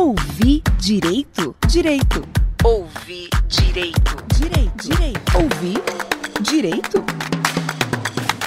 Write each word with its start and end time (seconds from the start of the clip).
Ouvir 0.00 0.62
direito? 0.78 1.54
Direito. 1.68 2.26
Ouvir 2.64 3.28
direito. 3.46 4.16
Direito. 4.34 4.88
Direito. 4.88 5.38
Ouvir 5.38 5.82
direito? 6.40 7.04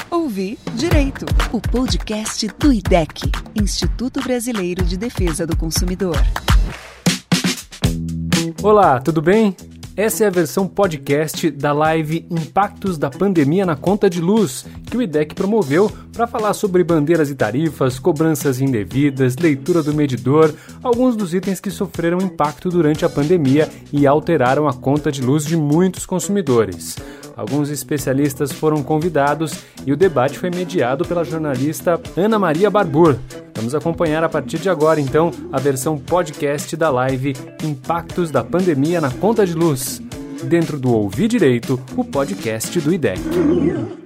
Ouvir 0.10 0.58
direito. 0.74 1.28
O 1.52 1.62
podcast 1.62 2.48
do 2.58 2.74
IDEC, 2.74 3.32
Instituto 3.54 4.20
Brasileiro 4.24 4.84
de 4.84 4.98
Defesa 4.98 5.46
do 5.46 5.56
Consumidor. 5.56 6.18
Olá, 8.64 9.00
tudo 9.00 9.22
bem? 9.22 9.56
Essa 9.96 10.24
é 10.24 10.28
a 10.28 10.32
versão 10.32 10.68
podcast 10.68 11.52
da 11.52 11.72
live 11.72 12.26
Impactos 12.28 12.98
da 12.98 13.12
Pandemia 13.12 13.64
na 13.64 13.76
Conta 13.76 14.10
de 14.10 14.20
Luz, 14.20 14.66
que 14.90 14.98
o 14.98 15.02
IDEC 15.04 15.36
promoveu 15.36 15.88
para 16.12 16.26
falar 16.26 16.56
sobre 16.56 16.84
bandeiras 16.84 17.30
e 17.30 17.36
tarifas, 17.36 18.00
cobranças 18.00 18.60
indevidas, 18.60 19.38
leitura 19.38 19.84
do 19.84 19.94
medidor, 19.94 20.52
alguns 20.82 21.16
dos 21.16 21.36
itens 21.36 21.60
que 21.60 21.70
sofreram 21.70 22.18
impacto 22.18 22.70
durante 22.70 23.06
a 23.06 23.10
pandemia 23.10 23.70
e 23.92 24.08
alteraram 24.08 24.68
a 24.68 24.74
conta 24.74 25.12
de 25.12 25.22
luz 25.22 25.46
de 25.46 25.56
muitos 25.56 26.08
consumidores. 26.08 26.96
Alguns 27.36 27.70
especialistas 27.70 28.52
foram 28.52 28.84
convidados 28.84 29.54
e 29.86 29.92
o 29.92 29.98
debate 29.98 30.38
foi 30.38 30.52
mediado 30.52 31.04
pela 31.06 31.24
jornalista 31.24 32.00
Ana 32.16 32.38
Maria 32.38 32.70
Barbur. 32.70 33.18
Vamos 33.56 33.74
acompanhar 33.74 34.24
a 34.24 34.30
partir 34.30 34.60
de 34.60 34.70
agora, 34.70 35.00
então, 35.00 35.32
a 35.52 35.60
versão 35.60 35.98
podcast 35.98 36.76
da 36.78 36.90
live 36.90 37.34
Impactos 37.64 38.30
da 38.30 38.44
Pandemia 38.44 39.02
na 39.02 39.12
Conta 39.12 39.46
de 39.46 39.54
Luz. 39.54 40.02
Dentro 40.44 40.80
do 40.80 40.94
Ouvir 40.94 41.28
Direito, 41.28 41.80
o 41.96 42.04
podcast 42.04 42.80
do 42.82 42.94
IDEC. 42.94 43.20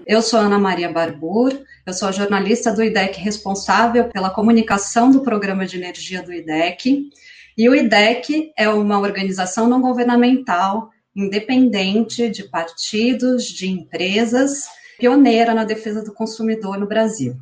Eu 0.06 0.22
sou 0.22 0.40
Ana 0.40 0.60
Maria 0.60 0.92
Barbur, 0.92 1.52
eu 1.86 1.94
sou 1.94 2.08
a 2.08 2.12
jornalista 2.12 2.72
do 2.72 2.84
IDEC 2.84 3.20
responsável 3.20 4.06
pela 4.06 4.30
comunicação 4.30 5.12
do 5.12 5.22
programa 5.22 5.66
de 5.66 5.78
energia 5.78 6.22
do 6.22 6.32
IDEC. 6.32 7.10
E 7.58 7.68
o 7.68 7.76
IDEC 7.76 8.54
é 8.56 8.70
uma 8.70 9.00
organização 9.00 9.68
não 9.68 9.82
governamental 9.82 10.92
independente 11.18 12.30
de 12.30 12.44
partidos, 12.44 13.46
de 13.46 13.68
empresas, 13.68 14.66
pioneira 15.00 15.54
na 15.54 15.64
defesa 15.64 16.04
do 16.04 16.14
consumidor 16.14 16.78
no 16.78 16.88
Brasil. 16.88 17.36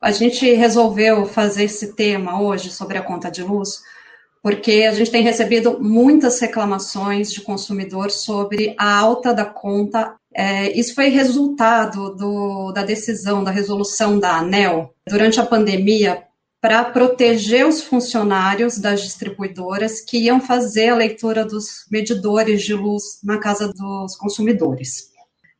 A 0.00 0.10
gente 0.12 0.50
resolveu 0.54 1.26
fazer 1.26 1.64
esse 1.64 1.94
tema 1.94 2.40
hoje 2.40 2.70
sobre 2.70 2.96
a 2.96 3.02
conta 3.02 3.30
de 3.30 3.42
luz 3.42 3.80
porque 4.46 4.86
a 4.88 4.92
gente 4.92 5.10
tem 5.10 5.24
recebido 5.24 5.82
muitas 5.82 6.38
reclamações 6.38 7.32
de 7.32 7.40
consumidor 7.40 8.12
sobre 8.12 8.76
a 8.78 8.96
alta 8.96 9.34
da 9.34 9.44
conta. 9.44 10.14
É, 10.32 10.70
isso 10.78 10.94
foi 10.94 11.08
resultado 11.08 12.14
do, 12.14 12.70
da 12.70 12.84
decisão, 12.84 13.42
da 13.42 13.50
resolução 13.50 14.20
da 14.20 14.36
ANEL 14.36 14.94
durante 15.08 15.40
a 15.40 15.44
pandemia 15.44 16.22
para 16.66 16.82
proteger 16.82 17.64
os 17.64 17.80
funcionários 17.80 18.76
das 18.76 19.00
distribuidoras 19.00 20.00
que 20.00 20.18
iam 20.18 20.40
fazer 20.40 20.88
a 20.88 20.96
leitura 20.96 21.44
dos 21.44 21.86
medidores 21.88 22.60
de 22.62 22.74
luz 22.74 23.20
na 23.22 23.38
casa 23.38 23.72
dos 23.72 24.16
consumidores. 24.16 25.12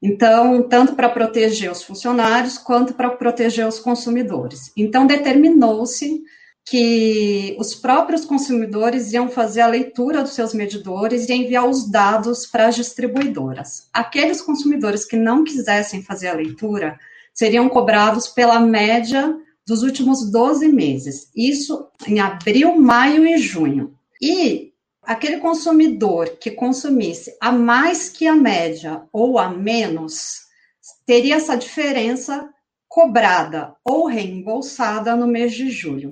Então, 0.02 0.64
tanto 0.64 0.96
para 0.96 1.08
proteger 1.08 1.70
os 1.70 1.80
funcionários 1.84 2.58
quanto 2.58 2.92
para 2.92 3.10
proteger 3.10 3.68
os 3.68 3.78
consumidores. 3.78 4.72
Então, 4.76 5.06
determinou-se 5.06 6.24
que 6.64 7.56
os 7.56 7.72
próprios 7.72 8.24
consumidores 8.24 9.12
iam 9.12 9.28
fazer 9.28 9.60
a 9.60 9.68
leitura 9.68 10.22
dos 10.22 10.32
seus 10.32 10.52
medidores 10.52 11.28
e 11.28 11.34
enviar 11.34 11.68
os 11.68 11.88
dados 11.88 12.46
para 12.46 12.66
as 12.66 12.74
distribuidoras. 12.74 13.88
Aqueles 13.92 14.42
consumidores 14.42 15.04
que 15.04 15.16
não 15.16 15.44
quisessem 15.44 16.02
fazer 16.02 16.26
a 16.26 16.34
leitura 16.34 16.98
seriam 17.32 17.68
cobrados 17.68 18.26
pela 18.26 18.58
média 18.58 19.40
dos 19.66 19.82
últimos 19.82 20.30
12 20.30 20.68
meses. 20.68 21.30
Isso 21.34 21.88
em 22.06 22.20
abril, 22.20 22.76
maio 22.76 23.26
e 23.26 23.36
junho. 23.38 23.94
E 24.22 24.72
aquele 25.02 25.38
consumidor 25.38 26.36
que 26.40 26.50
consumisse 26.50 27.36
a 27.40 27.52
mais 27.52 28.08
que 28.08 28.26
a 28.26 28.34
média 28.34 29.02
ou 29.12 29.38
a 29.38 29.48
menos, 29.48 30.46
teria 31.06 31.36
essa 31.36 31.56
diferença 31.56 32.48
cobrada 32.88 33.74
ou 33.84 34.06
reembolsada 34.06 35.14
no 35.14 35.26
mês 35.26 35.52
de 35.52 35.70
julho. 35.70 36.10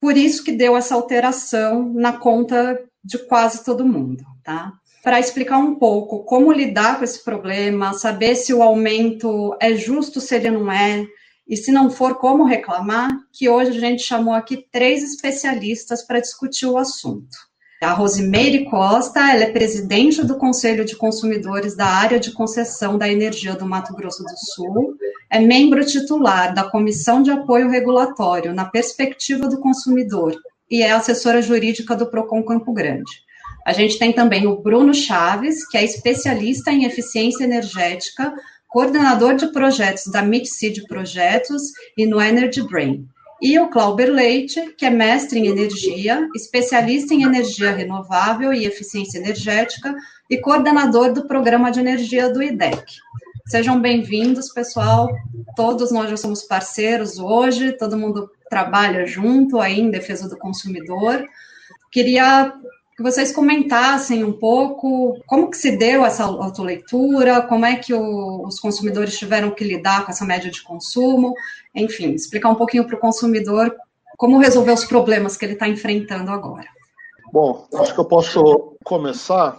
Por 0.00 0.16
isso 0.16 0.44
que 0.44 0.52
deu 0.52 0.76
essa 0.76 0.94
alteração 0.94 1.92
na 1.92 2.12
conta 2.12 2.80
de 3.02 3.18
quase 3.26 3.64
todo 3.64 3.86
mundo, 3.86 4.22
tá? 4.44 4.72
Para 5.02 5.18
explicar 5.18 5.58
um 5.58 5.76
pouco 5.76 6.24
como 6.24 6.52
lidar 6.52 6.98
com 6.98 7.04
esse 7.04 7.24
problema, 7.24 7.94
saber 7.94 8.36
se 8.36 8.52
o 8.52 8.62
aumento 8.62 9.56
é 9.60 9.74
justo, 9.74 10.20
se 10.20 10.36
ele 10.36 10.50
não 10.50 10.70
é, 10.70 11.06
e 11.48 11.56
se 11.56 11.72
não 11.72 11.88
for, 11.90 12.16
como 12.16 12.44
reclamar, 12.44 13.10
que 13.32 13.48
hoje 13.48 13.70
a 13.70 13.80
gente 13.80 14.02
chamou 14.02 14.34
aqui 14.34 14.66
três 14.70 15.02
especialistas 15.02 16.06
para 16.06 16.20
discutir 16.20 16.66
o 16.66 16.76
assunto. 16.76 17.48
A 17.82 17.92
Rosimeire 17.92 18.64
Costa, 18.64 19.32
ela 19.32 19.44
é 19.44 19.52
presidente 19.52 20.24
do 20.26 20.36
Conselho 20.36 20.84
de 20.84 20.96
Consumidores 20.96 21.76
da 21.76 21.86
área 21.86 22.18
de 22.18 22.32
concessão 22.32 22.98
da 22.98 23.08
energia 23.08 23.54
do 23.54 23.64
Mato 23.64 23.94
Grosso 23.94 24.24
do 24.24 24.36
Sul, 24.36 24.96
é 25.30 25.38
membro 25.38 25.84
titular 25.86 26.52
da 26.52 26.64
Comissão 26.64 27.22
de 27.22 27.30
Apoio 27.30 27.70
Regulatório 27.70 28.52
na 28.52 28.64
Perspectiva 28.64 29.48
do 29.48 29.60
Consumidor 29.60 30.34
e 30.70 30.82
é 30.82 30.90
assessora 30.90 31.40
jurídica 31.40 31.94
do 31.94 32.10
Procon 32.10 32.42
Campo 32.42 32.72
Grande. 32.72 33.22
A 33.64 33.72
gente 33.72 33.98
tem 33.98 34.12
também 34.12 34.46
o 34.46 34.60
Bruno 34.60 34.92
Chaves, 34.92 35.66
que 35.68 35.76
é 35.76 35.84
especialista 35.84 36.72
em 36.72 36.84
eficiência 36.84 37.44
energética, 37.44 38.34
coordenador 38.68 39.34
de 39.34 39.46
projetos 39.48 40.06
da 40.06 40.22
Mixid 40.22 40.86
Projetos 40.86 41.62
e 41.96 42.06
no 42.06 42.20
Energy 42.20 42.62
Brain. 42.62 43.08
E 43.40 43.58
o 43.58 43.68
Clauber 43.68 44.10
Leite, 44.10 44.74
que 44.76 44.84
é 44.84 44.90
mestre 44.90 45.38
em 45.38 45.46
energia, 45.46 46.28
especialista 46.34 47.14
em 47.14 47.22
energia 47.22 47.70
renovável 47.70 48.52
e 48.52 48.66
eficiência 48.66 49.18
energética 49.18 49.94
e 50.28 50.38
coordenador 50.38 51.12
do 51.12 51.26
programa 51.26 51.70
de 51.70 51.80
energia 51.80 52.32
do 52.32 52.42
IDEC. 52.42 52.84
Sejam 53.46 53.80
bem-vindos, 53.80 54.52
pessoal. 54.52 55.08
Todos 55.56 55.90
nós 55.90 56.10
já 56.10 56.16
somos 56.16 56.42
parceiros 56.42 57.18
hoje, 57.18 57.72
todo 57.72 57.96
mundo 57.96 58.30
trabalha 58.50 59.06
junto 59.06 59.60
aí 59.60 59.80
em 59.80 59.90
defesa 59.90 60.28
do 60.28 60.36
consumidor. 60.36 61.24
Queria 61.90 62.52
que 62.98 63.02
vocês 63.04 63.32
comentassem 63.32 64.24
um 64.24 64.32
pouco 64.32 65.16
como 65.24 65.48
que 65.48 65.56
se 65.56 65.76
deu 65.76 66.04
essa 66.04 66.24
autoleitura, 66.24 67.42
como 67.42 67.64
é 67.64 67.76
que 67.76 67.94
o, 67.94 68.42
os 68.44 68.58
consumidores 68.58 69.16
tiveram 69.16 69.52
que 69.52 69.62
lidar 69.62 70.04
com 70.04 70.10
essa 70.10 70.24
média 70.24 70.50
de 70.50 70.60
consumo, 70.64 71.32
enfim, 71.72 72.10
explicar 72.10 72.48
um 72.48 72.56
pouquinho 72.56 72.84
para 72.84 72.96
o 72.96 72.98
consumidor 72.98 73.72
como 74.16 74.40
resolver 74.40 74.72
os 74.72 74.84
problemas 74.84 75.36
que 75.36 75.44
ele 75.44 75.52
está 75.52 75.68
enfrentando 75.68 76.32
agora. 76.32 76.66
Bom, 77.32 77.68
acho 77.74 77.94
que 77.94 78.00
eu 78.00 78.04
posso 78.04 78.76
começar. 78.82 79.56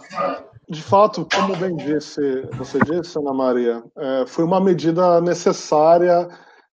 De 0.68 0.82
fato, 0.82 1.26
como 1.34 1.56
bem 1.56 1.74
disse, 1.76 2.46
você 2.58 2.78
disse, 2.80 3.18
Ana 3.18 3.32
Maria, 3.32 3.82
é, 3.96 4.24
foi 4.26 4.44
uma 4.44 4.60
medida 4.60 5.18
necessária 5.22 6.28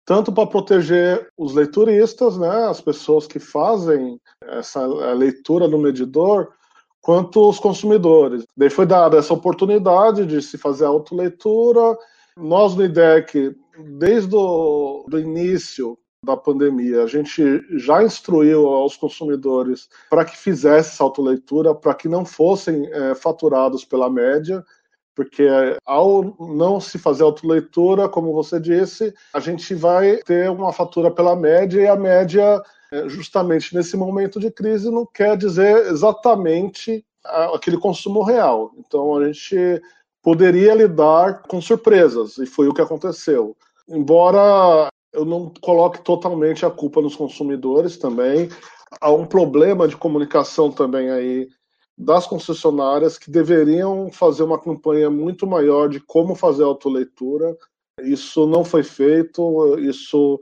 tanto 0.05 0.31
para 0.31 0.47
proteger 0.47 1.29
os 1.37 1.53
leituristas, 1.53 2.37
né, 2.37 2.65
as 2.65 2.81
pessoas 2.81 3.25
que 3.25 3.39
fazem 3.39 4.19
essa 4.41 4.85
leitura 5.13 5.67
no 5.67 5.77
medidor, 5.77 6.49
quanto 7.01 7.49
os 7.49 7.59
consumidores. 7.59 8.43
Daí 8.55 8.69
foi 8.69 8.85
dada 8.85 9.17
essa 9.17 9.33
oportunidade 9.33 10.25
de 10.25 10.41
se 10.41 10.57
fazer 10.57 10.85
a 10.85 10.89
autoleitura. 10.89 11.97
Nós 12.37 12.75
no 12.75 12.83
IDEC, 12.83 13.55
desde 13.97 14.35
o 14.35 15.05
do 15.07 15.19
início 15.19 15.97
da 16.23 16.37
pandemia, 16.37 17.03
a 17.03 17.07
gente 17.07 17.61
já 17.77 18.01
instruiu 18.01 18.67
aos 18.67 18.95
consumidores 18.95 19.89
para 20.09 20.23
que 20.23 20.37
fizessem 20.37 20.93
essa 20.93 21.03
autoleitura, 21.03 21.75
para 21.75 21.93
que 21.93 22.07
não 22.07 22.23
fossem 22.23 22.87
é, 22.93 23.13
faturados 23.13 23.83
pela 23.83 24.09
média, 24.09 24.63
porque 25.16 25.47
ao 25.85 26.35
não 26.40 26.79
se 26.79 26.97
fazer 26.97 27.24
autoleitura, 27.24 28.09
como 28.09 28.34
você 28.34 28.59
disse, 28.59 29.13
a 29.34 29.40
gente 29.40 29.74
vai 29.75 30.18
ter 30.18 30.50
uma 30.50 30.74
fatura 30.74 31.12
pela 31.12 31.35
média 31.35 31.81
e 31.81 31.88
a 31.88 31.96
média, 31.96 32.62
é, 32.91 33.07
justamente 33.09 33.75
nesse 33.75 33.96
momento 33.96 34.40
de 34.40 34.50
crise, 34.51 34.90
não 34.90 35.06
quer 35.06 35.38
dizer 35.38 35.88
exatamente 35.88 37.06
aquele 37.25 37.77
consumo 37.77 38.24
real. 38.24 38.71
Então 38.77 39.15
a 39.15 39.25
gente 39.25 39.81
poderia 40.21 40.74
lidar 40.74 41.44
com 41.44 41.62
surpresas 41.62 42.38
e 42.38 42.45
foi 42.45 42.68
o 42.68 42.74
que 42.74 42.81
aconteceu. 42.81 43.56
Embora 43.88 44.89
eu 45.12 45.25
não 45.25 45.51
coloque 45.62 46.01
totalmente 46.01 46.66
a 46.66 46.71
culpa 46.71 47.01
nos 47.01 47.16
consumidores 47.16 47.98
também, 47.98 48.50
há 49.00 49.12
um 49.12 49.25
problema 49.25 49.88
de 49.88 49.95
comunicação 49.95 50.71
também 50.71 51.12
aí 51.12 51.48
das 51.98 52.25
concessionárias 52.25 53.18
que 53.18 53.30
deveriam 53.30 54.12
fazer 54.12 54.44
uma 54.44 54.60
campanha 54.60 55.10
muito 55.10 55.45
maior 55.45 55.88
de 55.88 56.00
como 56.00 56.36
fazer 56.36 56.63
autoleitura. 56.63 57.56
Isso 58.01 58.48
não 58.48 58.66
foi 58.66 58.84
feito, 58.84 59.78
isso 59.80 60.40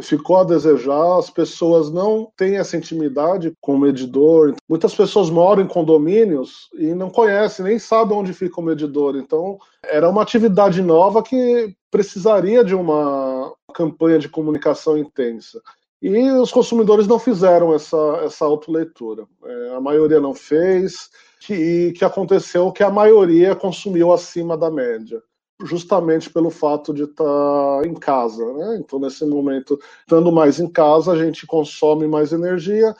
ficou 0.00 0.38
a 0.38 0.44
desejar, 0.44 1.18
as 1.18 1.28
pessoas 1.28 1.90
não 1.90 2.30
têm 2.36 2.56
essa 2.56 2.76
intimidade 2.76 3.52
com 3.60 3.74
o 3.74 3.78
medidor. 3.78 4.54
Muitas 4.68 4.94
pessoas 4.94 5.28
moram 5.28 5.62
em 5.62 5.68
condomínios 5.68 6.70
e 6.74 6.94
não 6.94 7.10
conhecem, 7.10 7.64
nem 7.64 7.78
sabem 7.78 8.16
onde 8.16 8.32
fica 8.32 8.60
o 8.60 8.64
medidor. 8.64 9.16
Então, 9.16 9.58
era 9.82 10.08
uma 10.08 10.22
atividade 10.22 10.80
nova 10.80 11.22
que 11.22 11.74
precisaria 11.90 12.64
de 12.64 12.74
uma 12.74 13.52
campanha 13.74 14.18
de 14.18 14.28
comunicação 14.28 14.96
intensa. 14.96 15.60
E 16.06 16.30
os 16.32 16.52
consumidores 16.52 17.06
não 17.06 17.18
fizeram 17.18 17.74
essa, 17.74 17.96
essa 18.22 18.44
autoleitura. 18.44 19.26
É, 19.42 19.74
a 19.74 19.80
maioria 19.80 20.20
não 20.20 20.34
fez, 20.34 21.08
e 21.48 21.94
que 21.96 22.04
aconteceu 22.04 22.70
que 22.70 22.82
a 22.82 22.90
maioria 22.90 23.56
consumiu 23.56 24.12
acima 24.12 24.54
da 24.54 24.70
média 24.70 25.22
justamente 25.62 26.28
pelo 26.28 26.50
fato 26.50 26.92
de 26.92 27.04
estar 27.04 27.86
em 27.86 27.94
casa. 27.94 28.44
Né? 28.52 28.80
Então, 28.80 28.98
nesse 28.98 29.24
momento, 29.24 29.78
estando 30.00 30.30
mais 30.30 30.60
em 30.60 30.68
casa, 30.68 31.12
a 31.12 31.16
gente 31.16 31.46
consome 31.46 32.06
mais 32.06 32.32
energia. 32.32 32.94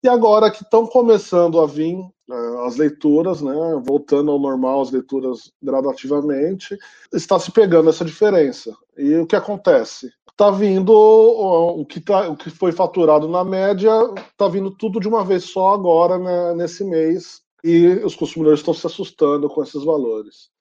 E 0.00 0.08
agora 0.08 0.48
que 0.48 0.62
estão 0.62 0.86
começando 0.86 1.58
a 1.58 1.66
vir 1.66 1.96
uh, 1.96 2.58
as 2.66 2.76
leituras, 2.76 3.42
né, 3.42 3.82
voltando 3.84 4.30
ao 4.30 4.38
normal, 4.38 4.82
as 4.82 4.92
leituras 4.92 5.50
gradativamente, 5.60 6.78
está 7.12 7.36
se 7.40 7.50
pegando 7.50 7.90
essa 7.90 8.04
diferença. 8.04 8.76
E 8.96 9.16
o 9.16 9.26
que 9.26 9.34
acontece? 9.34 10.12
Está 10.34 10.50
vindo 10.50 10.92
o 10.92 11.86
que, 11.86 12.00
tá, 12.00 12.28
o 12.28 12.36
que 12.36 12.50
foi 12.50 12.72
faturado 12.72 13.28
na 13.28 13.44
média, 13.44 13.90
está 14.30 14.48
vindo 14.48 14.70
tudo 14.72 14.98
de 14.98 15.06
uma 15.06 15.24
vez 15.24 15.44
só 15.44 15.72
agora, 15.72 16.18
né, 16.18 16.54
nesse 16.54 16.84
mês, 16.84 17.40
e 17.62 17.86
os 18.04 18.16
consumidores 18.16 18.60
estão 18.60 18.74
se 18.74 18.86
assustando 18.86 19.48
com 19.48 19.62
esses 19.62 19.84
valores 19.84 20.52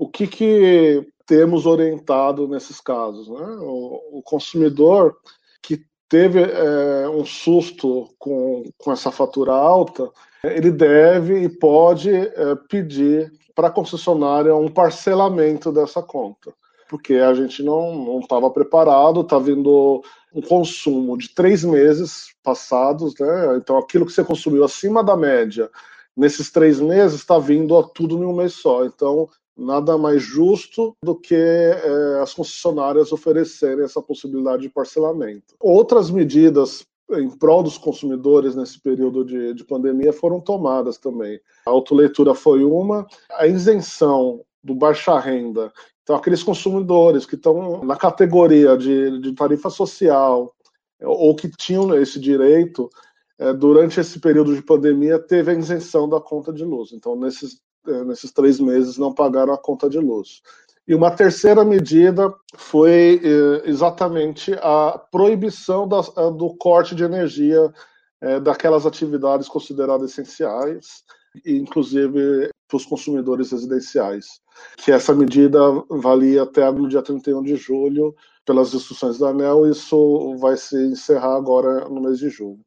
o 0.00 0.08
que, 0.08 0.26
que 0.26 1.06
temos 1.26 1.66
orientado 1.66 2.48
nesses 2.48 2.80
casos? 2.80 3.28
Né? 3.28 3.46
O, 3.60 4.18
o 4.18 4.22
consumidor 4.22 5.14
que 5.62 5.84
teve 6.08 6.40
é, 6.40 7.06
um 7.10 7.22
susto 7.22 8.08
com, 8.18 8.64
com 8.78 8.92
essa 8.92 9.12
fatura 9.12 9.52
alta, 9.52 10.10
ele 10.42 10.70
deve 10.70 11.42
e 11.42 11.50
pode 11.50 12.10
é, 12.10 12.56
pedir 12.70 13.30
para 13.54 13.68
a 13.68 13.70
concessionária 13.70 14.56
um 14.56 14.68
parcelamento 14.68 15.70
dessa 15.70 16.02
conta, 16.02 16.50
porque 16.90 17.14
a 17.14 17.32
gente 17.32 17.62
não 17.62 18.18
estava 18.18 18.50
preparado, 18.50 19.20
está 19.20 19.38
vindo 19.38 20.02
um 20.34 20.42
consumo 20.42 21.16
de 21.16 21.28
três 21.32 21.62
meses 21.62 22.34
passados, 22.42 23.14
né? 23.18 23.56
então 23.56 23.78
aquilo 23.78 24.04
que 24.04 24.12
você 24.12 24.24
consumiu 24.24 24.64
acima 24.64 25.02
da 25.02 25.16
média 25.16 25.70
nesses 26.16 26.50
três 26.50 26.80
meses 26.80 27.20
está 27.20 27.38
vindo 27.38 27.78
a 27.78 27.82
tudo 27.82 28.18
em 28.18 28.26
um 28.26 28.34
mês 28.34 28.54
só. 28.54 28.84
Então, 28.84 29.28
nada 29.56 29.96
mais 29.96 30.20
justo 30.20 30.94
do 31.02 31.14
que 31.14 31.34
é, 31.34 32.20
as 32.20 32.34
concessionárias 32.34 33.12
oferecerem 33.12 33.84
essa 33.84 34.02
possibilidade 34.02 34.62
de 34.62 34.68
parcelamento. 34.68 35.54
Outras 35.60 36.10
medidas 36.10 36.84
em 37.12 37.30
prol 37.30 37.62
dos 37.62 37.78
consumidores 37.78 38.54
nesse 38.54 38.80
período 38.80 39.24
de, 39.24 39.54
de 39.54 39.64
pandemia 39.64 40.12
foram 40.12 40.40
tomadas 40.40 40.98
também. 40.98 41.40
A 41.66 41.70
autoleitura 41.70 42.34
foi 42.34 42.64
uma, 42.64 43.06
a 43.32 43.46
isenção 43.46 44.40
do 44.62 44.74
baixa 44.74 45.18
renda. 45.18 45.72
Então, 46.10 46.18
aqueles 46.18 46.42
consumidores 46.42 47.24
que 47.24 47.36
estão 47.36 47.84
na 47.84 47.94
categoria 47.94 48.76
de, 48.76 49.20
de 49.20 49.32
tarifa 49.32 49.70
social 49.70 50.52
ou 51.00 51.36
que 51.36 51.48
tinham 51.48 51.94
esse 51.94 52.18
direito, 52.18 52.90
é, 53.38 53.52
durante 53.52 54.00
esse 54.00 54.18
período 54.18 54.52
de 54.56 54.60
pandemia, 54.60 55.20
teve 55.20 55.52
a 55.52 55.54
isenção 55.54 56.08
da 56.08 56.20
conta 56.20 56.52
de 56.52 56.64
luz. 56.64 56.90
Então, 56.92 57.14
nesses 57.14 57.60
é, 57.86 58.02
nesses 58.02 58.32
três 58.32 58.58
meses 58.58 58.98
não 58.98 59.14
pagaram 59.14 59.52
a 59.52 59.58
conta 59.58 59.88
de 59.88 60.00
luz. 60.00 60.42
E 60.86 60.96
uma 60.96 61.12
terceira 61.12 61.64
medida 61.64 62.34
foi 62.56 63.20
é, 63.22 63.70
exatamente 63.70 64.52
a 64.54 65.00
proibição 65.12 65.86
da, 65.86 66.00
do 66.30 66.56
corte 66.56 66.92
de 66.92 67.04
energia 67.04 67.72
é, 68.20 68.40
daquelas 68.40 68.84
atividades 68.84 69.46
consideradas 69.46 70.10
essenciais, 70.10 71.04
inclusive 71.44 72.50
para 72.68 72.76
os 72.76 72.86
consumidores 72.86 73.50
residenciais. 73.50 74.40
Que 74.76 74.92
essa 74.92 75.14
medida 75.14 75.58
valia 75.88 76.42
até 76.42 76.70
no 76.70 76.88
dia 76.88 77.02
31 77.02 77.42
de 77.42 77.56
julho, 77.56 78.14
pelas 78.44 78.72
instruções 78.74 79.18
da 79.18 79.28
ANEL, 79.28 79.70
isso 79.70 80.36
vai 80.38 80.56
se 80.56 80.76
encerrar 80.76 81.36
agora 81.36 81.88
no 81.88 82.00
mês 82.00 82.18
de 82.18 82.28
julho. 82.28 82.60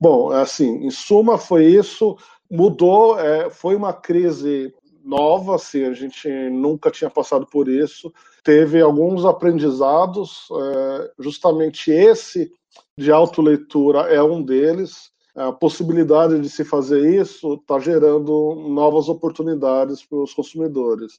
Bom, 0.00 0.30
assim, 0.30 0.84
em 0.84 0.90
suma, 0.90 1.38
foi 1.38 1.64
isso 1.66 2.16
mudou, 2.50 3.18
é, 3.18 3.50
foi 3.50 3.74
uma 3.74 3.92
crise 3.92 4.72
nova, 5.04 5.56
assim, 5.56 5.84
a 5.84 5.92
gente 5.92 6.28
nunca 6.50 6.90
tinha 6.90 7.10
passado 7.10 7.46
por 7.46 7.68
isso. 7.68 8.12
Teve 8.42 8.80
alguns 8.80 9.24
aprendizados, 9.24 10.48
é, 10.52 11.10
justamente 11.18 11.90
esse 11.90 12.50
de 12.96 13.10
autoleitura 13.10 14.00
é 14.12 14.22
um 14.22 14.42
deles. 14.42 15.10
A 15.34 15.52
possibilidade 15.52 16.40
de 16.40 16.48
se 16.48 16.64
fazer 16.64 17.20
isso 17.20 17.54
está 17.54 17.78
gerando 17.80 18.54
novas 18.68 19.08
oportunidades 19.08 20.04
para 20.04 20.18
os 20.18 20.32
consumidores. 20.32 21.18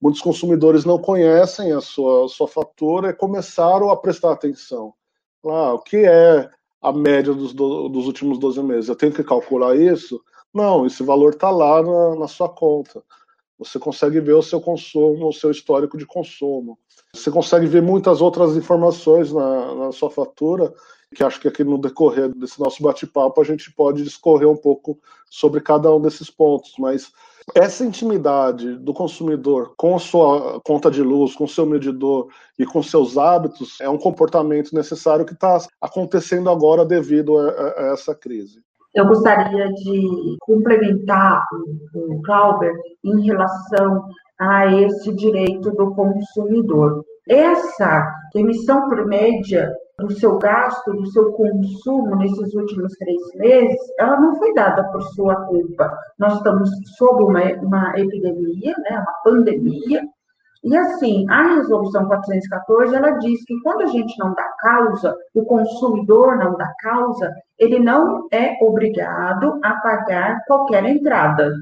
Muitos 0.00 0.20
consumidores 0.20 0.84
não 0.84 0.98
conhecem 0.98 1.72
a 1.72 1.80
sua, 1.80 2.28
sua 2.28 2.46
fatura 2.46 3.10
e 3.10 3.14
começaram 3.14 3.90
a 3.90 3.96
prestar 3.96 4.32
atenção. 4.32 4.94
Ah, 5.44 5.74
o 5.74 5.80
que 5.80 5.96
é 5.96 6.48
a 6.80 6.92
média 6.92 7.32
dos, 7.32 7.52
do, 7.52 7.88
dos 7.88 8.06
últimos 8.06 8.38
12 8.38 8.62
meses? 8.62 8.88
Eu 8.88 8.96
tenho 8.96 9.12
que 9.12 9.24
calcular 9.24 9.76
isso? 9.76 10.22
Não, 10.54 10.86
esse 10.86 11.02
valor 11.02 11.32
está 11.32 11.50
lá 11.50 11.82
na, 11.82 12.16
na 12.16 12.28
sua 12.28 12.48
conta. 12.48 13.02
Você 13.58 13.78
consegue 13.78 14.20
ver 14.20 14.34
o 14.34 14.42
seu 14.42 14.60
consumo, 14.60 15.28
o 15.28 15.32
seu 15.32 15.50
histórico 15.50 15.96
de 15.96 16.06
consumo. 16.06 16.78
Você 17.14 17.30
consegue 17.30 17.66
ver 17.66 17.82
muitas 17.82 18.20
outras 18.20 18.56
informações 18.56 19.32
na, 19.32 19.74
na 19.74 19.92
sua 19.92 20.10
fatura, 20.10 20.72
que 21.14 21.22
acho 21.22 21.40
que 21.40 21.48
aqui 21.48 21.62
no 21.62 21.78
decorrer 21.78 22.28
desse 22.34 22.60
nosso 22.60 22.82
bate-papo 22.82 23.40
a 23.40 23.44
gente 23.44 23.72
pode 23.72 24.02
discorrer 24.02 24.48
um 24.48 24.56
pouco 24.56 24.98
sobre 25.30 25.60
cada 25.60 25.94
um 25.94 26.00
desses 26.00 26.30
pontos. 26.30 26.74
Mas 26.78 27.12
essa 27.54 27.84
intimidade 27.84 28.76
do 28.78 28.92
consumidor 28.92 29.74
com 29.76 29.98
sua 29.98 30.60
conta 30.64 30.90
de 30.90 31.02
luz, 31.02 31.34
com 31.34 31.46
seu 31.46 31.64
medidor 31.64 32.28
e 32.58 32.66
com 32.66 32.82
seus 32.82 33.16
hábitos 33.16 33.80
é 33.80 33.88
um 33.88 33.98
comportamento 33.98 34.74
necessário 34.74 35.24
que 35.24 35.34
está 35.34 35.58
acontecendo 35.80 36.50
agora 36.50 36.84
devido 36.84 37.38
a, 37.38 37.50
a 37.50 37.92
essa 37.92 38.14
crise. 38.14 38.60
Eu 38.94 39.06
gostaria 39.06 39.72
de 39.74 40.36
complementar 40.40 41.42
o 41.94 42.22
Clauber 42.22 42.72
em 43.04 43.26
relação 43.26 44.08
a 44.40 44.66
esse 44.74 45.14
direito 45.14 45.70
do 45.72 45.94
consumidor. 45.94 47.04
Essa 47.28 48.06
emissão 48.34 48.88
por 48.88 49.06
média 49.06 49.70
do 49.98 50.12
seu 50.12 50.38
gasto, 50.38 50.92
do 50.92 51.06
seu 51.06 51.32
consumo 51.32 52.16
nesses 52.16 52.54
últimos 52.54 52.92
três 52.94 53.22
meses, 53.36 53.78
ela 53.98 54.20
não 54.20 54.36
foi 54.36 54.52
dada 54.52 54.84
por 54.92 55.02
sua 55.14 55.34
culpa. 55.46 55.90
Nós 56.18 56.34
estamos 56.36 56.70
sob 56.98 57.24
uma, 57.24 57.42
uma 57.62 57.98
epidemia, 57.98 58.74
né, 58.78 58.98
uma 58.98 59.14
pandemia, 59.24 60.02
e 60.66 60.76
assim, 60.76 61.24
a 61.30 61.54
resolução 61.54 62.06
414, 62.06 62.94
ela 62.94 63.12
diz 63.12 63.44
que 63.44 63.58
quando 63.62 63.82
a 63.82 63.86
gente 63.86 64.18
não 64.18 64.34
dá 64.34 64.48
causa, 64.58 65.16
o 65.34 65.44
consumidor 65.44 66.36
não 66.36 66.56
dá 66.56 66.72
causa, 66.80 67.32
ele 67.58 67.78
não 67.78 68.26
é 68.32 68.56
obrigado 68.60 69.60
a 69.62 69.74
pagar 69.76 70.40
qualquer 70.46 70.84
entrada. 70.84 71.52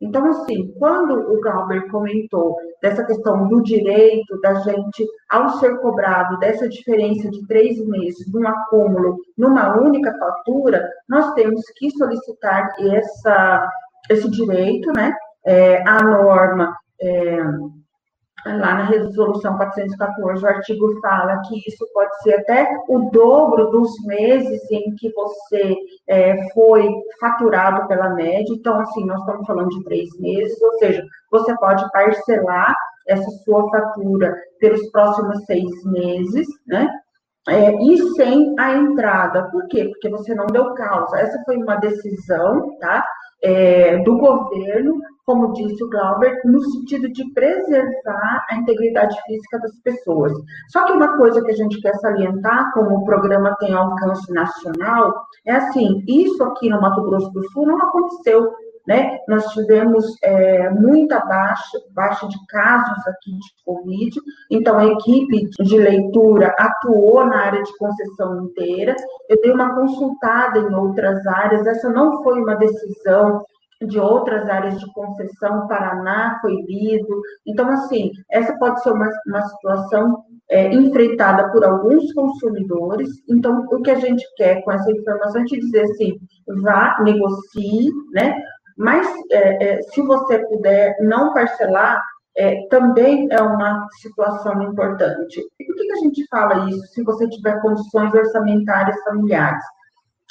Então, 0.00 0.26
assim, 0.26 0.72
quando 0.78 1.14
o 1.14 1.40
Galber 1.40 1.88
comentou 1.90 2.56
dessa 2.82 3.04
questão 3.04 3.48
do 3.48 3.62
direito 3.62 4.38
da 4.40 4.54
gente, 4.56 5.06
ao 5.30 5.48
ser 5.58 5.78
cobrado 5.80 6.38
dessa 6.38 6.68
diferença 6.68 7.30
de 7.30 7.46
três 7.46 7.78
meses, 7.86 8.30
de 8.30 8.38
um 8.38 8.46
acúmulo 8.46 9.16
numa 9.38 9.76
única 9.78 10.12
fatura, 10.18 10.86
nós 11.08 11.32
temos 11.32 11.62
que 11.76 11.90
solicitar 11.92 12.68
essa, 12.78 13.68
esse 14.10 14.30
direito, 14.30 14.92
né? 14.92 15.14
É, 15.46 15.82
a 15.88 16.02
norma 16.02 16.76
é, 17.00 17.38
lá 18.54 18.74
na 18.74 18.84
resolução 18.84 19.56
414, 19.56 20.44
o 20.44 20.48
artigo 20.48 21.00
fala 21.00 21.40
que 21.42 21.58
isso 21.68 21.86
pode 21.92 22.22
ser 22.22 22.34
até 22.34 22.68
o 22.88 23.10
dobro 23.10 23.70
dos 23.70 23.90
meses 24.04 24.62
em 24.70 24.94
que 24.94 25.12
você 25.12 25.76
é, 26.08 26.36
foi 26.52 26.88
faturado 27.20 27.86
pela 27.88 28.10
média. 28.10 28.54
Então, 28.54 28.78
assim, 28.78 29.04
nós 29.04 29.20
estamos 29.20 29.46
falando 29.46 29.68
de 29.70 29.84
três 29.84 30.08
meses, 30.20 30.60
ou 30.62 30.72
seja, 30.78 31.02
você 31.30 31.56
pode 31.58 31.84
parcelar 31.90 32.74
essa 33.08 33.30
sua 33.44 33.68
fatura 33.70 34.34
pelos 34.60 34.90
próximos 34.90 35.44
seis 35.44 35.70
meses, 35.84 36.46
né? 36.66 36.88
É, 37.48 37.72
e 37.80 37.98
sem 38.14 38.54
a 38.58 38.72
entrada. 38.74 39.48
Por 39.50 39.68
quê? 39.68 39.84
Porque 39.84 40.08
você 40.08 40.34
não 40.34 40.46
deu 40.46 40.74
causa. 40.74 41.18
Essa 41.18 41.40
foi 41.44 41.56
uma 41.56 41.76
decisão, 41.76 42.76
tá? 42.80 43.04
É, 43.42 43.98
do 43.98 44.16
governo 44.16 45.00
como 45.26 45.52
disse 45.52 45.82
o 45.82 45.90
Glauber, 45.90 46.40
no 46.44 46.60
sentido 46.70 47.08
de 47.12 47.28
preservar 47.32 48.46
a 48.48 48.56
integridade 48.56 49.20
física 49.26 49.58
das 49.58 49.76
pessoas. 49.80 50.32
Só 50.68 50.84
que 50.84 50.92
uma 50.92 51.16
coisa 51.16 51.42
que 51.42 51.50
a 51.50 51.56
gente 51.56 51.80
quer 51.80 51.94
salientar, 51.96 52.72
como 52.72 52.98
o 52.98 53.04
programa 53.04 53.56
tem 53.58 53.74
alcance 53.74 54.32
nacional, 54.32 55.12
é 55.44 55.52
assim, 55.52 56.04
isso 56.06 56.42
aqui 56.44 56.70
no 56.70 56.80
Mato 56.80 57.02
Grosso 57.02 57.28
do 57.32 57.42
Sul 57.50 57.66
não 57.66 57.82
aconteceu, 57.82 58.52
né? 58.86 59.18
Nós 59.28 59.46
tivemos 59.52 60.16
é, 60.22 60.70
muita 60.70 61.20
baixa, 61.20 61.78
baixa 61.92 62.28
de 62.28 62.46
casos 62.46 63.06
aqui 63.06 63.32
de 63.32 63.64
Covid, 63.64 64.20
então 64.50 64.78
a 64.78 64.86
equipe 64.86 65.50
de 65.60 65.78
leitura 65.78 66.54
atuou 66.58 67.24
na 67.26 67.38
área 67.46 67.62
de 67.62 67.76
concessão 67.78 68.44
inteira. 68.44 68.94
Eu 69.28 69.40
dei 69.42 69.50
uma 69.50 69.74
consultada 69.74 70.58
em 70.58 70.74
outras 70.74 71.26
áreas, 71.26 71.66
essa 71.66 71.88
não 71.90 72.22
foi 72.22 72.40
uma 72.40 72.54
decisão 72.56 73.44
de 73.84 73.98
outras 73.98 74.48
áreas 74.48 74.78
de 74.80 74.90
concessão, 74.92 75.66
Paraná 75.66 76.38
foi 76.40 76.54
lido. 76.62 77.20
Então, 77.46 77.68
assim, 77.68 78.10
essa 78.30 78.56
pode 78.58 78.82
ser 78.82 78.90
uma, 78.90 79.10
uma 79.26 79.42
situação 79.42 80.24
é, 80.48 80.72
enfrentada 80.72 81.50
por 81.50 81.64
alguns 81.64 82.12
consumidores. 82.12 83.08
Então, 83.28 83.66
o 83.70 83.82
que 83.82 83.90
a 83.90 83.98
gente 83.98 84.24
quer 84.36 84.62
com 84.62 84.72
essa 84.72 84.90
informação 84.90 85.42
é 85.42 85.44
te 85.44 85.58
dizer 85.58 85.82
assim, 85.82 86.18
vá, 86.62 86.96
negocie, 87.02 87.90
né? 88.12 88.40
Mas 88.76 89.06
é, 89.30 89.64
é, 89.64 89.82
se 89.82 90.02
você 90.02 90.38
puder 90.46 90.96
não 91.00 91.32
parcelar, 91.32 92.02
é, 92.36 92.66
também 92.68 93.26
é 93.30 93.40
uma 93.40 93.86
situação 94.02 94.62
importante. 94.62 95.40
E 95.58 95.64
por 95.64 95.74
que, 95.74 95.86
que 95.86 95.92
a 95.92 95.96
gente 95.96 96.26
fala 96.28 96.68
isso 96.70 96.86
se 96.88 97.02
você 97.02 97.26
tiver 97.28 97.60
condições 97.62 98.12
orçamentárias 98.12 99.02
familiares? 99.04 99.64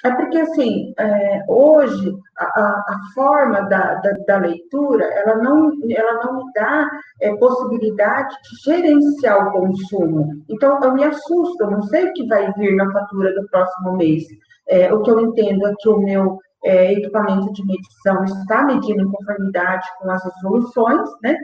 É 0.04 0.12
porque, 0.12 0.38
assim, 0.38 0.94
é, 1.00 1.44
hoje, 1.48 2.16
a, 2.38 2.44
a 2.44 3.00
forma 3.16 3.62
da, 3.62 3.96
da, 3.96 4.12
da, 4.28 4.38
leitura, 4.38 5.04
ela 5.04 5.38
não, 5.38 5.72
ela 5.90 6.24
não 6.24 6.46
me 6.46 6.54
dá 6.54 6.88
é, 7.22 7.36
possibilidade 7.38 8.36
de 8.44 8.72
gerenciar 8.72 9.48
o 9.48 9.52
consumo. 9.52 10.44
Então, 10.48 10.80
eu 10.84 10.94
me 10.94 11.04
assusto, 11.04 11.64
eu 11.64 11.72
não 11.72 11.82
sei 11.84 12.06
o 12.06 12.14
que 12.14 12.28
vai 12.28 12.54
vir 12.54 12.76
na 12.76 12.92
fatura 12.92 13.34
do 13.34 13.48
próximo 13.48 13.98
mês. 13.98 14.24
É, 14.68 14.94
o 14.94 15.02
que 15.02 15.10
eu 15.10 15.20
entendo 15.20 15.66
é 15.66 15.74
que 15.80 15.90
o 15.90 15.98
meu 15.98 16.40
é, 16.66 16.94
equipamento 16.94 17.54
de 17.54 17.66
medição 17.66 18.24
está 18.26 18.64
medindo 18.64 19.04
em 19.04 19.12
conformidade 19.12 19.88
com 20.00 20.10
as 20.10 20.24
resoluções, 20.24 21.10
né? 21.22 21.38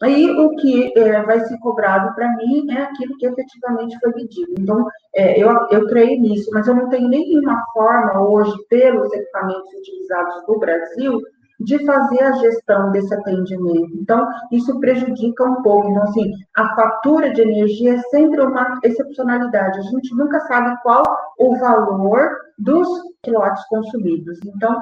Aí 0.00 0.30
o 0.30 0.54
que 0.56 0.96
é, 0.96 1.22
vai 1.22 1.40
ser 1.40 1.58
cobrado 1.58 2.14
para 2.14 2.36
mim 2.36 2.70
é 2.70 2.82
aquilo 2.82 3.16
que 3.16 3.26
efetivamente 3.26 3.98
foi 3.98 4.12
pedido. 4.12 4.54
Então, 4.56 4.86
é, 5.14 5.42
eu, 5.42 5.50
eu 5.72 5.88
creio 5.88 6.20
nisso, 6.20 6.50
mas 6.52 6.68
eu 6.68 6.76
não 6.76 6.88
tenho 6.88 7.08
nenhuma 7.08 7.64
forma 7.72 8.20
hoje, 8.28 8.52
pelos 8.68 9.12
equipamentos 9.12 9.72
utilizados 9.74 10.46
no 10.46 10.58
Brasil, 10.60 11.20
de 11.60 11.84
fazer 11.84 12.22
a 12.22 12.32
gestão 12.32 12.90
desse 12.92 13.12
atendimento. 13.14 13.96
Então, 13.96 14.26
isso 14.52 14.78
prejudica 14.78 15.44
um 15.44 15.62
pouco. 15.62 15.90
Então, 15.90 16.02
assim, 16.04 16.32
a 16.56 16.74
fatura 16.74 17.32
de 17.32 17.42
energia 17.42 17.94
é 17.94 17.98
sempre 18.10 18.40
uma 18.40 18.78
excepcionalidade. 18.84 19.78
A 19.78 19.82
gente 19.82 20.14
nunca 20.14 20.40
sabe 20.40 20.76
qual 20.82 21.02
o 21.38 21.56
valor 21.58 22.30
dos 22.58 22.88
quilowatts 23.22 23.64
consumidos. 23.68 24.38
Então, 24.46 24.80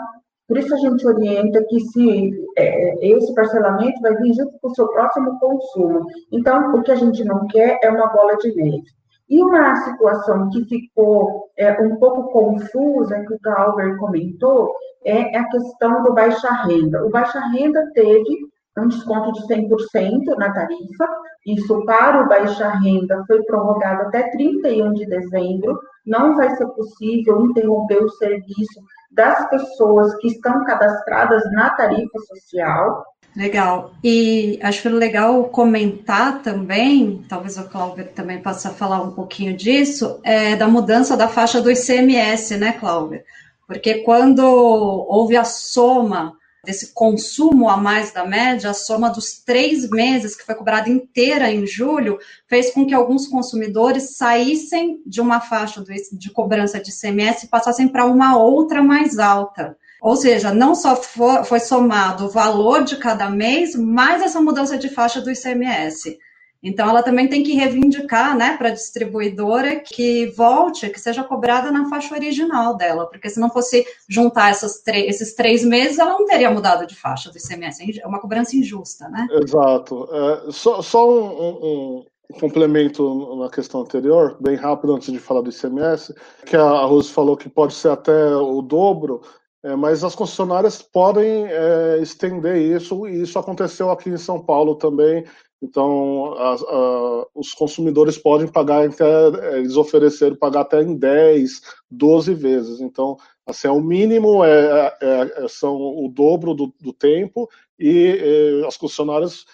por 0.49 0.59
isso 0.59 0.75
a 0.75 0.79
gente 0.79 1.07
orienta 1.07 1.65
que 1.65 1.81
se 1.81 2.31
é, 2.57 3.09
esse 3.09 3.35
parcelamento 3.35 4.01
vai 4.01 4.15
vir 4.17 4.33
junto 4.35 4.57
com 4.61 4.69
o 4.69 4.75
seu 4.75 4.89
próximo 4.89 5.39
consumo. 5.41 6.07
Então, 6.31 6.75
o 6.75 6.83
que 6.83 6.93
a 6.93 6.97
gente 6.97 7.25
não 7.25 7.47
quer 7.49 7.79
é 7.83 7.91
uma 7.91 8.07
bola 8.09 8.37
de 8.37 8.55
neve. 8.55 8.85
E 9.29 9.43
uma 9.43 9.75
situação 9.77 10.49
que 10.51 10.65
ficou 10.65 11.51
é, 11.57 11.73
um 11.81 11.97
pouco 11.97 12.31
confusa, 12.31 13.25
que 13.25 13.35
o 13.35 13.41
Calver 13.41 13.97
comentou, 13.99 14.73
é 15.05 15.37
a 15.37 15.49
questão 15.49 16.03
do 16.03 16.15
baixa 16.15 16.51
renda. 16.65 17.05
O 17.05 17.11
baixa 17.11 17.41
renda 17.49 17.91
teve 17.93 18.47
um 18.79 18.89
desconto 18.89 19.33
de 19.33 19.47
100% 19.47 20.37
na 20.37 20.53
tarifa, 20.53 21.09
isso 21.47 21.85
para 21.87 22.23
o 22.23 22.29
baixa 22.29 22.69
renda 22.69 23.25
foi 23.27 23.43
prorrogado 23.45 24.03
até 24.03 24.31
31 24.31 24.93
de 24.93 25.07
dezembro, 25.07 25.79
não 26.05 26.37
vai 26.37 26.51
ser 26.57 26.67
possível 26.69 27.47
interromper 27.47 28.03
o 28.03 28.11
serviço 28.11 28.81
das 29.13 29.49
pessoas 29.49 30.15
que 30.17 30.29
estão 30.29 30.65
cadastradas 30.65 31.43
na 31.53 31.71
tarifa 31.71 32.19
social. 32.19 33.05
Legal. 33.37 33.93
E 34.03 34.59
acho 34.63 34.89
legal 34.89 35.45
comentar 35.51 36.43
também, 36.43 37.23
talvez 37.29 37.59
o 37.59 37.69
Cláudio 37.69 38.09
também 38.15 38.41
possa 38.41 38.71
falar 38.71 39.03
um 39.03 39.13
pouquinho 39.13 39.55
disso, 39.55 40.19
é, 40.25 40.57
da 40.57 40.67
mudança 40.67 41.15
da 41.15 41.29
faixa 41.29 41.61
do 41.61 41.71
ICMS, 41.71 42.57
né, 42.57 42.73
Cláudio? 42.73 43.21
Porque 43.67 43.97
quando 43.97 44.41
houve 44.41 45.37
a 45.37 45.45
soma 45.45 46.33
desse 46.65 46.95
consumo 46.95 47.69
a 47.69 47.77
mais 47.77 48.11
da 48.11 48.25
média, 48.25 48.71
a 48.71 48.75
soma 48.75 49.11
dos 49.11 49.39
três 49.45 49.89
meses 49.91 50.35
que 50.35 50.45
foi 50.45 50.55
cobrada 50.55 50.89
inteira 50.89 51.53
em 51.53 51.67
julho, 51.67 52.19
fez 52.49 52.71
com 52.71 52.87
que 52.87 52.95
alguns 52.95 53.29
consumidores 53.29 54.17
saíssem 54.17 55.03
de 55.07 55.21
uma 55.21 55.41
faixa 55.43 55.85
de 56.13 56.31
cobrança 56.31 56.81
de 56.81 56.91
ICMS 56.91 57.45
e 57.45 57.49
passassem 57.51 57.87
para 57.87 58.07
uma 58.07 58.39
outra 58.39 58.83
mais 58.83 59.19
alta. 59.19 59.77
Ou 60.01 60.17
seja, 60.17 60.53
não 60.53 60.75
só 60.75 60.97
foi, 60.97 61.45
foi 61.45 61.61
somado 61.61 62.27
o 62.27 62.31
valor 62.31 62.85
de 62.85 62.97
cada 62.97 63.31
mês, 63.31 63.75
mais 63.75 64.23
essa 64.23 64.41
mudança 64.41 64.77
de 64.77 64.89
faixa 64.89 65.21
do 65.21 65.31
ICMS. 65.31 66.19
Então, 66.63 66.89
ela 66.89 67.03
também 67.03 67.29
tem 67.29 67.43
que 67.43 67.53
reivindicar 67.53 68.37
né, 68.37 68.57
para 68.57 68.69
a 68.69 68.73
distribuidora 68.73 69.77
que 69.77 70.27
volte, 70.37 70.91
que 70.91 70.99
seja 70.99 71.23
cobrada 71.23 71.71
na 71.71 71.89
faixa 71.89 72.15
original 72.15 72.77
dela, 72.77 73.07
porque 73.07 73.31
se 73.31 73.39
não 73.39 73.49
fosse 73.49 73.87
juntar 74.09 74.51
esses 74.51 75.35
três 75.35 75.65
meses, 75.65 75.99
ela 75.99 76.15
não 76.15 76.27
teria 76.27 76.51
mudado 76.51 76.87
de 76.87 76.97
faixa 76.97 77.31
do 77.31 77.39
ICMS. 77.39 78.01
É 78.01 78.07
uma 78.07 78.21
cobrança 78.21 78.57
injusta, 78.57 79.09
né? 79.09 79.29
Exato. 79.31 80.09
É, 80.11 80.51
só, 80.51 80.83
só 80.83 81.09
um, 81.09 82.05
um 82.33 82.39
complemento 82.41 83.37
na 83.37 83.49
questão 83.49 83.83
anterior, 83.83 84.37
bem 84.41 84.57
rápido 84.57 84.95
antes 84.95 85.13
de 85.13 85.19
falar 85.19 85.43
do 85.43 85.51
ICMS, 85.51 86.15
que 86.45 86.57
a 86.57 86.85
Rose 86.85 87.13
falou 87.13 87.37
que 87.37 87.49
pode 87.49 87.75
ser 87.75 87.91
até 87.91 88.35
o 88.35 88.61
dobro, 88.61 89.23
é, 89.67 89.75
mas 89.75 90.05
as 90.05 90.15
concessionárias 90.15 90.81
podem 90.81 91.45
é, 91.49 91.99
estender 92.01 92.57
isso, 92.57 93.09
e 93.09 93.23
isso 93.23 93.37
aconteceu 93.37 93.91
aqui 93.91 94.09
em 94.09 94.17
São 94.17 94.41
Paulo 94.41 94.77
também. 94.77 95.25
Então, 95.61 96.35
a, 96.35 96.55
a, 96.55 97.27
os 97.35 97.53
consumidores 97.53 98.17
podem 98.17 98.47
pagar, 98.47 98.87
até, 98.87 99.59
eles 99.59 99.77
ofereceram 99.77 100.37
pagar 100.37 100.61
até 100.61 100.81
em 100.83 100.95
10, 100.95 101.63
12 101.91 102.33
vezes. 102.35 102.81
Então, 102.81 103.17
assim, 103.45 103.67
é 103.67 103.71
o 103.73 103.81
mínimo 103.81 104.45
é, 104.45 104.97
é, 105.03 105.45
é 105.45 105.49
são 105.49 105.75
o 105.75 106.09
dobro 106.15 106.55
do, 106.55 106.73
do 106.81 106.93
tempo 106.93 107.49
e, 107.77 108.63
as 108.69 108.77
concessionárias 108.77 109.47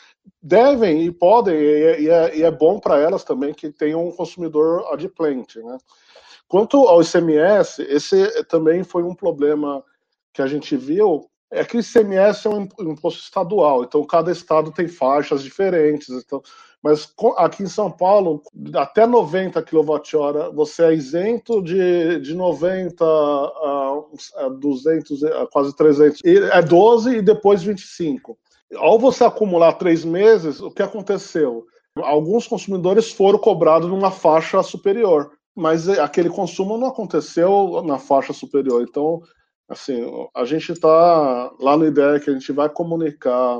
devem 0.42 1.04
e 1.04 1.11
podem, 1.11 1.54
e, 1.54 2.02
e 2.02 2.11
é, 2.11 2.40
é, 2.42 2.50
bom 2.50 2.78
para 2.78 3.00
elas 3.00 3.25
também 3.25 3.54
que 3.54 3.71
tenham 3.71 4.07
um 4.07 4.12
consumidor 4.12 4.92
adimplente. 4.92 5.59
Né? 5.59 5.78
Quanto 6.47 6.87
ao 6.87 7.00
ICMS, 7.00 7.81
esse 7.88 8.45
também 8.45 8.85
foi 8.85 9.04
um 9.04 9.14
problema 9.14 9.83
que 10.33 10.43
a 10.43 10.47
gente 10.47 10.77
viu 10.77 11.27
é 11.51 11.65
que 11.65 11.77
o 11.77 11.81
ICMS 11.81 12.47
é 12.47 12.51
um 12.51 12.91
imposto 12.91 13.21
estadual, 13.21 13.85
então 13.85 14.03
cada 14.05 14.33
estado 14.33 14.73
tem 14.73 14.89
faixas 14.89 15.43
diferentes. 15.43 16.09
Então, 16.09 16.43
mas 16.83 17.12
aqui 17.37 17.62
em 17.62 17.69
São 17.69 17.91
Paulo, 17.91 18.43
até 18.75 19.07
90 19.07 19.62
kWh, 19.62 20.53
você 20.55 20.85
é 20.85 20.95
isento 20.95 21.62
de, 21.62 22.19
de 22.21 22.35
90 22.35 23.05
a, 23.05 24.03
a 24.37 24.49
200, 24.49 25.23
a 25.25 25.47
quase 25.47 25.77
300. 25.77 26.21
E 26.25 26.39
é 26.39 26.62
12 26.62 27.19
e 27.19 27.23
depois 27.23 27.62
25. 27.62 28.37
Ao 28.75 28.99
você 28.99 29.23
acumular 29.23 29.75
três 29.75 30.05
meses, 30.05 30.61
o 30.61 30.71
que 30.71 30.83
aconteceu? 30.83 31.67
Alguns 31.99 32.49
consumidores 32.49 33.12
foram 33.12 33.39
cobrados 33.39 33.89
numa 33.89 34.11
faixa 34.11 34.62
superior, 34.62 35.33
mas 35.55 35.89
aquele 35.89 36.31
consumo 36.31 36.79
não 36.79 36.89
aconteceu 36.89 37.83
na 37.85 37.99
faixa 37.99 38.33
superior. 38.33 38.83
Então, 38.83 39.21
assim, 39.73 40.05
a 40.35 40.45
gente 40.45 40.73
está 40.73 41.50
lá 41.59 41.76
no 41.76 41.87
ideia 41.87 42.21
que 42.21 42.31
a 42.31 42.33
gente 42.33 42.52
vai 42.52 42.69
comunicar 42.69 43.59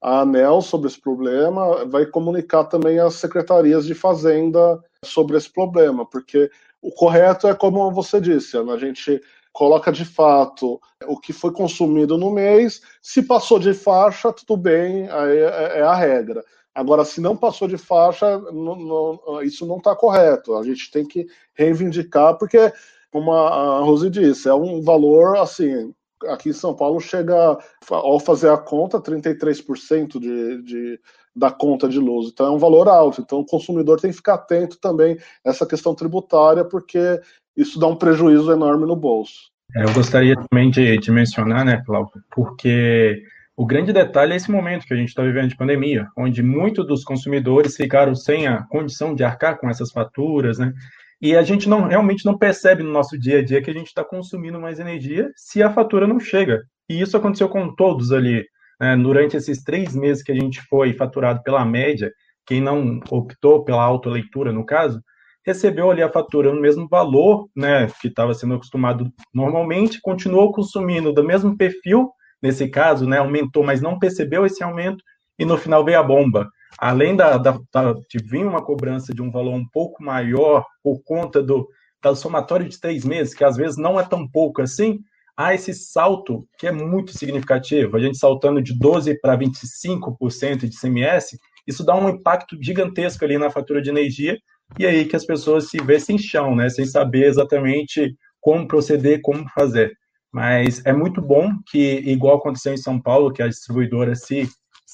a 0.00 0.20
ANEL 0.20 0.62
sobre 0.62 0.86
esse 0.86 1.00
problema, 1.00 1.84
vai 1.86 2.06
comunicar 2.06 2.64
também 2.64 2.98
às 2.98 3.14
secretarias 3.14 3.84
de 3.84 3.94
Fazenda 3.94 4.82
sobre 5.04 5.36
esse 5.36 5.52
problema, 5.52 6.06
porque 6.06 6.50
o 6.80 6.92
correto 6.92 7.48
é 7.48 7.54
como 7.54 7.90
você 7.90 8.20
disse, 8.20 8.56
Ana, 8.56 8.74
a 8.74 8.78
gente 8.78 9.20
coloca 9.52 9.90
de 9.90 10.04
fato 10.04 10.80
o 11.06 11.18
que 11.18 11.32
foi 11.32 11.52
consumido 11.52 12.16
no 12.16 12.30
mês, 12.30 12.80
se 13.02 13.22
passou 13.22 13.58
de 13.58 13.74
faixa, 13.74 14.32
tudo 14.32 14.56
bem, 14.56 15.08
aí 15.10 15.38
é, 15.38 15.78
é 15.78 15.82
a 15.82 15.94
regra. 15.94 16.44
Agora, 16.72 17.04
se 17.04 17.20
não 17.20 17.36
passou 17.36 17.66
de 17.66 17.76
faixa, 17.76 18.38
não, 18.38 18.76
não, 18.76 19.42
isso 19.42 19.66
não 19.66 19.78
está 19.78 19.96
correto. 19.96 20.54
A 20.54 20.62
gente 20.62 20.92
tem 20.92 21.04
que 21.04 21.26
reivindicar, 21.52 22.38
porque 22.38 22.72
como 23.10 23.32
a 23.32 23.80
Rose 23.80 24.10
disse, 24.10 24.48
é 24.48 24.54
um 24.54 24.82
valor 24.82 25.36
assim. 25.38 25.92
Aqui 26.26 26.50
em 26.50 26.52
São 26.52 26.74
Paulo 26.74 27.00
chega, 27.00 27.56
ao 27.88 28.18
fazer 28.18 28.50
a 28.50 28.58
conta, 28.58 29.00
33% 29.00 30.18
de, 30.18 30.62
de, 30.62 31.00
da 31.34 31.50
conta 31.50 31.88
de 31.88 31.98
luz. 31.98 32.28
Então 32.28 32.46
é 32.46 32.50
um 32.50 32.58
valor 32.58 32.88
alto. 32.88 33.20
Então 33.20 33.38
o 33.38 33.46
consumidor 33.46 34.00
tem 34.00 34.10
que 34.10 34.16
ficar 34.16 34.34
atento 34.34 34.78
também 34.80 35.16
a 35.46 35.50
essa 35.50 35.64
questão 35.64 35.94
tributária, 35.94 36.64
porque 36.64 37.20
isso 37.56 37.78
dá 37.78 37.86
um 37.86 37.96
prejuízo 37.96 38.50
enorme 38.50 38.84
no 38.84 38.96
bolso. 38.96 39.50
É, 39.76 39.84
eu 39.84 39.92
gostaria 39.92 40.34
também 40.34 40.70
de, 40.70 40.98
de 40.98 41.10
mencionar, 41.10 41.64
né, 41.64 41.82
Cláudio, 41.84 42.22
porque 42.34 43.22
o 43.56 43.66
grande 43.66 43.92
detalhe 43.92 44.32
é 44.32 44.36
esse 44.36 44.50
momento 44.50 44.86
que 44.86 44.94
a 44.94 44.96
gente 44.96 45.08
está 45.08 45.22
vivendo 45.22 45.48
de 45.48 45.56
pandemia, 45.56 46.08
onde 46.16 46.42
muitos 46.42 46.86
dos 46.86 47.04
consumidores 47.04 47.76
ficaram 47.76 48.14
sem 48.14 48.46
a 48.46 48.62
condição 48.62 49.14
de 49.14 49.24
arcar 49.24 49.58
com 49.58 49.68
essas 49.68 49.90
faturas, 49.90 50.58
né? 50.58 50.72
E 51.20 51.36
a 51.36 51.42
gente 51.42 51.68
não 51.68 51.88
realmente 51.88 52.24
não 52.24 52.38
percebe 52.38 52.82
no 52.82 52.92
nosso 52.92 53.18
dia 53.18 53.38
a 53.38 53.44
dia 53.44 53.60
que 53.60 53.70
a 53.70 53.74
gente 53.74 53.88
está 53.88 54.04
consumindo 54.04 54.60
mais 54.60 54.78
energia 54.78 55.30
se 55.34 55.62
a 55.62 55.72
fatura 55.72 56.06
não 56.06 56.20
chega. 56.20 56.62
E 56.88 57.00
isso 57.00 57.16
aconteceu 57.16 57.48
com 57.48 57.74
todos 57.74 58.12
ali. 58.12 58.44
Né? 58.80 58.96
Durante 58.96 59.36
esses 59.36 59.62
três 59.62 59.94
meses 59.94 60.22
que 60.22 60.30
a 60.30 60.34
gente 60.34 60.60
foi 60.62 60.92
faturado 60.92 61.42
pela 61.42 61.64
média, 61.64 62.12
quem 62.46 62.60
não 62.60 63.00
optou 63.10 63.64
pela 63.64 63.82
autoleitura, 63.82 64.52
no 64.52 64.64
caso, 64.64 65.02
recebeu 65.44 65.90
ali 65.90 66.02
a 66.02 66.12
fatura 66.12 66.52
no 66.52 66.60
mesmo 66.60 66.86
valor 66.88 67.48
né, 67.56 67.88
que 68.00 68.08
estava 68.08 68.34
sendo 68.34 68.54
acostumado 68.54 69.10
normalmente, 69.34 70.00
continuou 70.00 70.52
consumindo 70.52 71.12
do 71.12 71.24
mesmo 71.24 71.56
perfil 71.56 72.10
nesse 72.42 72.68
caso, 72.68 73.06
né, 73.06 73.18
aumentou, 73.18 73.64
mas 73.64 73.80
não 73.80 73.98
percebeu 73.98 74.46
esse 74.46 74.62
aumento 74.62 75.02
e 75.38 75.44
no 75.44 75.56
final 75.56 75.84
veio 75.84 75.98
a 75.98 76.02
bomba. 76.02 76.48
Além 76.78 77.16
da, 77.16 77.36
da, 77.36 77.58
da 77.72 77.92
de 77.92 78.18
vir 78.22 78.46
uma 78.46 78.64
cobrança 78.64 79.12
de 79.12 79.20
um 79.20 79.30
valor 79.30 79.54
um 79.54 79.68
pouco 79.68 80.02
maior 80.02 80.64
por 80.82 81.02
conta 81.02 81.42
do, 81.42 81.68
do 82.02 82.14
somatório 82.14 82.68
de 82.68 82.80
três 82.80 83.04
meses, 83.04 83.34
que 83.34 83.44
às 83.44 83.56
vezes 83.56 83.76
não 83.76 83.98
é 83.98 84.04
tão 84.04 84.28
pouco 84.28 84.62
assim, 84.62 85.00
há 85.36 85.54
esse 85.54 85.74
salto 85.74 86.46
que 86.58 86.66
é 86.66 86.72
muito 86.72 87.16
significativo. 87.16 87.96
A 87.96 88.00
gente 88.00 88.18
saltando 88.18 88.62
de 88.62 88.78
12% 88.78 89.16
para 89.20 89.36
25% 89.36 90.68
de 90.68 90.78
CMS, 90.78 91.38
isso 91.66 91.84
dá 91.84 91.94
um 91.94 92.08
impacto 92.08 92.56
gigantesco 92.60 93.24
ali 93.24 93.38
na 93.38 93.50
fatura 93.50 93.82
de 93.82 93.90
energia, 93.90 94.38
e 94.78 94.86
aí 94.86 95.04
que 95.04 95.16
as 95.16 95.24
pessoas 95.24 95.68
se 95.68 95.78
vê 95.82 95.98
sem 96.00 96.18
chão, 96.18 96.56
né? 96.56 96.68
sem 96.68 96.84
saber 96.84 97.26
exatamente 97.26 98.16
como 98.40 98.66
proceder, 98.66 99.20
como 99.22 99.48
fazer. 99.50 99.92
Mas 100.32 100.84
é 100.84 100.92
muito 100.92 101.22
bom 101.22 101.52
que, 101.70 102.00
igual 102.06 102.36
aconteceu 102.36 102.74
em 102.74 102.78
São 102.78 103.00
Paulo, 103.00 103.32
que 103.32 103.42
a 103.42 103.48
distribuidora 103.48 104.14
se, 104.14 104.48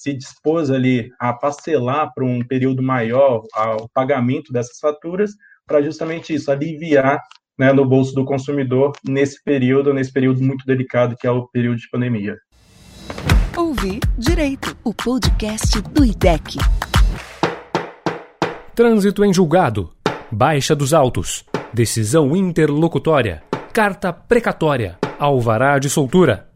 se 0.05 0.13
dispôs 0.13 0.71
ali 0.71 1.11
a 1.19 1.33
parcelar 1.33 2.13
para 2.15 2.23
um 2.23 2.45
período 2.45 2.83
maior 2.83 3.43
o 3.81 3.89
pagamento 3.89 4.53
dessas 4.53 4.79
faturas, 4.79 5.31
para 5.67 5.81
justamente 5.81 6.35
isso, 6.35 6.53
aliviar 6.53 7.19
né, 7.59 7.73
no 7.73 7.87
bolso 7.87 8.15
do 8.15 8.23
consumidor 8.23 8.93
nesse 9.03 9.43
período, 9.43 9.95
nesse 9.95 10.13
período 10.13 10.43
muito 10.43 10.67
delicado 10.67 11.17
que 11.19 11.27
é 11.27 11.31
o 11.31 11.49
período 11.49 11.79
de 11.79 11.89
pandemia. 11.89 12.37
Ouvir 13.57 14.01
Direito, 14.19 14.77
o 14.85 14.93
podcast 14.93 15.81
do 15.81 16.05
IDEC. 16.05 16.59
Trânsito 18.75 19.25
em 19.25 19.33
julgado, 19.33 19.91
baixa 20.31 20.77
dos 20.77 20.93
autos, 20.93 21.47
decisão 21.73 22.37
interlocutória, 22.37 23.43
carta 23.73 24.13
precatória 24.13 24.99
alvará 25.19 25.79
de 25.79 25.89
soltura. 25.89 26.54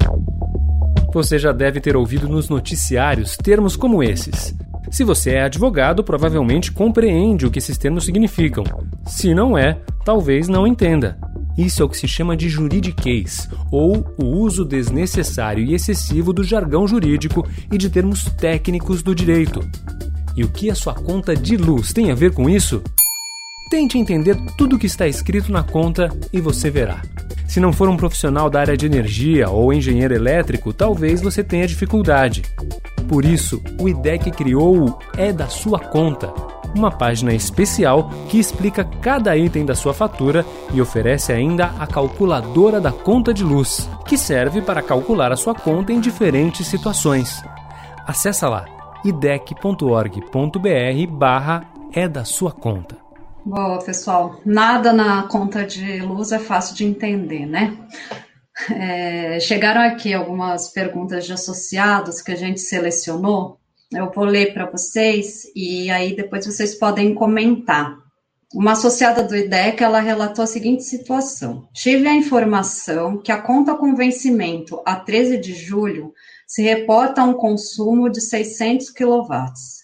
Você 1.12 1.38
já 1.38 1.52
deve 1.52 1.80
ter 1.80 1.96
ouvido 1.96 2.28
nos 2.28 2.48
noticiários 2.48 3.36
termos 3.36 3.76
como 3.76 4.02
esses. 4.02 4.54
Se 4.90 5.04
você 5.04 5.32
é 5.32 5.42
advogado, 5.42 6.04
provavelmente 6.04 6.70
compreende 6.70 7.46
o 7.46 7.50
que 7.50 7.58
esses 7.58 7.78
termos 7.78 8.04
significam. 8.04 8.64
Se 9.06 9.34
não 9.34 9.56
é, 9.56 9.80
talvez 10.04 10.48
não 10.48 10.66
entenda. 10.66 11.18
Isso 11.56 11.82
é 11.82 11.84
o 11.84 11.88
que 11.88 11.96
se 11.96 12.06
chama 12.06 12.36
de 12.36 12.48
juridiquês, 12.48 13.48
ou 13.72 14.14
o 14.16 14.24
uso 14.24 14.64
desnecessário 14.64 15.64
e 15.64 15.74
excessivo 15.74 16.32
do 16.32 16.44
jargão 16.44 16.86
jurídico 16.86 17.46
e 17.72 17.76
de 17.76 17.90
termos 17.90 18.24
técnicos 18.24 19.02
do 19.02 19.14
direito. 19.14 19.60
E 20.36 20.44
o 20.44 20.48
que 20.48 20.70
a 20.70 20.74
sua 20.74 20.94
conta 20.94 21.34
de 21.34 21.56
luz 21.56 21.92
tem 21.92 22.10
a 22.10 22.14
ver 22.14 22.32
com 22.32 22.48
isso? 22.48 22.82
Tente 23.70 23.98
entender 23.98 24.34
tudo 24.56 24.76
o 24.76 24.78
que 24.78 24.86
está 24.86 25.06
escrito 25.06 25.52
na 25.52 25.62
conta 25.62 26.08
e 26.32 26.40
você 26.40 26.70
verá. 26.70 27.02
Se 27.46 27.60
não 27.60 27.72
for 27.72 27.88
um 27.88 27.96
profissional 27.96 28.48
da 28.48 28.60
área 28.60 28.76
de 28.76 28.86
energia 28.86 29.50
ou 29.50 29.72
engenheiro 29.72 30.14
elétrico, 30.14 30.72
talvez 30.72 31.20
você 31.20 31.44
tenha 31.44 31.66
dificuldade. 31.66 32.42
Por 33.06 33.24
isso, 33.24 33.62
o 33.78 33.88
IDEC 33.88 34.30
criou 34.30 34.88
o 34.88 34.98
É 35.16 35.32
da 35.32 35.48
Sua 35.48 35.78
Conta, 35.78 36.32
uma 36.74 36.90
página 36.90 37.34
especial 37.34 38.10
que 38.28 38.38
explica 38.38 38.84
cada 38.84 39.36
item 39.36 39.66
da 39.66 39.74
sua 39.74 39.92
fatura 39.92 40.46
e 40.72 40.80
oferece 40.80 41.32
ainda 41.32 41.66
a 41.78 41.86
calculadora 41.86 42.80
da 42.80 42.92
conta 42.92 43.34
de 43.34 43.44
luz, 43.44 43.88
que 44.06 44.16
serve 44.16 44.62
para 44.62 44.82
calcular 44.82 45.32
a 45.32 45.36
sua 45.36 45.54
conta 45.54 45.92
em 45.92 46.00
diferentes 46.00 46.66
situações. 46.66 47.42
Acesse 48.06 48.44
lá 48.46 48.64
idec.org.br 49.04 50.26
barra 51.10 51.64
é 51.92 52.08
da 52.08 52.24
sua 52.24 52.52
conta. 52.52 53.07
Boa, 53.48 53.82
pessoal. 53.82 54.42
Nada 54.44 54.92
na 54.92 55.22
conta 55.22 55.64
de 55.64 56.00
luz 56.00 56.32
é 56.32 56.38
fácil 56.38 56.76
de 56.76 56.84
entender, 56.84 57.46
né? 57.46 57.78
É, 58.70 59.40
chegaram 59.40 59.80
aqui 59.80 60.12
algumas 60.12 60.68
perguntas 60.68 61.24
de 61.24 61.32
associados 61.32 62.20
que 62.20 62.30
a 62.30 62.36
gente 62.36 62.60
selecionou. 62.60 63.58
Eu 63.90 64.12
vou 64.14 64.26
ler 64.26 64.52
para 64.52 64.70
vocês 64.70 65.44
e 65.56 65.90
aí 65.90 66.14
depois 66.14 66.44
vocês 66.44 66.74
podem 66.74 67.14
comentar. 67.14 67.96
Uma 68.52 68.72
associada 68.72 69.22
do 69.22 69.34
IDEC, 69.34 69.82
ela 69.82 70.00
relatou 70.00 70.44
a 70.44 70.46
seguinte 70.46 70.82
situação. 70.82 71.70
Tive 71.72 72.06
a 72.06 72.14
informação 72.14 73.16
que 73.16 73.32
a 73.32 73.40
conta 73.40 73.74
com 73.74 73.96
vencimento 73.96 74.82
a 74.84 74.94
13 74.94 75.38
de 75.38 75.54
julho 75.54 76.12
se 76.46 76.60
reporta 76.60 77.22
a 77.22 77.24
um 77.24 77.32
consumo 77.32 78.10
de 78.10 78.20
600 78.20 78.90
quilowatts 78.90 79.77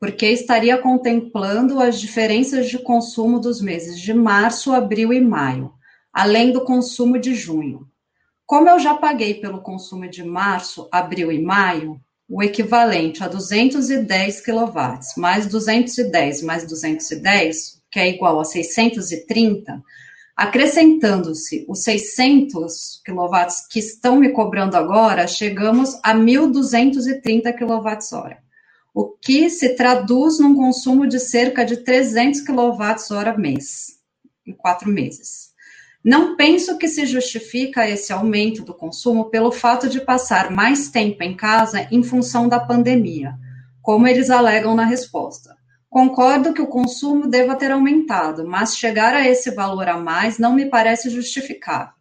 porque 0.00 0.26
estaria 0.28 0.78
contemplando 0.78 1.78
as 1.78 2.00
diferenças 2.00 2.70
de 2.70 2.78
consumo 2.78 3.38
dos 3.38 3.60
meses 3.60 4.00
de 4.00 4.14
março, 4.14 4.72
abril 4.72 5.12
e 5.12 5.20
maio, 5.20 5.74
além 6.10 6.52
do 6.52 6.64
consumo 6.64 7.18
de 7.18 7.34
junho. 7.34 7.86
Como 8.46 8.66
eu 8.66 8.78
já 8.78 8.94
paguei 8.94 9.34
pelo 9.34 9.60
consumo 9.60 10.08
de 10.08 10.24
março, 10.24 10.88
abril 10.90 11.30
e 11.30 11.40
maio, 11.40 12.00
o 12.26 12.42
equivalente 12.42 13.22
a 13.22 13.28
210 13.28 14.40
kW, 14.40 14.98
mais 15.18 15.46
210 15.46 16.42
mais 16.42 16.66
210, 16.66 17.82
que 17.92 18.00
é 18.00 18.08
igual 18.08 18.40
a 18.40 18.44
630, 18.44 19.82
acrescentando-se 20.34 21.66
os 21.68 21.82
600 21.82 23.02
kW 23.04 23.46
que 23.70 23.80
estão 23.80 24.16
me 24.16 24.30
cobrando 24.30 24.76
agora, 24.76 25.26
chegamos 25.26 25.98
a 26.02 26.14
1.230 26.14 27.52
kWh 27.52 28.49
o 28.94 29.08
que 29.08 29.48
se 29.48 29.76
traduz 29.76 30.38
num 30.38 30.54
consumo 30.54 31.06
de 31.06 31.18
cerca 31.18 31.64
de 31.64 31.78
300 31.78 32.40
kWh 32.40 33.38
mês, 33.38 33.98
em 34.46 34.52
quatro 34.52 34.90
meses. 34.90 35.50
Não 36.02 36.34
penso 36.34 36.78
que 36.78 36.88
se 36.88 37.04
justifica 37.04 37.88
esse 37.88 38.12
aumento 38.12 38.64
do 38.64 38.74
consumo 38.74 39.26
pelo 39.26 39.52
fato 39.52 39.88
de 39.88 40.00
passar 40.00 40.50
mais 40.50 40.88
tempo 40.88 41.22
em 41.22 41.36
casa 41.36 41.86
em 41.92 42.02
função 42.02 42.48
da 42.48 42.58
pandemia, 42.58 43.34
como 43.82 44.08
eles 44.08 44.30
alegam 44.30 44.74
na 44.74 44.84
resposta. 44.84 45.54
Concordo 45.90 46.54
que 46.54 46.62
o 46.62 46.68
consumo 46.68 47.26
deva 47.28 47.56
ter 47.56 47.70
aumentado, 47.70 48.46
mas 48.46 48.76
chegar 48.76 49.14
a 49.14 49.28
esse 49.28 49.50
valor 49.50 49.88
a 49.88 49.98
mais 49.98 50.38
não 50.38 50.54
me 50.54 50.66
parece 50.66 51.10
justificável. 51.10 51.99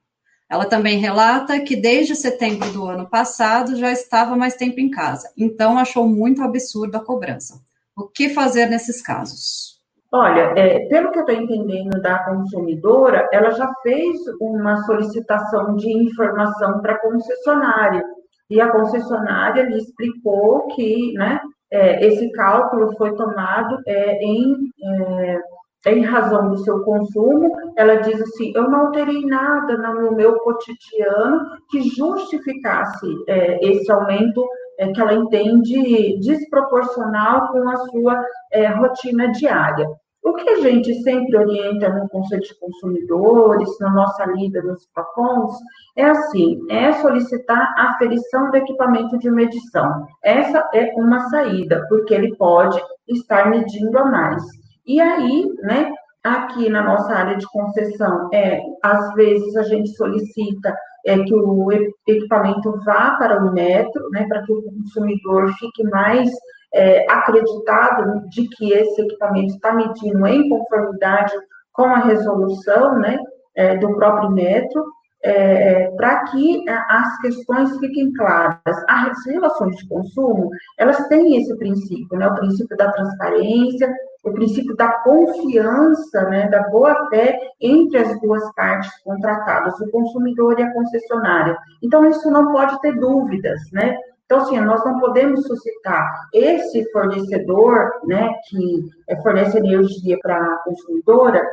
Ela 0.49 0.65
também 0.65 0.97
relata 0.97 1.59
que 1.59 1.75
desde 1.75 2.15
setembro 2.15 2.71
do 2.71 2.85
ano 2.88 3.07
passado 3.07 3.75
já 3.75 3.91
estava 3.91 4.35
mais 4.35 4.55
tempo 4.55 4.79
em 4.79 4.89
casa, 4.89 5.29
então 5.38 5.77
achou 5.77 6.07
muito 6.07 6.41
absurda 6.41 6.97
a 6.97 7.03
cobrança. 7.03 7.62
O 7.95 8.07
que 8.07 8.29
fazer 8.29 8.65
nesses 8.65 9.01
casos? 9.01 9.79
Olha, 10.12 10.53
é, 10.55 10.88
pelo 10.88 11.12
que 11.12 11.19
eu 11.19 11.23
estou 11.23 11.35
entendendo 11.35 12.01
da 12.01 12.23
consumidora, 12.23 13.29
ela 13.31 13.51
já 13.51 13.71
fez 13.83 14.17
uma 14.41 14.83
solicitação 14.85 15.75
de 15.75 15.91
informação 15.91 16.81
para 16.81 16.93
a 16.93 16.99
concessionária. 16.99 18.03
E 18.49 18.59
a 18.59 18.71
concessionária 18.71 19.63
lhe 19.63 19.77
explicou 19.77 20.67
que 20.69 21.13
né, 21.13 21.39
é, 21.71 22.03
esse 22.07 22.31
cálculo 22.31 22.95
foi 22.97 23.15
tomado 23.15 23.77
é, 23.85 24.23
em 24.23 24.55
é, 24.83 25.39
em 25.85 26.03
razão 26.03 26.49
do 26.49 26.57
seu 26.57 26.83
consumo, 26.83 27.55
ela 27.77 27.95
diz 27.95 28.21
assim: 28.21 28.51
eu 28.55 28.69
não 28.69 28.87
alterei 28.87 29.21
nada 29.25 29.77
no 29.77 30.11
meu 30.11 30.37
cotidiano 30.39 31.39
que 31.69 31.81
justificasse 31.81 33.07
é, 33.27 33.65
esse 33.65 33.89
aumento 33.91 34.45
é, 34.77 34.91
que 34.91 34.99
ela 34.99 35.13
entende 35.13 36.19
desproporcional 36.19 37.47
com 37.51 37.69
a 37.69 37.77
sua 37.77 38.25
é, 38.51 38.67
rotina 38.67 39.31
diária. 39.31 39.87
O 40.21 40.33
que 40.33 40.49
a 40.49 40.59
gente 40.59 40.93
sempre 41.01 41.37
orienta 41.37 41.87
no 41.89 42.09
Conselho 42.09 42.41
de 42.41 42.59
Consumidores, 42.59 43.69
na 43.79 43.89
nossa 43.89 44.25
lida 44.25 44.61
nos 44.61 44.85
PACONs, 44.93 45.55
é 45.95 46.03
assim: 46.03 46.59
é 46.69 46.91
solicitar 46.93 47.73
a 47.77 47.91
aferição 47.91 48.51
do 48.51 48.57
equipamento 48.57 49.17
de 49.17 49.31
medição. 49.31 50.05
Essa 50.21 50.69
é 50.73 50.93
uma 50.97 51.29
saída, 51.29 51.85
porque 51.87 52.13
ele 52.13 52.35
pode 52.35 52.81
estar 53.07 53.49
medindo 53.49 53.97
a 53.97 54.05
mais. 54.05 54.59
E 54.89 54.99
aí, 54.99 55.45
né, 55.62 55.93
aqui 56.23 56.67
na 56.67 56.82
nossa 56.82 57.13
área 57.13 57.38
de 57.38 57.45
concessão, 57.52 58.28
é, 58.34 58.60
às 58.84 59.13
vezes 59.13 59.56
a 59.56 59.62
gente 59.62 59.89
solicita 59.89 60.75
é, 61.06 61.15
que 61.19 61.32
o 61.32 61.71
equipamento 62.08 62.75
vá 62.84 63.12
para 63.12 63.39
o 63.39 63.54
metro, 63.54 64.10
né, 64.10 64.25
para 64.28 64.41
que 64.41 64.52
o 64.52 64.63
consumidor 64.63 65.54
fique 65.60 65.84
mais 65.84 66.32
é, 66.73 67.06
acreditado 67.08 68.28
de 68.30 68.47
que 68.49 68.73
esse 68.73 69.04
equipamento 69.04 69.54
está 69.54 69.73
medindo 69.73 70.25
em 70.25 70.49
conformidade 70.49 71.34
com 71.71 71.86
a 71.86 71.99
resolução 71.99 72.97
né, 72.97 73.19
é, 73.56 73.78
do 73.78 73.95
próprio 73.95 74.32
metro, 74.32 74.84
é, 75.23 75.91
para 75.97 76.23
que 76.32 76.63
as 76.67 77.15
questões 77.19 77.78
fiquem 77.78 78.12
claras. 78.13 78.84
As 78.88 79.23
relações 79.28 79.75
de 79.75 79.88
consumo, 79.88 80.49
elas 80.80 81.08
têm 81.10 81.38
esse 81.38 81.56
princípio, 81.58 82.17
né, 82.17 82.28
o 82.28 82.36
princípio 82.36 82.75
da 82.75 82.91
transparência, 82.91 83.93
o 84.23 84.32
princípio 84.32 84.75
da 84.75 84.91
confiança, 84.99 86.23
né, 86.23 86.49
da 86.49 86.67
boa-fé 86.69 87.39
entre 87.60 87.97
as 87.97 88.19
duas 88.21 88.43
partes 88.53 88.91
contratadas, 89.03 89.79
o 89.79 89.89
consumidor 89.91 90.60
e 90.60 90.63
a 90.63 90.73
concessionária. 90.73 91.58
Então, 91.82 92.05
isso 92.05 92.29
não 92.29 92.51
pode 92.51 92.79
ter 92.82 92.97
dúvidas, 92.99 93.60
né? 93.71 93.97
Então, 94.25 94.39
assim, 94.39 94.60
nós 94.60 94.84
não 94.86 94.99
podemos 94.99 95.43
suscitar 95.47 96.08
esse 96.34 96.89
fornecedor, 96.91 97.89
né, 98.05 98.32
que 98.47 98.88
fornece 99.23 99.58
energia 99.58 100.19
para 100.21 100.38
a 100.38 100.58
consumidora, 100.58 101.43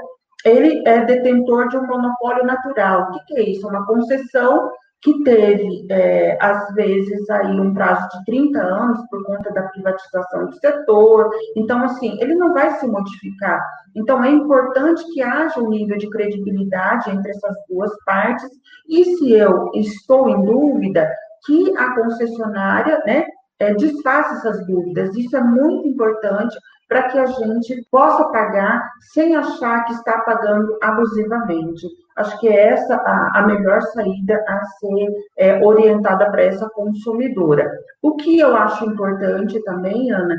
ele 0.44 0.86
é 0.86 1.04
detentor 1.04 1.68
de 1.68 1.76
um 1.76 1.86
monopólio 1.86 2.44
natural. 2.44 3.02
O 3.02 3.12
que, 3.12 3.24
que 3.26 3.38
é 3.38 3.50
isso? 3.50 3.66
Uma 3.66 3.86
concessão 3.86 4.70
que 5.02 5.22
teve, 5.22 5.86
é, 5.90 6.38
às 6.40 6.74
vezes, 6.74 7.28
aí 7.30 7.60
um 7.60 7.74
prazo 7.74 8.08
de 8.08 8.24
30 8.24 8.58
anos 8.58 9.00
por 9.08 9.24
conta 9.24 9.52
da 9.52 9.62
privatização 9.64 10.46
do 10.46 10.54
setor. 10.54 11.30
Então, 11.56 11.82
assim, 11.84 12.18
ele 12.20 12.34
não 12.34 12.52
vai 12.52 12.70
se 12.78 12.86
modificar. 12.86 13.60
Então, 13.94 14.24
é 14.24 14.30
importante 14.30 15.04
que 15.12 15.22
haja 15.22 15.60
um 15.60 15.68
nível 15.68 15.96
de 15.96 16.10
credibilidade 16.10 17.10
entre 17.10 17.30
essas 17.30 17.54
duas 17.68 17.92
partes. 18.04 18.48
E 18.88 19.04
se 19.16 19.32
eu 19.32 19.70
estou 19.74 20.28
em 20.28 20.44
dúvida, 20.44 21.08
que 21.46 21.76
a 21.76 21.94
concessionária, 21.94 23.00
né, 23.06 23.26
é, 23.58 23.74
desfaça 23.74 24.34
essas 24.34 24.66
dúvidas. 24.66 25.14
Isso 25.16 25.36
é 25.36 25.42
muito 25.42 25.88
importante 25.88 26.56
para 26.88 27.08
que 27.08 27.18
a 27.18 27.26
gente 27.26 27.86
possa 27.90 28.24
pagar 28.30 28.90
sem 29.12 29.34
achar 29.34 29.84
que 29.84 29.92
está 29.94 30.20
pagando 30.20 30.78
abusivamente. 30.82 31.86
Acho 32.16 32.38
que 32.40 32.48
é 32.48 32.68
essa 32.68 32.96
a, 32.96 33.40
a 33.40 33.46
melhor 33.46 33.82
saída 33.82 34.42
a 34.48 34.64
ser 34.64 35.14
é, 35.36 35.64
orientada 35.64 36.30
para 36.30 36.44
essa 36.44 36.68
consumidora. 36.70 37.70
O 38.00 38.16
que 38.16 38.38
eu 38.38 38.56
acho 38.56 38.84
importante 38.86 39.62
também, 39.64 40.10
Ana, 40.10 40.36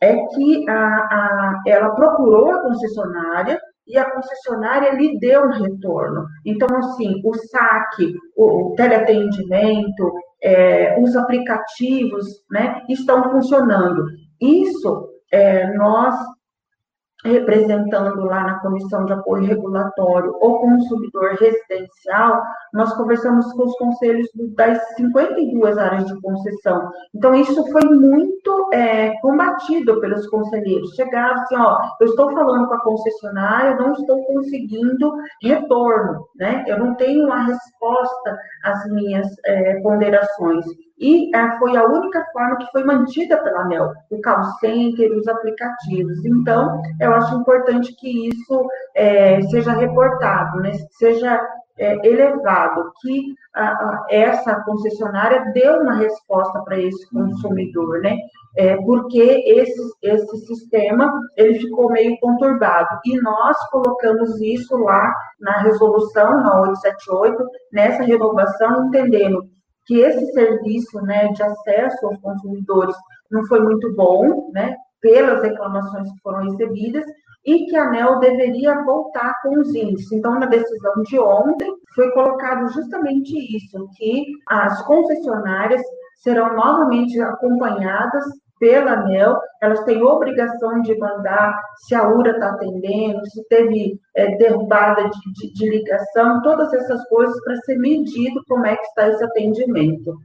é 0.00 0.14
que 0.14 0.68
a, 0.68 0.74
a, 0.74 1.62
ela 1.66 1.90
procurou 1.90 2.50
a 2.50 2.60
concessionária 2.60 3.58
e 3.86 3.96
a 3.96 4.10
concessionária 4.10 4.92
lhe 4.92 5.18
deu 5.18 5.44
um 5.44 5.50
retorno. 5.50 6.26
Então, 6.44 6.68
assim, 6.76 7.20
o 7.24 7.34
saque, 7.34 8.14
o, 8.36 8.72
o 8.72 8.74
teleatendimento, 8.76 10.12
é, 10.42 11.00
os 11.00 11.16
aplicativos 11.16 12.26
né, 12.50 12.82
estão 12.88 13.30
funcionando. 13.30 14.04
Isso 14.40 15.08
é, 15.32 15.72
nós 15.74 16.16
representando 17.24 18.24
lá 18.24 18.44
na 18.44 18.58
Comissão 18.60 19.04
de 19.04 19.12
Apoio 19.12 19.44
Regulatório 19.44 20.30
o 20.40 20.58
consumidor 20.60 21.34
residencial, 21.34 22.42
nós 22.72 22.92
conversamos 22.94 23.52
com 23.52 23.64
os 23.64 23.76
conselhos 23.76 24.28
das 24.54 24.78
52 24.94 25.78
áreas 25.78 26.06
de 26.06 26.20
concessão. 26.20 26.90
Então, 27.14 27.34
isso 27.34 27.66
foi 27.72 27.84
muito 27.84 28.70
é, 28.72 29.18
combatido 29.20 30.00
pelos 30.00 30.26
conselheiros. 30.28 30.94
Chegaram 30.94 31.34
assim, 31.40 31.56
ó, 31.56 31.78
eu 32.00 32.06
estou 32.06 32.32
falando 32.32 32.68
com 32.68 32.74
a 32.74 32.82
concessionária, 32.82 33.70
eu 33.70 33.78
não 33.78 33.92
estou 33.94 34.24
conseguindo 34.24 35.12
retorno, 35.42 36.26
né? 36.36 36.64
Eu 36.68 36.78
não 36.78 36.94
tenho 36.94 37.24
uma 37.24 37.46
resposta 37.46 38.38
às 38.62 38.90
minhas 38.92 39.26
é, 39.44 39.80
ponderações. 39.80 40.64
E 41.00 41.34
é, 41.34 41.58
foi 41.58 41.76
a 41.76 41.86
única 41.86 42.24
forma 42.32 42.56
que 42.56 42.70
foi 42.72 42.84
mantida 42.84 43.36
pela 43.42 43.60
ANEL, 43.60 43.92
o 44.10 44.20
call 44.20 44.42
center, 44.60 45.12
os 45.12 45.28
aplicativos. 45.28 46.24
Então, 46.24 46.80
eu 47.00 47.12
acho 47.14 47.36
importante 47.36 47.94
que 47.94 48.28
isso 48.28 48.68
é, 48.94 49.40
seja 49.42 49.72
reportado, 49.72 50.58
né? 50.60 50.72
seja 50.92 51.40
é, 51.78 51.94
elevado, 52.06 52.92
que 53.00 53.34
a, 53.54 53.68
a, 53.68 54.06
essa 54.10 54.60
concessionária 54.64 55.52
deu 55.52 55.80
uma 55.82 55.94
resposta 55.94 56.60
para 56.62 56.78
esse 56.78 57.08
consumidor, 57.10 58.00
né? 58.00 58.16
É, 58.56 58.76
porque 58.78 59.20
esse, 59.46 59.80
esse 60.02 60.36
sistema 60.46 61.12
ele 61.36 61.60
ficou 61.60 61.92
meio 61.92 62.18
conturbado. 62.18 62.88
E 63.04 63.20
nós 63.20 63.56
colocamos 63.70 64.40
isso 64.40 64.76
lá 64.78 65.14
na 65.40 65.58
resolução, 65.58 66.42
na 66.42 66.60
878, 66.62 67.44
nessa 67.72 68.02
renovação, 68.02 68.86
entendendo 68.86 69.46
que 69.88 70.00
esse 70.00 70.32
serviço 70.32 71.00
né, 71.00 71.28
de 71.28 71.42
acesso 71.42 72.06
aos 72.06 72.20
consumidores 72.20 72.94
não 73.30 73.44
foi 73.46 73.60
muito 73.60 73.92
bom, 73.94 74.50
né, 74.52 74.76
pelas 75.00 75.42
reclamações 75.42 76.12
que 76.12 76.20
foram 76.20 76.50
recebidas, 76.50 77.04
e 77.46 77.64
que 77.64 77.76
a 77.76 77.84
ANEL 77.84 78.18
deveria 78.18 78.82
voltar 78.84 79.32
com 79.42 79.58
os 79.58 79.74
índices. 79.74 80.12
Então, 80.12 80.38
na 80.38 80.44
decisão 80.44 81.02
de 81.04 81.18
ontem, 81.18 81.72
foi 81.94 82.10
colocado 82.12 82.68
justamente 82.72 83.34
isso, 83.56 83.88
que 83.96 84.26
as 84.46 84.84
concessionárias 84.84 85.80
serão 86.16 86.54
novamente 86.54 87.18
acompanhadas 87.20 88.24
pela 88.58 88.92
ANEL, 88.92 89.36
elas 89.60 89.84
têm 89.84 90.02
obrigação 90.02 90.80
de 90.82 90.96
mandar 90.98 91.60
se 91.86 91.94
a 91.94 92.08
URA 92.08 92.32
está 92.32 92.50
atendendo, 92.50 93.24
se 93.30 93.42
teve 93.48 93.98
é, 94.14 94.36
derrubada 94.36 95.08
de, 95.08 95.32
de, 95.32 95.52
de, 95.54 95.70
ligação, 95.70 96.42
todas 96.42 96.72
essas 96.72 97.06
coisas 97.08 97.42
para 97.42 97.56
ser 97.62 97.76
medido 97.76 98.42
como 98.46 98.66
é 98.66 98.76
que 98.76 98.84
está 98.84 99.08
esse 99.08 99.24
atendimento. 99.24 100.16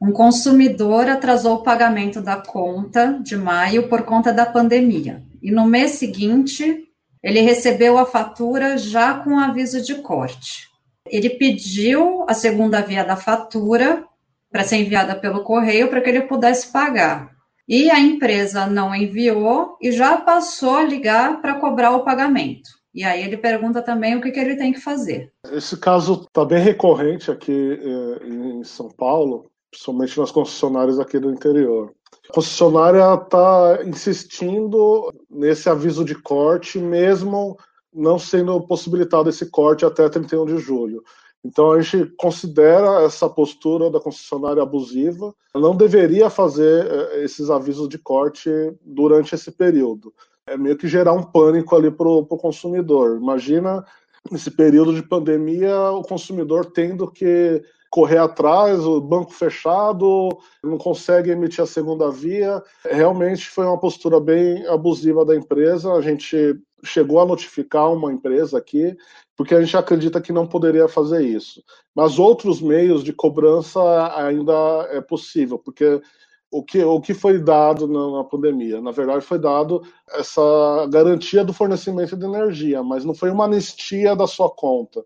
Um 0.00 0.12
consumidor 0.12 1.08
atrasou 1.08 1.56
o 1.56 1.62
pagamento 1.62 2.20
da 2.20 2.36
conta 2.36 3.18
de 3.22 3.36
maio 3.36 3.88
por 3.88 4.02
conta 4.02 4.32
da 4.32 4.46
pandemia. 4.46 5.22
E 5.42 5.50
no 5.50 5.66
mês 5.66 5.92
seguinte, 5.92 6.88
ele 7.22 7.40
recebeu 7.40 7.98
a 7.98 8.06
fatura 8.06 8.76
já 8.76 9.14
com 9.14 9.38
aviso 9.38 9.80
de 9.80 9.96
corte. 9.96 10.68
Ele 11.06 11.30
pediu 11.30 12.24
a 12.28 12.34
segunda 12.34 12.80
via 12.80 13.04
da 13.04 13.16
fatura 13.16 14.04
para 14.50 14.64
ser 14.64 14.76
enviada 14.76 15.14
pelo 15.14 15.42
correio 15.42 15.88
para 15.88 16.00
que 16.00 16.10
ele 16.10 16.22
pudesse 16.22 16.70
pagar 16.70 17.32
e 17.68 17.90
a 17.90 17.98
empresa 17.98 18.66
não 18.66 18.94
enviou 18.94 19.76
e 19.80 19.92
já 19.92 20.16
passou 20.16 20.76
a 20.76 20.84
ligar 20.84 21.40
para 21.40 21.54
cobrar 21.54 21.92
o 21.92 22.04
pagamento. 22.04 22.70
E 22.94 23.04
aí 23.04 23.22
ele 23.22 23.38
pergunta 23.38 23.80
também 23.80 24.16
o 24.16 24.20
que, 24.20 24.30
que 24.30 24.38
ele 24.38 24.56
tem 24.56 24.72
que 24.72 24.80
fazer. 24.80 25.32
Esse 25.50 25.78
caso 25.78 26.24
está 26.26 26.44
bem 26.44 26.62
recorrente 26.62 27.30
aqui 27.30 27.78
eh, 27.80 28.26
em 28.26 28.64
São 28.64 28.90
Paulo, 28.90 29.50
principalmente 29.70 30.18
nas 30.18 30.30
concessionárias 30.30 30.98
aqui 30.98 31.18
do 31.18 31.30
interior. 31.30 31.94
A 32.28 32.34
concessionária 32.34 33.14
está 33.14 33.78
insistindo 33.86 35.10
nesse 35.30 35.70
aviso 35.70 36.04
de 36.04 36.14
corte, 36.14 36.78
mesmo 36.78 37.56
não 37.92 38.18
sendo 38.18 38.60
possibilitado 38.66 39.30
esse 39.30 39.50
corte 39.50 39.84
até 39.84 40.08
31 40.08 40.46
de 40.46 40.58
julho. 40.58 41.02
Então 41.44 41.72
a 41.72 41.80
gente 41.80 42.06
considera 42.16 43.02
essa 43.02 43.28
postura 43.28 43.90
da 43.90 43.98
concessionária 43.98 44.62
abusiva. 44.62 45.34
Não 45.54 45.76
deveria 45.76 46.30
fazer 46.30 46.86
eh, 46.86 47.24
esses 47.24 47.50
avisos 47.50 47.88
de 47.88 47.98
corte 47.98 48.50
durante 48.80 49.34
esse 49.34 49.50
período. 49.50 50.12
É 50.46 50.56
meio 50.56 50.76
que 50.76 50.88
gerar 50.88 51.12
um 51.12 51.22
pânico 51.22 51.74
ali 51.74 51.90
para 51.90 52.08
o 52.08 52.24
consumidor. 52.26 53.18
Imagina 53.20 53.84
nesse 54.30 54.50
período 54.50 54.94
de 54.94 55.02
pandemia 55.02 55.90
o 55.90 56.02
consumidor 56.02 56.66
tendo 56.66 57.10
que 57.10 57.62
correr 57.92 58.16
atrás, 58.16 58.80
o 58.86 59.00
banco 59.02 59.34
fechado, 59.34 60.30
não 60.64 60.78
consegue 60.78 61.30
emitir 61.30 61.62
a 61.62 61.66
segunda 61.66 62.10
via. 62.10 62.62
Realmente 62.90 63.50
foi 63.50 63.66
uma 63.66 63.78
postura 63.78 64.18
bem 64.18 64.66
abusiva 64.66 65.26
da 65.26 65.36
empresa. 65.36 65.92
A 65.92 66.00
gente 66.00 66.58
chegou 66.82 67.20
a 67.20 67.26
notificar 67.26 67.92
uma 67.92 68.10
empresa 68.10 68.56
aqui, 68.56 68.96
porque 69.42 69.56
a 69.56 69.60
gente 69.60 69.76
acredita 69.76 70.20
que 70.20 70.32
não 70.32 70.46
poderia 70.46 70.86
fazer 70.86 71.26
isso. 71.26 71.64
Mas 71.92 72.16
outros 72.16 72.62
meios 72.62 73.02
de 73.02 73.12
cobrança 73.12 73.80
ainda 74.16 74.52
é 74.92 75.00
possível, 75.00 75.58
porque 75.58 76.00
o 76.48 76.62
que, 76.62 76.84
o 76.84 77.00
que 77.00 77.12
foi 77.12 77.40
dado 77.40 77.88
na, 77.88 78.18
na, 78.18 78.22
pandemia? 78.22 78.80
Na 78.80 78.92
verdade, 78.92 79.24
foi 79.24 79.40
dado 79.40 79.82
essa 80.12 80.86
garantia 80.88 81.44
do 81.44 81.52
fornecimento 81.52 82.16
de 82.16 82.24
energia, 82.24 82.84
mas 82.84 83.04
não 83.04 83.16
foi 83.16 83.30
uma 83.30 83.46
anistia 83.46 84.14
da 84.14 84.28
sua 84.28 84.48
conta. 84.48 85.04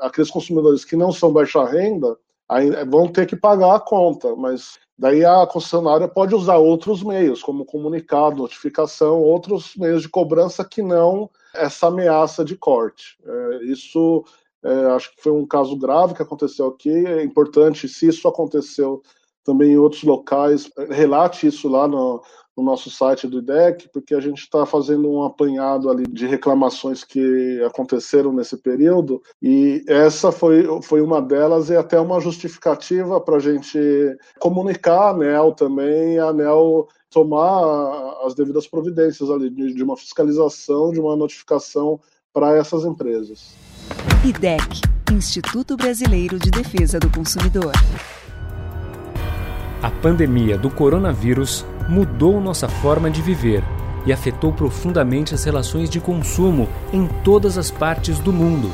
Aqueles 0.00 0.30
consumidores 0.30 0.82
que 0.82 0.96
não 0.96 1.12
são 1.12 1.30
baixa 1.30 1.62
renda 1.62 2.16
vão 2.88 3.06
ter 3.06 3.26
que 3.26 3.36
pagar 3.36 3.74
a 3.74 3.80
conta, 3.80 4.34
mas 4.34 4.78
Daí 4.96 5.24
a 5.24 5.46
concessionária 5.46 6.06
pode 6.06 6.34
usar 6.34 6.56
outros 6.56 7.02
meios, 7.02 7.42
como 7.42 7.64
comunicado, 7.64 8.36
notificação, 8.36 9.20
outros 9.20 9.74
meios 9.76 10.02
de 10.02 10.08
cobrança 10.08 10.64
que 10.64 10.82
não 10.82 11.28
essa 11.52 11.88
ameaça 11.88 12.44
de 12.44 12.56
corte. 12.56 13.18
É, 13.24 13.64
isso 13.64 14.24
é, 14.62 14.86
acho 14.92 15.14
que 15.14 15.22
foi 15.22 15.32
um 15.32 15.46
caso 15.46 15.76
grave 15.76 16.14
que 16.14 16.22
aconteceu 16.22 16.68
aqui. 16.68 16.90
É 16.90 17.22
importante, 17.22 17.88
se 17.88 18.08
isso 18.08 18.26
aconteceu 18.28 19.02
também 19.44 19.72
em 19.72 19.76
outros 19.76 20.02
locais, 20.04 20.70
relate 20.90 21.46
isso 21.46 21.68
lá 21.68 21.86
no, 21.86 22.22
no 22.56 22.62
nosso 22.62 22.90
site 22.90 23.26
do 23.26 23.38
IDEC, 23.38 23.88
porque 23.92 24.14
a 24.14 24.20
gente 24.20 24.38
está 24.38 24.64
fazendo 24.64 25.10
um 25.10 25.24
apanhado 25.24 25.90
ali 25.90 26.04
de 26.06 26.26
reclamações 26.26 27.02
que 27.02 27.62
aconteceram 27.64 28.32
nesse 28.32 28.56
período, 28.56 29.20
e 29.42 29.84
essa 29.88 30.30
foi, 30.30 30.66
foi 30.82 31.00
uma 31.00 31.20
delas 31.20 31.68
e 31.68 31.76
até 31.76 31.98
uma 31.98 32.20
justificativa 32.20 33.20
para 33.20 33.36
a 33.36 33.40
gente 33.40 33.78
comunicar 34.38 34.98
a 34.98 35.10
ANEL 35.10 35.52
também, 35.52 36.18
a 36.18 36.26
ANEL 36.26 36.86
tomar 37.10 38.16
as 38.24 38.34
devidas 38.34 38.66
providências 38.66 39.30
ali, 39.30 39.50
de, 39.50 39.74
de 39.74 39.82
uma 39.82 39.96
fiscalização, 39.96 40.90
de 40.90 41.00
uma 41.00 41.16
notificação 41.16 42.00
para 42.32 42.56
essas 42.56 42.84
empresas. 42.84 43.54
IDEC, 44.24 44.80
Instituto 45.12 45.76
Brasileiro 45.76 46.38
de 46.38 46.50
Defesa 46.50 46.98
do 46.98 47.10
Consumidor. 47.10 47.72
A 49.80 49.90
pandemia 49.90 50.56
do 50.56 50.70
coronavírus 50.70 51.64
mudou 51.88 52.40
nossa 52.40 52.68
forma 52.68 53.10
de 53.10 53.22
viver 53.22 53.62
e 54.06 54.12
afetou 54.12 54.52
profundamente 54.52 55.34
as 55.34 55.44
relações 55.44 55.88
de 55.88 56.00
consumo 56.00 56.68
em 56.92 57.06
todas 57.22 57.56
as 57.56 57.70
partes 57.70 58.18
do 58.18 58.32
mundo. 58.32 58.70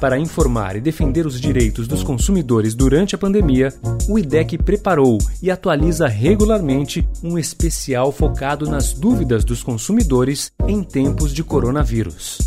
Para 0.00 0.18
informar 0.18 0.76
e 0.76 0.80
defender 0.80 1.26
os 1.26 1.40
direitos 1.40 1.88
dos 1.88 2.04
consumidores 2.04 2.74
durante 2.74 3.16
a 3.16 3.18
pandemia, 3.18 3.74
o 4.08 4.16
IDEC 4.16 4.56
preparou 4.58 5.18
e 5.42 5.50
atualiza 5.50 6.06
regularmente 6.06 7.06
um 7.22 7.36
especial 7.36 8.12
focado 8.12 8.70
nas 8.70 8.92
dúvidas 8.92 9.44
dos 9.44 9.60
consumidores 9.60 10.52
em 10.68 10.84
tempos 10.84 11.34
de 11.34 11.42
coronavírus. 11.42 12.38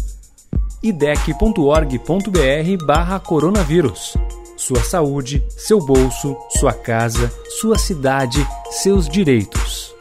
idec.org.br 0.82 2.86
barra 2.86 3.20
coronavírus. 3.20 4.16
Sua 4.62 4.84
saúde, 4.84 5.43
seu 5.50 5.80
bolso, 5.80 6.38
sua 6.52 6.71
casa, 6.71 7.34
sua 7.60 7.80
cidade, 7.80 8.45
seus 8.69 9.10
direitos. 9.10 9.91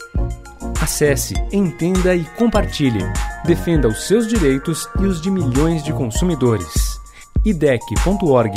Acesse, 0.82 1.32
entenda 1.50 2.14
e 2.14 2.22
compartilhe. 2.36 3.00
Defenda 3.46 3.88
os 3.88 4.06
seus 4.06 4.28
direitos 4.28 4.86
e 5.00 5.06
os 5.06 5.18
de 5.22 5.30
milhões 5.30 5.82
de 5.82 5.94
consumidores. 5.94 7.00
idec.org.br 7.42 8.52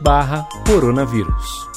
barra 0.00 0.48
coronavírus. 0.66 1.68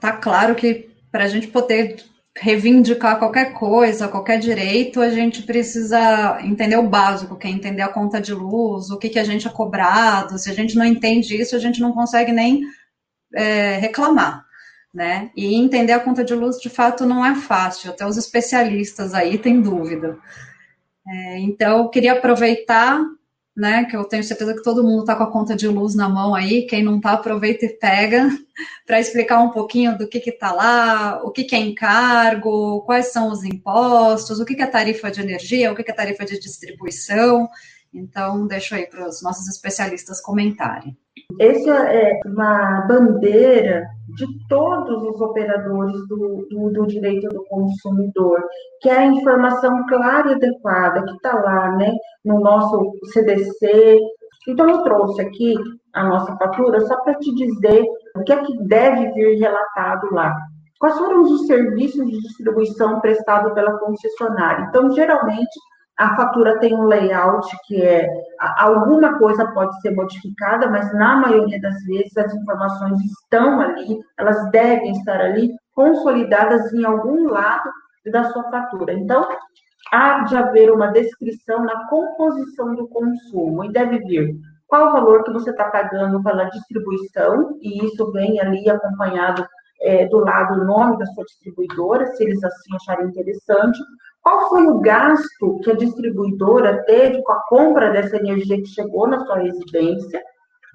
Tá 0.00 0.12
claro 0.12 0.54
que 0.54 0.88
para 1.12 1.24
a 1.24 1.28
gente 1.28 1.48
poder 1.48 1.96
reivindicar 2.38 3.18
qualquer 3.18 3.52
coisa, 3.54 4.08
qualquer 4.08 4.38
direito, 4.38 5.00
a 5.00 5.08
gente 5.08 5.42
precisa 5.42 6.38
entender 6.42 6.76
o 6.76 6.88
básico, 6.88 7.36
que 7.36 7.46
é 7.46 7.50
entender 7.50 7.82
a 7.82 7.88
conta 7.88 8.20
de 8.20 8.34
luz, 8.34 8.90
o 8.90 8.98
que, 8.98 9.08
que 9.08 9.18
a 9.18 9.24
gente 9.24 9.46
é 9.46 9.50
cobrado. 9.50 10.38
Se 10.38 10.50
a 10.50 10.54
gente 10.54 10.76
não 10.76 10.84
entende 10.84 11.40
isso, 11.40 11.56
a 11.56 11.58
gente 11.58 11.80
não 11.80 11.92
consegue 11.92 12.32
nem 12.32 12.62
é, 13.34 13.78
reclamar. 13.78 14.44
Né? 14.92 15.30
E 15.36 15.54
entender 15.54 15.92
a 15.92 16.00
conta 16.00 16.24
de 16.24 16.34
luz, 16.34 16.58
de 16.58 16.70
fato, 16.70 17.04
não 17.04 17.24
é 17.24 17.34
fácil. 17.34 17.90
Até 17.90 18.06
os 18.06 18.16
especialistas 18.16 19.12
aí 19.12 19.36
têm 19.36 19.60
dúvida. 19.60 20.18
É, 21.06 21.38
então, 21.40 21.78
eu 21.80 21.88
queria 21.90 22.12
aproveitar 22.14 22.98
né? 23.56 23.84
Que 23.86 23.96
eu 23.96 24.04
tenho 24.04 24.22
certeza 24.22 24.54
que 24.54 24.62
todo 24.62 24.84
mundo 24.84 25.00
está 25.00 25.16
com 25.16 25.22
a 25.22 25.30
conta 25.30 25.56
de 25.56 25.66
luz 25.66 25.94
na 25.94 26.08
mão 26.08 26.34
aí. 26.34 26.66
Quem 26.66 26.82
não 26.82 26.98
está, 26.98 27.12
aproveita 27.12 27.64
e 27.64 27.70
pega 27.70 28.28
para 28.86 29.00
explicar 29.00 29.40
um 29.40 29.50
pouquinho 29.50 29.96
do 29.96 30.06
que 30.06 30.18
está 30.18 30.52
lá, 30.52 31.22
o 31.24 31.30
que, 31.30 31.44
que, 31.44 31.56
é 31.56 31.58
encargo, 31.58 32.82
quais 32.82 33.12
são 33.12 33.30
os 33.30 33.42
impostos, 33.44 34.38
o 34.38 34.44
que, 34.44 34.54
que 34.54 34.62
é 34.62 34.66
tarifa 34.66 35.10
de 35.10 35.20
energia, 35.20 35.72
o 35.72 35.74
que, 35.74 35.82
que 35.82 35.90
é 35.90 35.94
tarifa 35.94 36.24
de 36.24 36.38
distribuição. 36.38 37.48
Então, 37.96 38.46
deixo 38.46 38.74
aí 38.74 38.86
para 38.86 39.08
os 39.08 39.22
nossos 39.22 39.48
especialistas 39.48 40.20
comentarem. 40.20 40.96
Essa 41.40 41.70
é 41.90 42.20
uma 42.26 42.82
bandeira 42.86 43.86
de 44.16 44.26
todos 44.48 45.02
os 45.02 45.20
operadores 45.20 46.06
do, 46.08 46.46
do, 46.50 46.70
do, 46.72 46.86
direito 46.86 47.28
do 47.28 47.44
consumidor, 47.44 48.40
que 48.80 48.88
é 48.88 48.98
a 48.98 49.06
informação 49.06 49.84
clara 49.86 50.30
e 50.30 50.34
adequada 50.34 51.04
que 51.04 51.12
está 51.12 51.34
lá, 51.34 51.76
né, 51.76 51.92
no 52.24 52.40
nosso 52.40 52.92
CDC. 53.12 53.98
Então, 54.48 54.68
eu 54.68 54.82
trouxe 54.82 55.22
aqui 55.22 55.54
a 55.92 56.04
nossa 56.04 56.36
fatura 56.36 56.80
só 56.82 57.00
para 57.00 57.14
te 57.14 57.34
dizer 57.34 57.84
o 58.14 58.22
que 58.22 58.32
é 58.32 58.44
que 58.44 58.62
deve 58.64 59.10
vir 59.12 59.38
relatado 59.38 60.06
lá. 60.12 60.34
Quais 60.78 60.98
foram 60.98 61.22
os 61.22 61.46
serviços 61.46 62.06
de 62.06 62.20
distribuição 62.20 63.00
prestados 63.00 63.52
pela 63.54 63.78
concessionária? 63.78 64.66
Então, 64.68 64.90
geralmente, 64.92 65.58
a 65.98 66.14
fatura 66.14 66.58
tem 66.58 66.74
um 66.74 66.84
layout 66.84 67.48
que 67.66 67.82
é 67.82 68.06
alguma 68.58 69.18
coisa 69.18 69.50
pode 69.52 69.80
ser 69.80 69.92
modificada, 69.92 70.68
mas 70.68 70.92
na 70.92 71.16
maioria 71.16 71.60
das 71.60 71.82
vezes 71.84 72.16
as 72.16 72.34
informações 72.34 73.00
estão 73.00 73.60
ali, 73.60 73.98
elas 74.18 74.50
devem 74.50 74.92
estar 74.92 75.20
ali 75.20 75.54
consolidadas 75.74 76.72
em 76.72 76.84
algum 76.84 77.28
lado 77.28 77.70
da 78.12 78.24
sua 78.24 78.44
fatura. 78.50 78.92
Então, 78.92 79.26
há 79.90 80.20
de 80.24 80.36
haver 80.36 80.70
uma 80.70 80.88
descrição 80.88 81.64
na 81.64 81.88
composição 81.88 82.74
do 82.74 82.88
consumo 82.88 83.64
e 83.64 83.72
deve 83.72 83.98
vir 84.00 84.36
qual 84.66 84.88
o 84.88 84.92
valor 84.92 85.24
que 85.24 85.32
você 85.32 85.50
está 85.50 85.64
pagando 85.70 86.22
pela 86.22 86.44
distribuição, 86.50 87.56
e 87.62 87.86
isso 87.86 88.10
vem 88.12 88.40
ali 88.40 88.68
acompanhado 88.68 89.46
é, 89.80 90.06
do 90.06 90.18
lado 90.18 90.60
o 90.60 90.64
nome 90.64 90.98
da 90.98 91.06
sua 91.06 91.24
distribuidora, 91.24 92.06
se 92.08 92.24
eles 92.24 92.42
assim 92.42 92.74
acharem 92.74 93.06
interessante, 93.06 93.78
qual 94.26 94.48
foi 94.48 94.66
o 94.66 94.80
gasto 94.80 95.60
que 95.62 95.70
a 95.70 95.76
distribuidora 95.76 96.82
teve 96.82 97.22
com 97.22 97.30
a 97.30 97.42
compra 97.42 97.92
dessa 97.92 98.16
energia 98.16 98.60
que 98.60 98.66
chegou 98.66 99.06
na 99.06 99.24
sua 99.24 99.38
residência? 99.38 100.20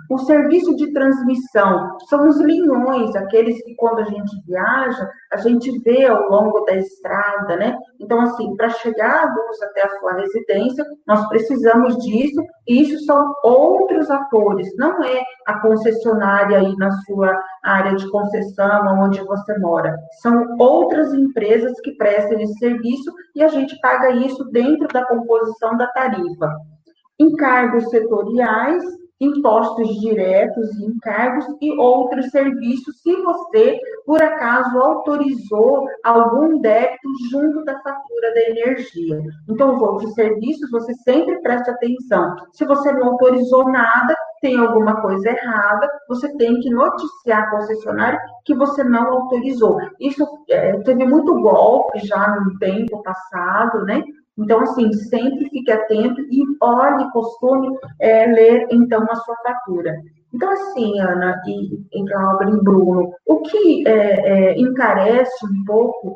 O 0.09 0.17
serviço 0.19 0.75
de 0.75 0.91
transmissão 0.91 1.97
são 2.09 2.27
os 2.27 2.39
linhões, 2.39 3.15
aqueles 3.15 3.61
que 3.63 3.75
quando 3.75 3.99
a 3.99 4.03
gente 4.03 4.41
viaja, 4.45 5.09
a 5.31 5.37
gente 5.37 5.71
vê 5.79 6.05
ao 6.05 6.29
longo 6.29 6.61
da 6.65 6.75
estrada, 6.75 7.55
né? 7.55 7.77
Então, 7.99 8.19
assim, 8.19 8.55
para 8.55 8.69
chegar 8.69 9.23
a 9.23 9.33
luz 9.33 9.61
até 9.61 9.83
a 9.83 9.99
sua 9.99 10.13
residência, 10.13 10.85
nós 11.07 11.27
precisamos 11.29 11.97
disso, 12.03 12.43
e 12.67 12.81
isso 12.81 13.05
são 13.05 13.33
outros 13.43 14.09
atores, 14.09 14.67
não 14.77 15.03
é 15.03 15.21
a 15.47 15.59
concessionária 15.59 16.59
aí 16.59 16.75
na 16.75 16.91
sua 17.03 17.41
área 17.63 17.95
de 17.95 18.09
concessão, 18.09 18.99
onde 18.99 19.21
você 19.23 19.57
mora. 19.59 19.95
São 20.21 20.55
outras 20.59 21.13
empresas 21.13 21.79
que 21.81 21.95
prestam 21.95 22.39
esse 22.39 22.53
serviço 22.55 23.11
e 23.35 23.43
a 23.43 23.47
gente 23.47 23.79
paga 23.79 24.11
isso 24.11 24.43
dentro 24.51 24.87
da 24.89 25.05
composição 25.05 25.77
da 25.77 25.87
tarifa. 25.87 26.51
Encargos 27.19 27.89
setoriais 27.89 28.83
impostos 29.21 29.99
diretos 29.99 30.69
e 30.77 30.85
encargos 30.85 31.45
e 31.61 31.71
outros 31.77 32.29
serviços, 32.31 32.99
se 33.01 33.15
você, 33.21 33.79
por 34.05 34.21
acaso, 34.21 34.79
autorizou 34.79 35.87
algum 36.03 36.59
débito 36.59 37.07
junto 37.29 37.63
da 37.63 37.79
fatura 37.81 38.33
da 38.33 38.41
energia. 38.49 39.21
Então, 39.47 39.75
os 39.75 39.81
outros 39.81 40.13
serviços, 40.15 40.69
você 40.71 40.93
sempre 40.95 41.39
preste 41.41 41.69
atenção. 41.69 42.35
Se 42.51 42.65
você 42.65 42.91
não 42.91 43.09
autorizou 43.09 43.71
nada, 43.71 44.15
tem 44.41 44.57
alguma 44.57 44.99
coisa 45.01 45.29
errada, 45.29 45.87
você 46.09 46.35
tem 46.35 46.59
que 46.59 46.69
noticiar 46.71 47.43
a 47.43 47.49
concessionária 47.51 48.19
que 48.43 48.55
você 48.55 48.83
não 48.83 49.07
autorizou. 49.07 49.77
Isso 49.99 50.27
é, 50.49 50.79
teve 50.79 51.05
muito 51.05 51.39
golpe 51.39 51.99
já 51.99 52.39
no 52.39 52.57
tempo 52.57 53.03
passado, 53.03 53.85
né? 53.85 54.03
Então, 54.37 54.61
assim, 54.61 54.91
sempre 54.93 55.49
fique 55.49 55.71
atento 55.71 56.21
e 56.21 56.43
olhe, 56.61 57.11
costume 57.11 57.77
é, 57.99 58.25
ler, 58.27 58.67
então, 58.71 59.05
a 59.09 59.15
sua 59.15 59.35
fatura. 59.43 59.95
Então, 60.33 60.49
assim, 60.51 60.99
Ana 60.99 61.41
e, 61.45 61.75
e 61.91 62.05
Glauber 62.05 62.49
e 62.49 62.63
Bruno, 62.63 63.13
o 63.27 63.41
que 63.41 63.87
é, 63.87 63.91
é, 63.91 64.59
encarece 64.59 65.45
um 65.45 65.65
pouco, 65.65 66.15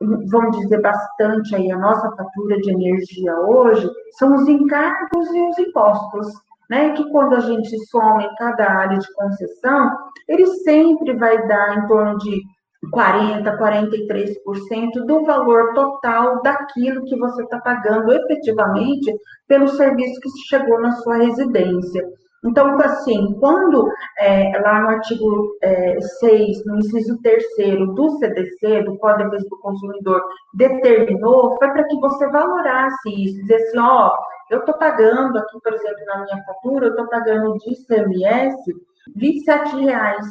vamos 0.00 0.58
dizer, 0.58 0.80
bastante 0.80 1.54
aí 1.54 1.70
a 1.70 1.78
nossa 1.78 2.10
fatura 2.16 2.58
de 2.58 2.70
energia 2.70 3.34
hoje, 3.40 3.88
são 4.18 4.34
os 4.34 4.48
encargos 4.48 5.28
e 5.32 5.48
os 5.48 5.58
impostos. 5.58 6.26
Né, 6.68 6.90
que 6.94 7.10
quando 7.12 7.36
a 7.36 7.38
gente 7.38 7.78
soma 7.86 8.24
em 8.24 8.34
cada 8.34 8.68
área 8.68 8.98
de 8.98 9.14
concessão, 9.14 9.96
ele 10.26 10.48
sempre 10.48 11.14
vai 11.14 11.46
dar 11.46 11.78
em 11.78 11.86
torno 11.86 12.18
de 12.18 12.42
40%, 12.92 13.58
43% 13.58 15.06
do 15.06 15.24
valor 15.24 15.74
total 15.74 16.42
daquilo 16.42 17.04
que 17.04 17.16
você 17.16 17.42
está 17.42 17.58
pagando 17.60 18.12
efetivamente 18.12 19.14
pelo 19.48 19.68
serviço 19.68 20.20
que 20.20 20.30
chegou 20.48 20.80
na 20.80 20.92
sua 20.92 21.16
residência. 21.16 22.06
Então, 22.44 22.78
assim, 22.78 23.34
quando 23.40 23.90
é, 24.18 24.56
lá 24.60 24.80
no 24.82 24.88
artigo 24.90 25.56
é, 25.62 26.00
6, 26.00 26.64
no 26.66 26.78
inciso 26.78 27.20
3 27.22 27.44
do 27.94 28.10
CDC, 28.18 28.82
do 28.84 28.96
Código 28.98 29.30
do 29.30 29.58
Consumidor, 29.58 30.22
determinou, 30.54 31.56
foi 31.58 31.68
para 31.68 31.84
que 31.84 31.98
você 31.98 32.28
valorasse 32.28 33.08
isso, 33.08 33.40
dizer 33.40 33.56
assim, 33.56 33.78
ó, 33.78 34.16
eu 34.50 34.60
estou 34.60 34.76
pagando 34.78 35.36
aqui, 35.38 35.60
por 35.60 35.72
exemplo, 35.72 36.04
na 36.06 36.24
minha 36.24 36.44
fatura, 36.44 36.86
eu 36.86 36.90
estou 36.90 37.08
pagando 37.08 37.58
de 37.58 37.72
ICMS 37.72 38.56
R$ 39.16 39.84
reais 39.84 40.26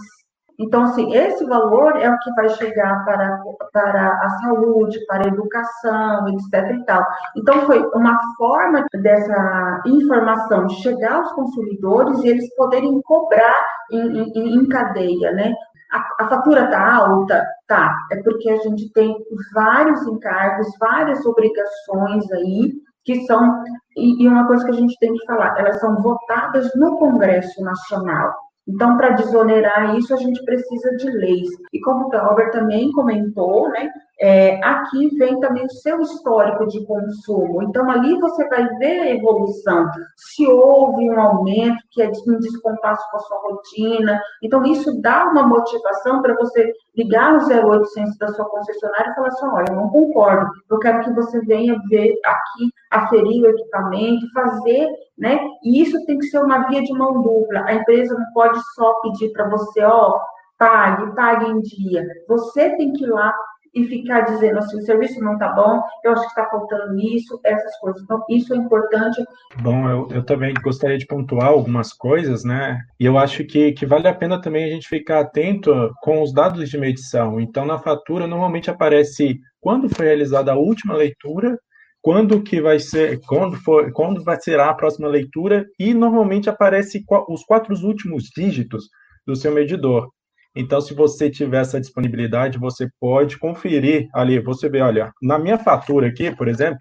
então, 0.57 0.83
assim, 0.83 1.13
esse 1.13 1.45
valor 1.45 1.97
é 1.97 2.09
o 2.09 2.19
que 2.19 2.31
vai 2.33 2.49
chegar 2.49 3.03
para, 3.03 3.43
para 3.73 4.07
a 4.21 4.29
saúde, 4.41 5.05
para 5.05 5.25
a 5.25 5.27
educação, 5.27 6.27
etc. 6.29 6.71
E 6.71 6.85
tal. 6.85 7.05
Então, 7.35 7.65
foi 7.65 7.85
uma 7.93 8.17
forma 8.37 8.85
dessa 8.93 9.81
informação 9.85 10.69
chegar 10.69 11.15
aos 11.15 11.31
consumidores 11.33 12.23
e 12.23 12.29
eles 12.29 12.55
poderem 12.55 13.01
cobrar 13.01 13.65
em, 13.91 14.31
em, 14.33 14.55
em 14.55 14.67
cadeia, 14.69 15.31
né? 15.31 15.53
A, 15.91 16.23
a 16.23 16.29
fatura 16.29 16.65
está 16.65 16.95
alta? 16.95 17.45
Tá. 17.67 17.95
É 18.11 18.21
porque 18.23 18.49
a 18.49 18.57
gente 18.57 18.91
tem 18.93 19.15
vários 19.53 20.01
encargos, 20.07 20.67
várias 20.79 21.25
obrigações 21.25 22.31
aí, 22.31 22.73
que 23.03 23.25
são, 23.25 23.63
e, 23.95 24.23
e 24.23 24.27
uma 24.27 24.47
coisa 24.47 24.65
que 24.65 24.71
a 24.71 24.75
gente 24.75 24.97
tem 24.99 25.13
que 25.13 25.25
falar, 25.25 25.59
elas 25.59 25.79
são 25.79 26.01
votadas 26.01 26.73
no 26.75 26.97
Congresso 26.97 27.61
Nacional. 27.61 28.44
Então, 28.67 28.97
para 28.97 29.11
desonerar 29.11 29.95
isso, 29.95 30.13
a 30.13 30.17
gente 30.17 30.43
precisa 30.43 30.95
de 30.97 31.09
leis. 31.09 31.49
E 31.71 31.79
como 31.81 32.05
o 32.05 32.09
Glauber 32.09 32.51
também 32.51 32.91
comentou, 32.91 33.69
né, 33.69 33.91
é, 34.19 34.63
aqui 34.63 35.09
vem 35.17 35.39
também 35.39 35.65
o 35.65 35.69
seu 35.69 35.99
histórico 35.99 36.67
de 36.67 36.85
consumo. 36.85 37.63
Então, 37.63 37.89
ali 37.89 38.17
você 38.19 38.47
vai 38.47 38.67
ver 38.77 38.99
a 39.01 39.09
evolução. 39.11 39.89
Se 40.15 40.47
houve 40.47 41.09
um 41.09 41.19
aumento, 41.19 41.83
que 41.91 42.01
é 42.01 42.07
um 42.27 42.39
descompasso 42.39 43.03
com 43.11 43.17
a 43.17 43.21
sua 43.21 43.37
rotina. 43.39 44.21
Então, 44.41 44.63
isso 44.65 45.01
dá 45.01 45.25
uma 45.25 45.43
motivação 45.43 46.21
para 46.21 46.35
você 46.35 46.71
ligar 46.95 47.33
no 47.33 47.69
0800 47.69 48.17
da 48.17 48.29
sua 48.29 48.45
concessionária 48.45 49.11
e 49.11 49.15
falar 49.15 49.27
assim: 49.27 49.47
olha, 49.47 49.65
eu 49.69 49.75
não 49.75 49.89
concordo, 49.89 50.49
eu 50.69 50.79
quero 50.79 51.03
que 51.03 51.13
você 51.13 51.39
venha 51.41 51.77
ver 51.89 52.15
aqui, 52.25 52.71
aferir 52.91 53.43
o 53.43 53.49
equipamento, 53.49 54.31
fazer, 54.33 54.89
né? 55.17 55.39
E 55.63 55.81
isso 55.81 56.05
tem 56.05 56.17
que 56.17 56.27
ser 56.27 56.39
uma 56.39 56.67
via 56.69 56.81
de 56.81 56.93
mão 56.93 57.21
dupla. 57.21 57.65
A 57.65 57.73
empresa 57.73 58.17
não 58.17 58.31
pode 58.33 58.59
só 58.75 58.93
pedir 59.01 59.33
para 59.33 59.49
você, 59.49 59.83
ó, 59.83 60.19
pague, 60.57 61.13
pague 61.15 61.45
em 61.49 61.59
dia. 61.59 62.05
Você 62.27 62.75
tem 62.77 62.93
que 62.93 63.03
ir 63.03 63.09
lá 63.09 63.33
e 63.75 63.85
ficar 63.87 64.21
dizendo 64.21 64.59
assim, 64.59 64.77
o 64.79 64.85
serviço 64.85 65.19
não 65.21 65.33
está 65.33 65.49
bom, 65.49 65.81
eu 66.03 66.13
acho 66.13 66.21
que 66.21 66.27
está 66.29 66.45
faltando 66.49 66.97
isso, 66.97 67.39
essas 67.43 67.77
coisas. 67.79 68.01
Então, 68.01 68.23
isso 68.29 68.53
é 68.53 68.57
importante. 68.57 69.21
Bom, 69.61 69.89
eu, 69.89 70.07
eu 70.11 70.23
também 70.23 70.53
gostaria 70.63 70.97
de 70.97 71.05
pontuar 71.05 71.47
algumas 71.47 71.91
coisas, 71.91 72.45
né? 72.45 72.79
E 72.97 73.05
eu 73.05 73.17
acho 73.17 73.43
que, 73.43 73.73
que 73.73 73.85
vale 73.85 74.07
a 74.07 74.13
pena 74.13 74.41
também 74.41 74.63
a 74.63 74.69
gente 74.69 74.87
ficar 74.87 75.19
atento 75.19 75.91
com 76.01 76.21
os 76.21 76.33
dados 76.33 76.69
de 76.69 76.77
medição. 76.77 77.39
Então, 77.39 77.65
na 77.65 77.77
fatura, 77.77 78.25
normalmente 78.25 78.71
aparece 78.71 79.39
quando 79.59 79.89
foi 79.89 80.05
realizada 80.05 80.53
a 80.53 80.57
última 80.57 80.95
leitura, 80.95 81.57
quando 82.01 82.41
que 82.43 82.61
vai 82.61 82.79
ser, 82.79 83.19
quando 83.27 83.57
for, 83.57 83.91
quando 83.91 84.23
vai 84.23 84.39
ser 84.39 84.59
a 84.59 84.73
próxima 84.73 85.07
leitura 85.07 85.65
e 85.77 85.93
normalmente 85.93 86.49
aparece 86.49 87.03
os 87.27 87.43
quatro 87.43 87.75
últimos 87.83 88.25
dígitos 88.25 88.85
do 89.25 89.35
seu 89.35 89.51
medidor. 89.51 90.09
Então, 90.55 90.79
se 90.79 90.93
você 90.93 91.29
tiver 91.29 91.61
essa 91.61 91.81
disponibilidade, 91.81 92.57
você 92.57 92.87
pode 92.99 93.37
conferir 93.37 94.07
ali. 94.13 94.39
Você 94.39 94.69
vê, 94.69 94.79
olha, 94.79 95.11
na 95.21 95.37
minha 95.37 95.57
fatura 95.57 96.07
aqui, 96.07 96.33
por 96.33 96.47
exemplo, 96.47 96.79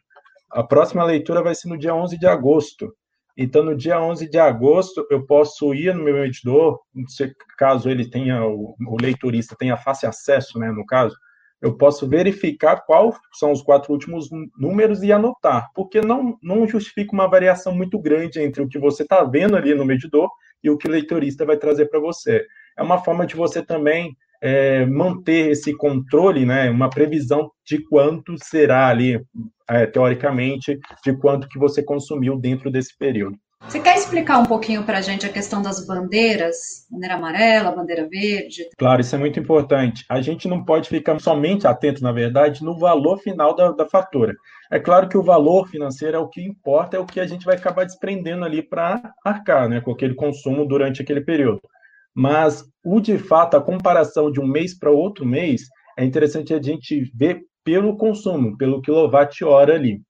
a 0.53 0.63
próxima 0.63 1.03
leitura 1.05 1.43
vai 1.43 1.55
ser 1.55 1.69
no 1.69 1.77
dia 1.77 1.93
11 1.93 2.17
de 2.17 2.27
agosto. 2.27 2.95
Então, 3.37 3.65
no 3.65 3.75
dia 3.75 4.01
11 4.01 4.31
de 4.31 4.39
agosto, 4.39 5.05
eu 5.11 5.27
posso 5.27 5.75
ir 5.75 5.93
no 5.93 6.05
meu 6.05 6.15
medidor, 6.15 6.79
caso 7.59 7.91
ele 7.91 8.09
tenha, 8.09 8.47
o, 8.47 8.77
o 8.87 8.97
leiturista 9.01 9.57
tenha 9.59 9.77
fácil 9.77 10.09
acesso, 10.09 10.57
né, 10.57 10.71
no 10.71 10.87
caso, 10.87 11.17
eu 11.61 11.77
posso 11.77 12.09
verificar 12.09 12.85
quais 12.87 13.17
são 13.33 13.51
os 13.51 13.61
quatro 13.61 13.93
últimos 13.93 14.29
números 14.57 15.03
e 15.03 15.11
anotar, 15.11 15.69
porque 15.75 16.01
não, 16.01 16.39
não 16.41 16.65
justifica 16.69 17.13
uma 17.13 17.27
variação 17.27 17.75
muito 17.75 17.99
grande 17.99 18.41
entre 18.41 18.63
o 18.63 18.69
que 18.69 18.79
você 18.79 19.03
está 19.03 19.25
vendo 19.25 19.57
ali 19.57 19.75
no 19.75 19.85
medidor 19.85 20.31
e 20.63 20.71
o 20.71 20.77
que 20.77 20.87
o 20.87 20.91
leitorista 20.91 21.45
vai 21.45 21.57
trazer 21.57 21.87
para 21.87 21.99
você 21.99 22.47
é 22.77 22.83
uma 22.83 23.03
forma 23.03 23.27
de 23.27 23.35
você 23.35 23.63
também 23.63 24.17
é, 24.41 24.85
manter 24.85 25.51
esse 25.51 25.75
controle, 25.75 26.45
né, 26.45 26.71
uma 26.71 26.91
previsão 26.91 27.51
de 27.65 27.79
quanto 27.89 28.37
será 28.37 28.89
ali, 28.89 29.19
é, 29.69 29.87
teoricamente, 29.87 30.79
de 31.03 31.17
quanto 31.17 31.49
que 31.49 31.59
você 31.59 31.83
consumiu 31.83 32.39
dentro 32.39 32.71
desse 32.71 32.97
período. 32.97 33.39
Você 33.67 33.81
quer 33.81 33.97
explicar 33.97 34.39
um 34.39 34.45
pouquinho 34.45 34.85
para 34.85 34.99
a 34.99 35.01
gente 35.01 35.25
a 35.25 35.33
questão 35.33 35.63
das 35.63 35.87
bandeiras, 35.87 36.87
bandeira 36.91 37.15
amarela, 37.15 37.73
bandeira 37.73 38.07
verde? 38.07 38.69
Claro, 38.77 39.01
isso 39.01 39.15
é 39.15 39.19
muito 39.19 39.41
importante. 39.41 40.05
A 40.09 40.21
gente 40.21 40.47
não 40.47 40.63
pode 40.63 40.89
ficar 40.89 41.19
somente 41.19 41.67
atento, 41.67 42.03
na 42.03 42.13
verdade, 42.13 42.63
no 42.63 42.79
valor 42.79 43.19
final 43.21 43.57
da, 43.57 43.73
da 43.73 43.89
fatura. 43.89 44.35
É 44.71 44.79
claro 44.79 45.09
que 45.09 45.17
o 45.17 45.23
valor 45.23 45.67
financeiro 45.69 46.17
é 46.17 46.21
o 46.21 46.29
que 46.29 46.43
importa, 46.43 46.99
é 46.99 47.01
o 47.01 47.07
que 47.07 47.19
a 47.19 47.27
gente 47.27 47.47
vai 47.47 47.57
acabar 47.57 47.85
desprendendo 47.85 48.45
ali 48.45 48.63
para 48.63 49.15
arcar 49.25 49.69
né, 49.69 49.81
com 49.81 49.93
aquele 49.93 50.15
consumo 50.15 50.67
durante 50.67 51.01
aquele 51.01 51.23
período. 51.23 51.63
Mas 52.15 52.65
o 52.85 53.01
de 53.01 53.19
fato, 53.19 53.57
a 53.57 53.63
comparação 53.63 54.31
de 54.31 54.41
um 54.41 54.47
mês 54.47 54.79
para 54.79 54.91
outro 54.91 55.27
mês, 55.27 55.63
é 55.99 56.05
interessante 56.05 56.55
a 56.55 56.61
gente 56.61 57.11
ver 57.15 57.43
pelo 57.65 57.97
consumo, 57.97 58.57
pelo 58.57 58.81
quilowatt-hora 58.83 59.75
ali. 59.75 60.01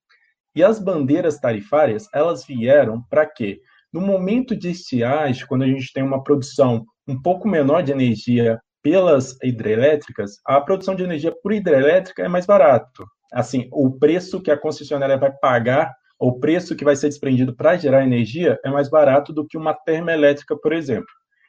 E 0.55 0.62
as 0.62 0.79
bandeiras 0.79 1.38
tarifárias, 1.38 2.07
elas 2.12 2.45
vieram 2.45 3.03
para 3.09 3.27
quê? 3.27 3.61
No 3.93 4.01
momento 4.01 4.57
de 4.57 4.71
estiagem, 4.71 5.47
quando 5.47 5.62
a 5.62 5.67
gente 5.67 5.93
tem 5.93 6.03
uma 6.03 6.23
produção 6.23 6.85
um 7.07 7.21
pouco 7.21 7.49
menor 7.49 7.83
de 7.83 7.93
energia 7.93 8.61
pelas 8.83 9.37
hidrelétricas, 9.43 10.33
a 10.45 10.61
produção 10.61 10.95
de 10.95 11.03
energia 11.03 11.33
por 11.43 11.53
hidrelétrica 11.53 12.23
é 12.23 12.29
mais 12.29 12.45
barato. 12.45 13.07
Assim, 13.33 13.69
o 13.73 13.90
preço 13.99 14.40
que 14.40 14.51
a 14.51 14.59
concessionária 14.59 15.17
vai 15.17 15.33
pagar, 15.33 15.93
o 16.19 16.38
preço 16.38 16.77
que 16.77 16.85
vai 16.85 16.95
ser 16.95 17.09
desprendido 17.09 17.55
para 17.55 17.77
gerar 17.77 18.05
energia 18.05 18.59
é 18.64 18.71
mais 18.71 18.88
barato 18.88 19.33
do 19.33 19.47
que 19.47 19.57
uma 19.57 19.75
termoelétrica, 19.75 20.57
por 20.57 20.73
exemplo. 20.73 21.09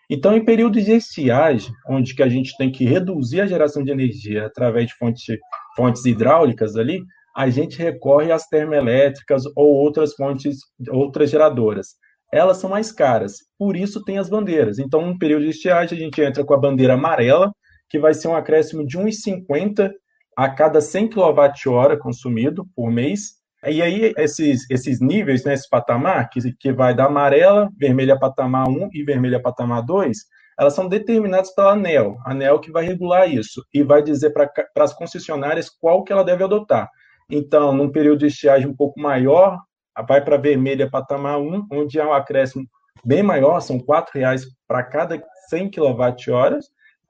Então, 0.10 0.36
em 0.36 0.44
períodos 0.44 0.88
estiagem, 0.88 1.74
onde 1.90 2.14
que 2.14 2.22
a 2.22 2.30
gente 2.30 2.56
tem 2.58 2.72
que 2.72 2.86
reduzir 2.86 3.42
a 3.42 3.48
geração 3.48 3.84
de 3.84 3.92
energia 3.92 4.46
através 4.46 4.88
de 4.88 4.94
fontes, 4.96 6.06
hidráulicas 6.06 6.76
ali, 6.76 7.02
a 7.36 7.50
gente 7.50 7.78
recorre 7.78 8.32
às 8.32 8.48
termoelétricas 8.48 9.44
ou 9.56 9.68
outras 9.68 10.14
fontes, 10.14 10.60
outras 10.90 11.30
geradoras. 11.30 11.96
Elas 12.32 12.58
são 12.58 12.70
mais 12.70 12.92
caras, 12.92 13.38
por 13.58 13.76
isso 13.76 14.04
tem 14.04 14.18
as 14.18 14.30
bandeiras. 14.30 14.80
Então, 14.80 15.06
no 15.06 15.18
período 15.18 15.44
de 15.44 15.50
estiagem, 15.50 15.98
a 15.98 16.02
gente 16.02 16.22
entra 16.22 16.46
com 16.46 16.54
a 16.54 16.60
bandeira 16.60 16.94
amarela, 16.94 17.52
que 17.90 18.00
vai 18.00 18.14
ser 18.14 18.28
um 18.28 18.36
acréscimo 18.36 18.86
de 18.86 18.98
1,50 18.98 19.92
a 20.38 20.50
cada 20.50 20.82
100 20.82 21.10
kWh 21.10 21.98
consumido 22.00 22.66
por 22.76 22.92
mês, 22.92 23.36
e 23.72 23.82
aí, 23.82 24.14
esses, 24.18 24.70
esses 24.70 25.00
níveis, 25.02 25.44
né, 25.44 25.54
esse 25.54 25.70
patamar, 25.70 26.30
que, 26.30 26.54
que 26.54 26.72
vai 26.72 26.94
da 26.94 27.06
amarela, 27.06 27.70
vermelha 27.78 28.18
patamar 28.18 28.68
1 28.68 28.90
e 28.94 29.04
vermelha 29.04 29.42
patamar 29.42 29.84
2, 29.84 30.18
elas 30.60 30.74
são 30.74 30.88
determinadas 30.88 31.54
pela 31.54 31.74
ANEL, 31.74 32.18
a 32.26 32.32
ANEL 32.32 32.60
que 32.60 32.72
vai 32.72 32.86
regular 32.86 33.28
isso 33.30 33.64
e 33.74 33.84
vai 33.84 34.02
dizer 34.02 34.32
para 34.32 34.50
as 34.80 34.94
concessionárias 34.94 35.70
qual 35.70 36.04
que 36.04 36.14
ela 36.14 36.24
deve 36.24 36.44
adotar. 36.44 36.90
Então, 37.30 37.74
num 37.74 37.92
período 37.92 38.20
de 38.20 38.28
estiagem 38.28 38.68
um 38.68 38.76
pouco 38.76 39.00
maior, 39.00 39.60
vai 40.08 40.24
para 40.24 40.38
vermelha 40.38 40.90
patamar 40.90 41.40
1, 41.40 41.68
onde 41.72 42.00
há 42.00 42.08
um 42.08 42.14
acréscimo 42.14 42.66
bem 43.04 43.22
maior, 43.22 43.60
são 43.60 43.78
R$ 43.78 44.04
reais 44.14 44.46
para 44.68 44.84
cada 44.84 45.22
100 45.50 45.72
kWh, 45.72 46.60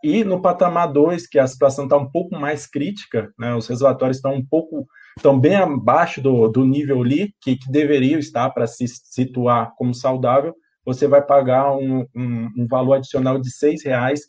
e 0.03 0.23
no 0.23 0.41
patamar 0.41 0.91
2, 0.91 1.27
que 1.27 1.39
a 1.39 1.47
situação 1.47 1.85
está 1.85 1.97
um 1.97 2.09
pouco 2.09 2.35
mais 2.35 2.67
crítica, 2.67 3.31
né, 3.39 3.55
os 3.55 3.67
reservatórios 3.67 4.17
estão 4.17 4.33
um 4.33 4.45
pouco 4.45 4.85
estão 5.17 5.39
bem 5.39 5.55
abaixo 5.55 6.21
do, 6.21 6.47
do 6.47 6.65
nível 6.65 7.01
ali, 7.01 7.33
que, 7.41 7.55
que 7.55 7.71
deveria 7.71 8.17
estar 8.19 8.49
para 8.49 8.67
se 8.67 8.85
situar 8.87 9.73
como 9.77 9.93
saudável, 9.93 10.53
você 10.85 11.07
vai 11.07 11.21
pagar 11.21 11.75
um, 11.75 12.05
um, 12.15 12.49
um 12.57 12.67
valor 12.69 12.95
adicional 12.95 13.39
de 13.39 13.49
R$ 13.49 13.75
reais 13.83 14.21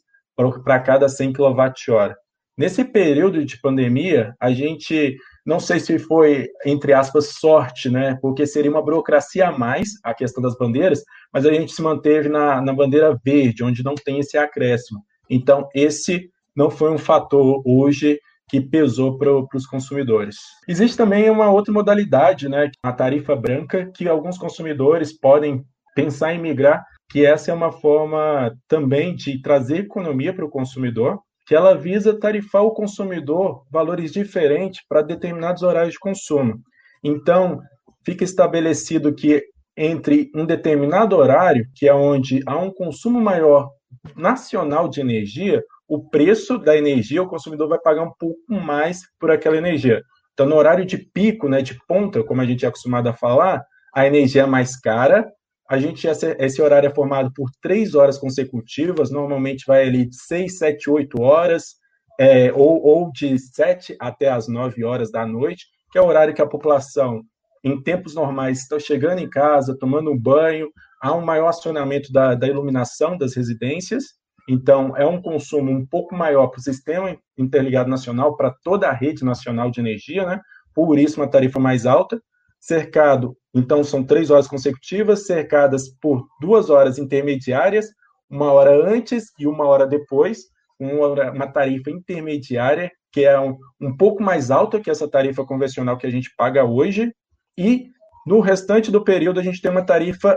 para 0.64 0.80
cada 0.80 1.08
100 1.08 1.32
kWh. 1.32 2.14
Nesse 2.56 2.84
período 2.84 3.44
de 3.44 3.60
pandemia, 3.60 4.34
a 4.40 4.50
gente, 4.50 5.16
não 5.44 5.60
sei 5.60 5.78
se 5.78 5.98
foi, 5.98 6.48
entre 6.64 6.94
aspas, 6.94 7.34
sorte, 7.38 7.90
né? 7.90 8.18
Porque 8.22 8.46
seria 8.46 8.70
uma 8.70 8.82
burocracia 8.82 9.48
a 9.48 9.58
mais 9.58 9.90
a 10.02 10.14
questão 10.14 10.42
das 10.42 10.56
bandeiras, 10.56 11.02
mas 11.30 11.44
a 11.44 11.52
gente 11.52 11.72
se 11.72 11.82
manteve 11.82 12.30
na, 12.30 12.62
na 12.62 12.72
bandeira 12.72 13.18
verde, 13.22 13.62
onde 13.62 13.84
não 13.84 13.94
tem 13.94 14.20
esse 14.20 14.38
acréscimo. 14.38 15.02
Então, 15.28 15.68
esse 15.74 16.30
não 16.56 16.70
foi 16.70 16.90
um 16.90 16.96
fator 16.96 17.62
hoje 17.66 18.18
que 18.48 18.60
pesou 18.60 19.18
para 19.18 19.30
os 19.54 19.66
consumidores. 19.66 20.36
Existe 20.68 20.96
também 20.96 21.28
uma 21.28 21.50
outra 21.50 21.72
modalidade, 21.72 22.48
né, 22.48 22.70
a 22.82 22.92
tarifa 22.92 23.34
branca, 23.34 23.90
que 23.94 24.08
alguns 24.08 24.38
consumidores 24.38 25.12
podem 25.12 25.64
pensar 25.94 26.34
em 26.34 26.40
migrar, 26.40 26.84
que 27.10 27.24
essa 27.24 27.50
é 27.50 27.54
uma 27.54 27.72
forma 27.72 28.54
também 28.68 29.14
de 29.14 29.40
trazer 29.40 29.78
economia 29.78 30.32
para 30.32 30.44
o 30.44 30.50
consumidor, 30.50 31.18
que 31.46 31.54
ela 31.54 31.76
visa 31.76 32.18
tarifar 32.18 32.62
o 32.62 32.72
consumidor 32.72 33.64
valores 33.70 34.12
diferentes 34.12 34.82
para 34.88 35.02
determinados 35.02 35.62
horários 35.62 35.94
de 35.94 36.00
consumo. 36.00 36.60
Então, 37.02 37.60
fica 38.04 38.24
estabelecido 38.24 39.14
que 39.14 39.42
entre 39.76 40.30
um 40.34 40.44
determinado 40.44 41.16
horário, 41.16 41.66
que 41.74 41.86
é 41.86 41.94
onde 41.94 42.40
há 42.46 42.56
um 42.58 42.72
consumo 42.72 43.20
maior 43.20 43.70
nacional 44.16 44.88
de 44.88 45.00
energia, 45.00 45.62
o 45.88 46.08
preço 46.08 46.58
da 46.58 46.76
energia, 46.76 47.22
o 47.22 47.28
consumidor 47.28 47.68
vai 47.68 47.78
pagar 47.78 48.02
um 48.02 48.12
pouco 48.18 48.40
mais 48.48 49.02
por 49.18 49.30
aquela 49.30 49.56
energia. 49.56 50.02
Então, 50.32 50.46
no 50.46 50.56
horário 50.56 50.84
de 50.84 50.98
pico, 50.98 51.48
né, 51.48 51.62
de 51.62 51.78
ponta, 51.86 52.22
como 52.22 52.40
a 52.40 52.44
gente 52.44 52.64
é 52.64 52.68
acostumado 52.68 53.08
a 53.08 53.14
falar, 53.14 53.64
a 53.94 54.06
energia 54.06 54.42
é 54.42 54.46
mais 54.46 54.78
cara. 54.78 55.30
A 55.68 55.78
gente 55.78 56.06
esse 56.06 56.60
horário 56.60 56.88
é 56.88 56.94
formado 56.94 57.32
por 57.34 57.50
três 57.62 57.94
horas 57.94 58.18
consecutivas, 58.18 59.10
normalmente 59.10 59.64
vai 59.66 59.86
ali 59.86 60.06
de 60.06 60.16
seis, 60.16 60.58
sete, 60.58 60.90
oito 60.90 61.22
horas, 61.22 61.76
é, 62.20 62.52
ou, 62.52 62.84
ou 62.84 63.10
de 63.10 63.38
sete 63.38 63.96
até 63.98 64.28
as 64.28 64.46
nove 64.46 64.84
horas 64.84 65.10
da 65.10 65.26
noite, 65.26 65.66
que 65.90 65.98
é 65.98 66.02
o 66.02 66.06
horário 66.06 66.34
que 66.34 66.42
a 66.42 66.46
população, 66.46 67.22
em 67.64 67.82
tempos 67.82 68.14
normais, 68.14 68.60
está 68.60 68.78
chegando 68.78 69.20
em 69.20 69.28
casa, 69.28 69.76
tomando 69.78 70.10
um 70.10 70.18
banho, 70.18 70.68
há 71.00 71.14
um 71.14 71.24
maior 71.24 71.48
acionamento 71.48 72.12
da, 72.12 72.34
da 72.34 72.46
iluminação 72.46 73.16
das 73.16 73.34
residências, 73.34 74.04
então, 74.48 74.96
é 74.96 75.04
um 75.04 75.20
consumo 75.20 75.70
um 75.70 75.84
pouco 75.84 76.14
maior 76.14 76.46
para 76.48 76.58
o 76.58 76.62
sistema 76.62 77.16
interligado 77.36 77.90
nacional, 77.90 78.36
para 78.36 78.54
toda 78.62 78.88
a 78.88 78.92
rede 78.92 79.24
nacional 79.24 79.70
de 79.70 79.80
energia, 79.80 80.24
né? 80.24 80.40
por 80.74 80.98
isso 80.98 81.20
uma 81.20 81.28
tarifa 81.28 81.58
mais 81.58 81.86
alta, 81.86 82.20
cercado, 82.60 83.36
então 83.54 83.82
são 83.82 84.04
três 84.04 84.30
horas 84.30 84.46
consecutivas, 84.46 85.26
cercadas 85.26 85.88
por 86.00 86.26
duas 86.40 86.70
horas 86.70 86.98
intermediárias, 86.98 87.86
uma 88.28 88.52
hora 88.52 88.88
antes 88.88 89.32
e 89.38 89.46
uma 89.46 89.66
hora 89.66 89.86
depois, 89.86 90.44
uma, 90.78 91.30
uma 91.30 91.46
tarifa 91.46 91.90
intermediária, 91.90 92.90
que 93.12 93.24
é 93.24 93.38
um, 93.38 93.56
um 93.80 93.96
pouco 93.96 94.22
mais 94.22 94.50
alta 94.50 94.80
que 94.80 94.90
essa 94.90 95.08
tarifa 95.08 95.44
convencional 95.44 95.96
que 95.96 96.06
a 96.06 96.10
gente 96.10 96.30
paga 96.36 96.64
hoje, 96.64 97.12
e 97.56 97.88
no 98.26 98.40
restante 98.40 98.90
do 98.90 99.02
período 99.02 99.40
a 99.40 99.42
gente 99.42 99.60
tem 99.60 99.70
uma 99.70 99.84
tarifa 99.84 100.36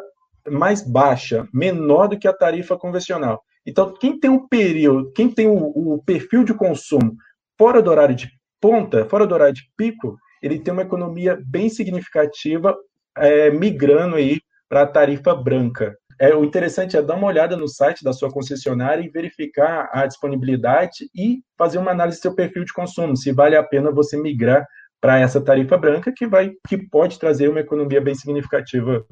mais 0.50 0.82
baixa, 0.82 1.48
menor 1.54 2.08
do 2.08 2.18
que 2.18 2.28
a 2.28 2.34
tarifa 2.34 2.78
convencional. 2.78 3.42
Então, 3.66 3.94
quem 3.94 4.20
tem 4.20 4.30
um 4.30 4.48
período, 4.48 5.12
quem 5.14 5.30
tem 5.30 5.48
o, 5.48 5.56
o 5.56 6.04
perfil 6.04 6.44
de 6.44 6.54
consumo 6.54 7.16
fora 7.58 7.82
do 7.82 7.90
horário 7.92 8.16
de 8.16 8.30
ponta, 8.62 9.06
fora 9.06 9.28
do 9.28 9.34
horário 9.34 9.54
de 9.54 9.64
pico, 9.76 10.18
ele 10.42 10.60
tem 10.60 10.74
uma 10.74 10.84
economia 10.84 11.38
bem 11.46 11.70
significativa 11.70 12.76
é, 13.18 13.52
migrando 13.52 14.16
aí 14.16 14.42
para 14.68 14.84
a 14.84 14.88
tarifa 14.88 15.36
branca. 15.36 15.96
é, 16.20 16.36
o 16.36 16.44
interessante 16.44 16.96
é 16.98 17.02
dar 17.02 17.16
uma 17.16 17.28
olhada 17.28 17.56
no 17.56 17.68
site 17.68 18.04
da 18.04 18.14
sua 18.14 18.32
concessionária 18.32 19.02
e 19.02 19.10
verificar 19.10 19.90
a 19.92 20.06
disponibilidade 20.06 21.10
e 21.16 21.40
fazer 21.58 21.78
uma 21.78 21.92
análise 21.92 22.20
do 22.20 22.22
seu 22.22 22.36
perfil 22.36 22.66
de 22.66 22.74
consumo, 22.74 23.16
se 23.16 23.32
vale 23.32 23.56
a 23.56 23.64
pena 23.64 23.92
você 23.92 24.18
migrar 24.18 24.66
para 25.02 25.20
essa 25.20 25.40
tarifa 25.40 25.78
branca 25.78 26.12
que 26.16 26.28
vai 26.28 26.52
que 26.68 26.78
pode 26.78 27.20
trazer 27.20 27.50
uma 27.50 27.60
economia 27.60 28.02
bem 28.02 28.16
significativa 28.16 29.04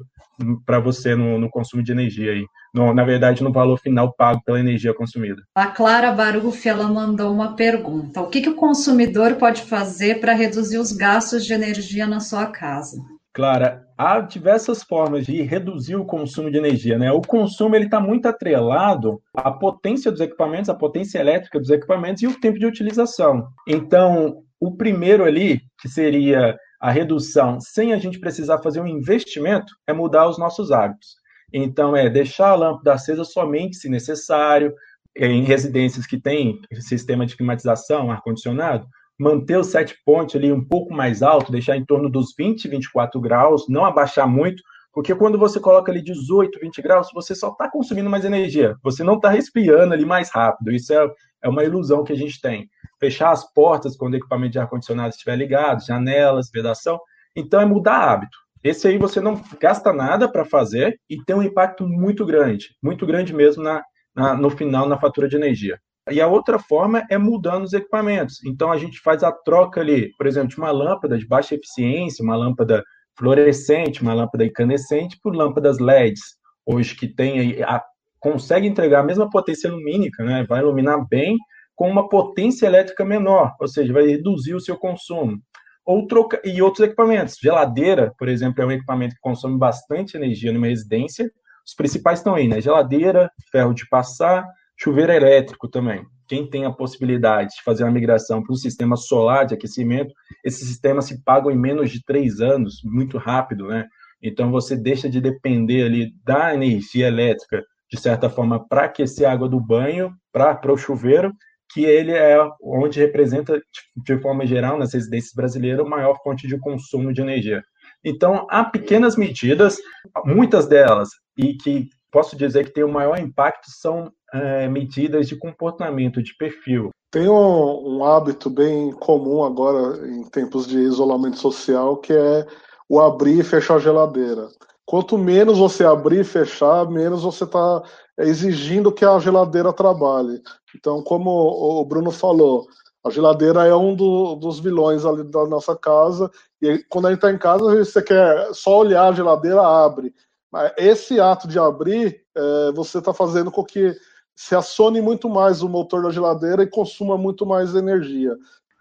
para 0.64 0.78
você 0.78 1.14
no, 1.14 1.38
no, 1.38 1.50
consumo 1.50 1.82
de 1.82 1.92
energia 1.92 2.32
aí, 2.32 2.44
no, 2.74 2.92
na 2.94 3.04
verdade 3.04 3.42
no 3.42 3.52
valor 3.52 3.78
final 3.78 4.12
pago 4.16 4.40
pela 4.44 4.60
energia 4.60 4.94
consumida. 4.94 5.42
A 5.54 5.66
Clara 5.66 6.12
Baruf 6.12 6.68
ela 6.68 6.88
mandou 6.88 7.32
uma 7.32 7.56
pergunta: 7.56 8.20
o 8.20 8.28
que, 8.28 8.40
que 8.40 8.50
o 8.50 8.56
consumidor 8.56 9.36
pode 9.36 9.62
fazer 9.62 10.20
para 10.20 10.34
reduzir 10.34 10.78
os 10.78 10.92
gastos 10.92 11.44
de 11.44 11.52
energia 11.52 12.06
na 12.06 12.20
sua 12.20 12.46
casa? 12.46 12.96
Clara, 13.38 13.86
há 13.96 14.18
diversas 14.18 14.82
formas 14.82 15.24
de 15.24 15.42
reduzir 15.42 15.94
o 15.94 16.04
consumo 16.04 16.50
de 16.50 16.58
energia, 16.58 16.98
né? 16.98 17.12
O 17.12 17.20
consumo 17.20 17.76
ele 17.76 17.84
está 17.84 18.00
muito 18.00 18.26
atrelado 18.26 19.20
à 19.32 19.50
potência 19.52 20.10
dos 20.10 20.20
equipamentos, 20.20 20.68
à 20.68 20.74
potência 20.74 21.20
elétrica 21.20 21.60
dos 21.60 21.70
equipamentos 21.70 22.22
e 22.22 22.26
o 22.26 22.40
tempo 22.40 22.58
de 22.58 22.66
utilização. 22.66 23.46
Então, 23.68 24.42
o 24.60 24.76
primeiro 24.76 25.24
ali, 25.24 25.60
que 25.80 25.88
seria 25.88 26.56
a 26.80 26.90
redução 26.90 27.60
sem 27.60 27.92
a 27.92 27.98
gente 27.98 28.20
precisar 28.20 28.58
fazer 28.58 28.80
um 28.80 28.86
investimento, 28.86 29.72
é 29.86 29.92
mudar 29.92 30.28
os 30.28 30.38
nossos 30.38 30.70
hábitos. 30.70 31.16
Então, 31.52 31.96
é 31.96 32.08
deixar 32.08 32.50
a 32.50 32.54
lâmpada 32.54 32.92
acesa 32.92 33.24
somente 33.24 33.76
se 33.76 33.88
necessário, 33.88 34.72
em 35.16 35.42
residências 35.42 36.06
que 36.06 36.20
têm 36.20 36.60
sistema 36.80 37.26
de 37.26 37.36
climatização, 37.36 38.10
ar-condicionado, 38.10 38.86
manter 39.18 39.56
o 39.56 39.64
set 39.64 39.96
point 40.04 40.36
ali 40.36 40.52
um 40.52 40.64
pouco 40.64 40.94
mais 40.94 41.22
alto, 41.22 41.50
deixar 41.50 41.76
em 41.76 41.84
torno 41.84 42.08
dos 42.08 42.32
20, 42.38 42.68
24 42.68 43.20
graus, 43.20 43.68
não 43.68 43.84
abaixar 43.84 44.28
muito, 44.28 44.62
porque 44.92 45.14
quando 45.14 45.38
você 45.38 45.58
coloca 45.58 45.90
ali 45.90 46.02
18, 46.02 46.60
20 46.60 46.82
graus, 46.82 47.08
você 47.12 47.34
só 47.34 47.50
está 47.50 47.70
consumindo 47.70 48.08
mais 48.08 48.24
energia, 48.24 48.76
você 48.82 49.02
não 49.02 49.14
está 49.14 49.28
respirando 49.28 49.92
ali 49.92 50.04
mais 50.04 50.30
rápido. 50.30 50.70
Isso 50.70 50.92
é, 50.92 51.08
é 51.42 51.48
uma 51.48 51.64
ilusão 51.64 52.04
que 52.04 52.12
a 52.12 52.16
gente 52.16 52.40
tem. 52.40 52.68
Fechar 53.00 53.30
as 53.30 53.52
portas 53.52 53.96
quando 53.96 54.14
o 54.14 54.16
equipamento 54.16 54.52
de 54.52 54.58
ar-condicionado 54.58 55.10
estiver 55.10 55.36
ligado, 55.36 55.84
janelas, 55.84 56.50
vedação. 56.52 57.00
Então 57.34 57.60
é 57.60 57.64
mudar 57.64 58.10
hábito. 58.10 58.36
Esse 58.62 58.88
aí 58.88 58.98
você 58.98 59.20
não 59.20 59.40
gasta 59.60 59.92
nada 59.92 60.30
para 60.30 60.44
fazer 60.44 60.98
e 61.08 61.22
tem 61.24 61.36
um 61.36 61.42
impacto 61.42 61.86
muito 61.86 62.26
grande, 62.26 62.76
muito 62.82 63.06
grande 63.06 63.32
mesmo 63.32 63.62
na, 63.62 63.82
na, 64.14 64.34
no 64.34 64.50
final 64.50 64.88
na 64.88 64.98
fatura 64.98 65.28
de 65.28 65.36
energia. 65.36 65.78
E 66.10 66.20
a 66.20 66.26
outra 66.26 66.58
forma 66.58 67.04
é 67.10 67.18
mudando 67.18 67.64
os 67.64 67.72
equipamentos. 67.72 68.42
Então 68.44 68.72
a 68.72 68.76
gente 68.76 68.98
faz 69.00 69.22
a 69.22 69.30
troca 69.30 69.80
ali, 69.80 70.12
por 70.16 70.26
exemplo, 70.26 70.48
de 70.48 70.58
uma 70.58 70.70
lâmpada 70.70 71.18
de 71.18 71.26
baixa 71.26 71.54
eficiência, 71.54 72.24
uma 72.24 72.34
lâmpada 72.34 72.82
fluorescente, 73.16 74.02
uma 74.02 74.14
lâmpada 74.14 74.44
incandescente, 74.44 75.18
por 75.22 75.34
lâmpadas 75.34 75.78
LEDs, 75.78 76.20
hoje 76.64 76.94
que 76.94 77.06
tem 77.06 77.62
a, 77.62 77.82
consegue 78.18 78.66
entregar 78.66 79.00
a 79.00 79.04
mesma 79.04 79.28
potência 79.30 79.70
lumínica, 79.70 80.24
né? 80.24 80.44
vai 80.48 80.60
iluminar 80.60 81.06
bem 81.08 81.36
com 81.74 81.88
uma 81.88 82.08
potência 82.08 82.66
elétrica 82.66 83.04
menor, 83.04 83.54
ou 83.60 83.68
seja, 83.68 83.92
vai 83.92 84.06
reduzir 84.06 84.54
o 84.54 84.60
seu 84.60 84.76
consumo. 84.76 85.38
Ou 85.86 86.06
troca, 86.06 86.40
e 86.44 86.60
outros 86.60 86.86
equipamentos. 86.86 87.36
Geladeira, 87.40 88.12
por 88.18 88.28
exemplo, 88.28 88.62
é 88.62 88.66
um 88.66 88.72
equipamento 88.72 89.14
que 89.14 89.20
consome 89.20 89.56
bastante 89.56 90.16
energia 90.16 90.52
numa 90.52 90.66
residência. 90.66 91.30
Os 91.66 91.74
principais 91.74 92.18
estão 92.18 92.34
aí, 92.34 92.46
né? 92.46 92.60
Geladeira, 92.60 93.30
ferro 93.50 93.72
de 93.72 93.88
passar, 93.88 94.46
Chuveiro 94.80 95.12
elétrico 95.12 95.66
também. 95.66 96.06
Quem 96.28 96.48
tem 96.48 96.64
a 96.64 96.70
possibilidade 96.70 97.50
de 97.56 97.62
fazer 97.64 97.82
uma 97.82 97.90
migração 97.90 98.40
para 98.40 98.52
um 98.52 98.56
sistema 98.56 98.96
solar 98.96 99.44
de 99.44 99.54
aquecimento, 99.54 100.14
esses 100.44 100.68
sistemas 100.68 101.06
se 101.06 101.20
pagam 101.24 101.50
em 101.50 101.58
menos 101.58 101.90
de 101.90 102.00
três 102.04 102.40
anos, 102.40 102.80
muito 102.84 103.18
rápido, 103.18 103.66
né? 103.66 103.86
Então 104.22 104.52
você 104.52 104.76
deixa 104.76 105.10
de 105.10 105.20
depender 105.20 105.84
ali 105.84 106.12
da 106.24 106.54
energia 106.54 107.08
elétrica, 107.08 107.64
de 107.90 108.00
certa 108.00 108.28
forma, 108.28 108.66
para 108.66 108.84
aquecer 108.84 109.26
a 109.26 109.32
água 109.32 109.48
do 109.48 109.60
banho, 109.60 110.12
para 110.32 110.72
o 110.72 110.76
chuveiro, 110.76 111.32
que 111.72 111.84
ele 111.84 112.12
é 112.12 112.38
onde 112.62 112.98
representa, 112.98 113.60
de 113.96 114.18
forma 114.20 114.46
geral, 114.46 114.78
nas 114.78 114.92
residências 114.94 115.32
brasileiras, 115.34 115.80
a 115.80 115.88
maior 115.88 116.16
fonte 116.22 116.46
de 116.46 116.58
consumo 116.58 117.12
de 117.12 117.20
energia. 117.20 117.62
Então, 118.04 118.46
há 118.50 118.64
pequenas 118.64 119.16
medidas, 119.16 119.78
muitas 120.24 120.66
delas, 120.66 121.08
e 121.36 121.54
que 121.54 121.88
posso 122.10 122.36
dizer 122.36 122.64
que 122.64 122.72
tem 122.72 122.84
o 122.84 122.92
maior 122.92 123.18
impacto, 123.18 123.66
são 123.66 124.10
é, 124.32 124.68
medidas 124.68 125.28
de 125.28 125.36
comportamento, 125.36 126.22
de 126.22 126.34
perfil. 126.36 126.90
Tem 127.10 127.28
um, 127.28 127.98
um, 127.98 128.04
hábito 128.04 128.50
bem 128.50 128.92
comum 128.92 129.42
agora, 129.42 130.06
em 130.06 130.24
tempos 130.24 130.66
de 130.66 130.78
isolamento 130.78 131.38
social, 131.38 131.96
que 131.96 132.12
é 132.12 132.46
o 132.88 133.00
abrir 133.00 133.40
e 133.40 133.44
fechar 133.44 133.76
a 133.76 133.78
geladeira. 133.78 134.48
Quanto 134.88 135.18
menos 135.18 135.58
você 135.58 135.84
abrir 135.84 136.20
e 136.20 136.24
fechar, 136.24 136.88
menos 136.88 137.22
você 137.22 137.44
está 137.44 137.82
exigindo 138.16 138.90
que 138.90 139.04
a 139.04 139.18
geladeira 139.18 139.70
trabalhe. 139.70 140.40
Então, 140.74 141.02
como 141.02 141.30
o 141.30 141.84
Bruno 141.84 142.10
falou, 142.10 142.66
a 143.04 143.10
geladeira 143.10 143.66
é 143.66 143.74
um 143.74 143.94
do, 143.94 144.36
dos 144.36 144.58
vilões 144.58 145.04
ali 145.04 145.24
da 145.24 145.46
nossa 145.46 145.76
casa. 145.76 146.30
E 146.62 146.78
quando 146.88 147.04
a 147.04 147.10
gente 147.10 147.18
está 147.18 147.30
em 147.30 147.36
casa, 147.36 147.84
você 147.84 148.00
quer 148.00 148.54
só 148.54 148.78
olhar 148.78 149.08
a 149.08 149.12
geladeira, 149.12 149.60
abre. 149.60 150.14
Mas 150.50 150.72
esse 150.78 151.20
ato 151.20 151.46
de 151.46 151.58
abrir, 151.58 152.22
é, 152.34 152.72
você 152.72 152.96
está 152.96 153.12
fazendo 153.12 153.50
com 153.50 153.62
que 153.62 153.94
se 154.34 154.54
acione 154.54 155.02
muito 155.02 155.28
mais 155.28 155.60
o 155.60 155.68
motor 155.68 156.02
da 156.02 156.10
geladeira 156.10 156.62
e 156.62 156.66
consuma 156.66 157.18
muito 157.18 157.44
mais 157.44 157.74
energia. 157.74 158.34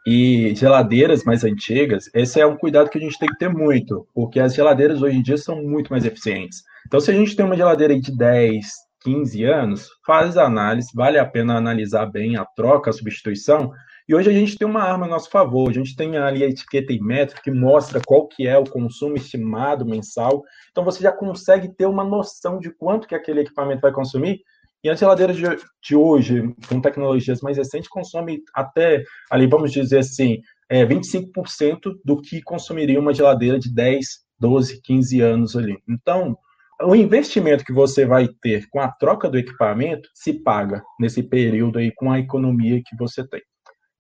E 0.10 0.56
geladeiras 0.56 1.26
mais 1.26 1.44
antigas, 1.44 2.10
esse 2.14 2.40
é 2.40 2.48
um 2.48 2.56
cuidado 2.56 2.90
que 2.90 2.98
a 2.98 3.02
gente 3.02 3.20
tem 3.20 3.28
que 3.28 3.38
ter 3.38 3.50
muito, 3.50 4.08
porque 4.16 4.40
as 4.40 4.56
geladeiras 4.56 5.02
hoje 5.02 5.18
em 5.18 5.22
dia 5.22 5.36
são 5.36 5.62
muito 5.62 5.92
mais 5.92 6.06
eficientes. 6.06 6.64
Então, 6.86 7.02
se 7.02 7.12
a 7.12 7.14
gente 7.14 7.36
tem 7.36 7.46
uma 7.46 7.58
geladeira 7.58 8.00
de 8.00 8.16
10, 8.16 8.66
15 9.02 9.44
anos, 9.44 9.90
faz 10.06 10.38
a 10.38 10.46
análise, 10.46 10.88
vale 10.96 11.20
a 11.20 11.26
pena 11.26 11.58
analisar 11.58 12.06
bem 12.06 12.38
a 12.38 12.46
troca, 12.46 12.90
a 12.90 12.94
substituição. 12.94 13.74
E 14.08 14.16
hoje 14.16 14.30
a 14.30 14.34
gente 14.34 14.58
tem 14.58 14.66
uma 14.66 14.82
arma 14.82 15.08
a 15.08 15.10
nosso 15.10 15.30
favor, 15.30 15.70
a 15.70 15.74
gente 15.74 15.94
tem 15.94 16.16
ali 16.16 16.42
a 16.42 16.48
etiqueta 16.48 16.94
em 16.94 17.04
metro 17.04 17.42
que 17.42 17.52
mostra 17.52 18.00
qual 18.00 18.30
que 18.30 18.48
é 18.48 18.58
o 18.58 18.64
consumo 18.64 19.18
estimado 19.18 19.86
mensal. 19.86 20.42
Então 20.72 20.86
você 20.86 21.04
já 21.04 21.12
consegue 21.12 21.68
ter 21.68 21.86
uma 21.86 22.06
noção 22.06 22.60
de 22.60 22.72
quanto 22.72 23.10
que 23.10 23.16
aquele 23.16 23.42
equipamento 23.42 23.82
vai 23.82 23.92
consumir 23.92 24.40
e 24.88 24.90
as 24.90 25.00
geladeiras 25.00 25.36
de, 25.36 25.44
de 25.84 25.96
hoje, 25.98 26.56
com 26.70 26.80
tecnologias 26.80 27.42
mais 27.42 27.58
recentes, 27.58 27.90
consomem 27.90 28.40
até, 28.56 29.04
ali 29.30 29.46
vamos 29.46 29.70
dizer 29.70 30.00
assim, 30.00 30.40
é, 30.70 30.86
25% 30.86 31.92
do 32.06 32.22
que 32.22 32.42
consumiria 32.42 32.98
uma 32.98 33.14
geladeira 33.14 33.60
de 33.60 33.74
10, 33.74 34.06
12, 34.40 34.82
15 34.82 35.20
anos 35.22 35.56
ali. 35.58 35.78
Então, 35.90 36.38
o 36.82 36.96
investimento 36.96 37.66
que 37.66 37.74
você 37.74 38.06
vai 38.06 38.30
ter 38.42 38.66
com 38.70 38.80
a 38.80 38.90
troca 38.90 39.30
do 39.30 39.38
equipamento 39.38 40.08
se 40.14 40.42
paga 40.42 40.82
nesse 40.98 41.22
período 41.22 41.80
aí 41.80 41.92
com 41.94 42.10
a 42.10 42.20
economia 42.20 42.82
que 42.86 42.96
você 42.98 43.28
tem. 43.28 43.42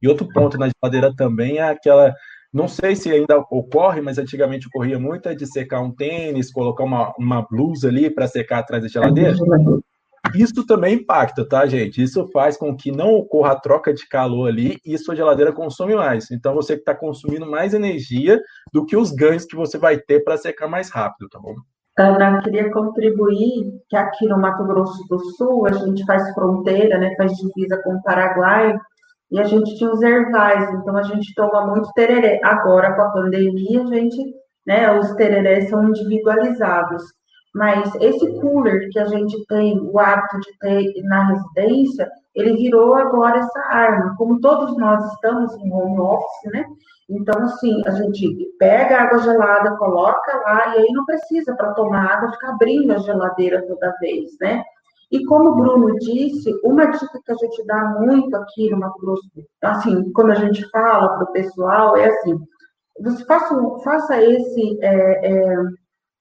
E 0.01 0.07
outro 0.07 0.25
ponto 0.29 0.57
na 0.57 0.69
geladeira 0.69 1.13
também 1.13 1.57
é 1.57 1.63
aquela, 1.63 2.13
não 2.53 2.69
sei 2.69 2.95
se 2.95 3.11
ainda 3.11 3.39
ocorre, 3.51 3.99
mas 3.99 4.17
antigamente 4.17 4.67
ocorria 4.67 4.97
muito, 4.97 5.27
é 5.27 5.35
de 5.35 5.45
secar 5.45 5.81
um 5.81 5.93
tênis, 5.93 6.49
colocar 6.49 6.85
uma, 6.85 7.13
uma 7.19 7.41
blusa 7.41 7.89
ali 7.89 8.09
para 8.09 8.25
secar 8.25 8.59
atrás 8.59 8.83
da 8.83 8.87
geladeira. 8.87 9.35
Isso 10.35 10.65
também 10.65 10.95
impacta, 10.95 11.47
tá, 11.47 11.65
gente? 11.65 12.01
Isso 12.01 12.27
faz 12.27 12.57
com 12.57 12.75
que 12.75 12.91
não 12.91 13.13
ocorra 13.13 13.51
a 13.51 13.59
troca 13.59 13.93
de 13.93 14.07
calor 14.07 14.47
ali 14.47 14.77
e 14.85 14.97
sua 14.97 15.15
geladeira 15.15 15.51
consome 15.51 15.95
mais. 15.95 16.31
Então 16.31 16.53
você 16.53 16.73
está 16.73 16.93
consumindo 16.93 17.49
mais 17.49 17.73
energia 17.73 18.39
do 18.73 18.85
que 18.85 18.95
os 18.95 19.11
ganhos 19.11 19.45
que 19.45 19.55
você 19.55 19.77
vai 19.77 19.97
ter 19.97 20.23
para 20.23 20.37
secar 20.37 20.67
mais 20.67 20.89
rápido, 20.89 21.29
tá 21.29 21.39
bom? 21.39 21.55
Ana, 21.99 22.41
queria 22.43 22.71
contribuir 22.71 23.73
que 23.89 23.95
aqui 23.95 24.27
no 24.27 24.39
Mato 24.39 24.63
Grosso 24.65 25.03
do 25.09 25.19
Sul 25.31 25.65
a 25.65 25.71
gente 25.71 26.05
faz 26.05 26.31
fronteira, 26.35 26.97
né, 26.99 27.15
faz 27.17 27.31
divisa 27.33 27.81
com 27.83 27.95
o 27.95 28.03
Paraguai 28.03 28.77
e 29.31 29.39
a 29.39 29.43
gente 29.43 29.75
tinha 29.77 29.91
os 29.91 30.01
ervais, 30.03 30.69
então 30.75 30.95
a 30.95 31.01
gente 31.01 31.33
toma 31.33 31.65
muito 31.65 31.91
tereré. 31.93 32.39
Agora 32.43 32.93
com 32.93 33.01
a 33.01 33.09
pandemia 33.09 33.81
a 33.81 33.87
gente, 33.87 34.17
né, 34.65 34.99
os 34.99 35.11
tererés 35.15 35.69
são 35.69 35.89
individualizados. 35.89 37.03
Mas 37.57 37.91
esse 37.95 38.39
cooler 38.39 38.87
que 38.91 38.99
a 38.99 39.05
gente 39.05 39.43
tem 39.47 39.79
o 39.79 39.97
hábito 39.97 40.39
de 40.41 40.59
ter 40.59 41.03
na 41.05 41.25
residência, 41.25 42.07
ele 42.35 42.55
virou 42.55 42.93
agora 42.93 43.39
essa 43.39 43.59
arma. 43.61 44.13
Como 44.15 44.39
todos 44.39 44.77
nós 44.77 45.03
estamos 45.13 45.51
em 45.55 45.73
home 45.73 45.99
office, 45.99 46.53
né? 46.53 46.65
Então, 47.09 47.41
assim, 47.43 47.81
a 47.87 47.91
gente 47.91 48.47
pega 48.59 48.97
a 48.97 49.03
água 49.03 49.17
gelada, 49.19 49.75
coloca 49.77 50.37
lá, 50.45 50.75
e 50.75 50.81
aí 50.81 50.91
não 50.91 51.03
precisa 51.05 51.55
para 51.55 51.73
tomar 51.73 52.05
água 52.05 52.31
ficar 52.33 52.51
abrindo 52.51 52.93
a 52.93 52.99
geladeira 52.99 53.65
toda 53.65 53.95
vez, 53.99 54.37
né? 54.39 54.63
E 55.09 55.25
como 55.25 55.49
o 55.49 55.55
Bruno 55.55 55.95
disse, 55.95 56.53
uma 56.63 56.85
dica 56.85 57.19
que 57.25 57.31
a 57.31 57.35
gente 57.35 57.65
dá 57.65 57.85
muito 57.99 58.35
aqui 58.35 58.69
no 58.69 58.77
Mato 58.77 58.99
Grosso, 58.99 59.27
assim, 59.63 60.11
quando 60.11 60.31
a 60.31 60.35
gente 60.35 60.69
fala 60.69 61.15
para 61.15 61.23
o 61.23 61.31
pessoal, 61.31 61.97
é 61.97 62.07
assim, 62.07 62.37
você 62.99 63.25
faça, 63.25 63.55
faça 63.83 64.21
esse 64.21 64.77
é, 64.83 65.31
é, 65.31 65.55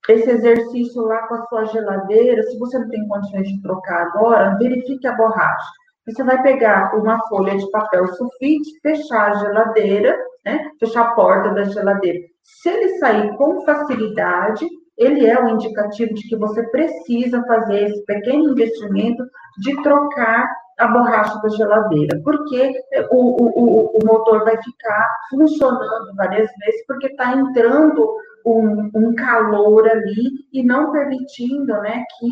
esse 0.09 0.29
exercício 0.29 1.01
lá 1.03 1.27
com 1.27 1.35
a 1.35 1.45
sua 1.47 1.65
geladeira, 1.65 2.43
se 2.43 2.57
você 2.57 2.79
não 2.79 2.89
tem 2.89 3.07
condições 3.07 3.47
de 3.47 3.61
trocar 3.61 4.07
agora, 4.07 4.57
verifique 4.57 5.05
a 5.05 5.15
borracha. 5.15 5.71
Você 6.07 6.23
vai 6.23 6.41
pegar 6.41 6.95
uma 6.95 7.19
folha 7.27 7.57
de 7.57 7.69
papel 7.69 8.07
sulfite, 8.13 8.79
fechar 8.81 9.31
a 9.31 9.35
geladeira, 9.35 10.17
né? 10.45 10.71
fechar 10.79 11.01
a 11.01 11.11
porta 11.11 11.49
da 11.53 11.63
geladeira. 11.65 12.19
Se 12.43 12.69
ele 12.69 12.97
sair 12.97 13.35
com 13.35 13.65
facilidade, 13.65 14.65
ele 14.97 15.27
é 15.27 15.39
um 15.39 15.49
indicativo 15.49 16.13
de 16.13 16.27
que 16.29 16.37
você 16.37 16.63
precisa 16.69 17.43
fazer 17.43 17.89
esse 17.89 18.05
pequeno 18.05 18.51
investimento 18.51 19.23
de 19.59 19.81
trocar 19.83 20.47
a 20.79 20.87
borracha 20.87 21.39
da 21.41 21.49
geladeira, 21.49 22.21
porque 22.23 22.73
o, 23.11 23.43
o, 23.43 23.97
o 23.97 24.05
motor 24.05 24.43
vai 24.45 24.61
ficar 24.61 25.09
funcionando 25.29 26.15
várias 26.15 26.49
vezes, 26.59 26.85
porque 26.85 27.07
está 27.07 27.33
entrando 27.33 28.15
um, 28.47 28.89
um, 28.95 29.15
calor 29.15 29.87
ali 29.87 30.45
e 30.53 30.63
não 30.63 30.91
permitindo 30.91 31.73
né, 31.81 32.03
que 32.17 32.31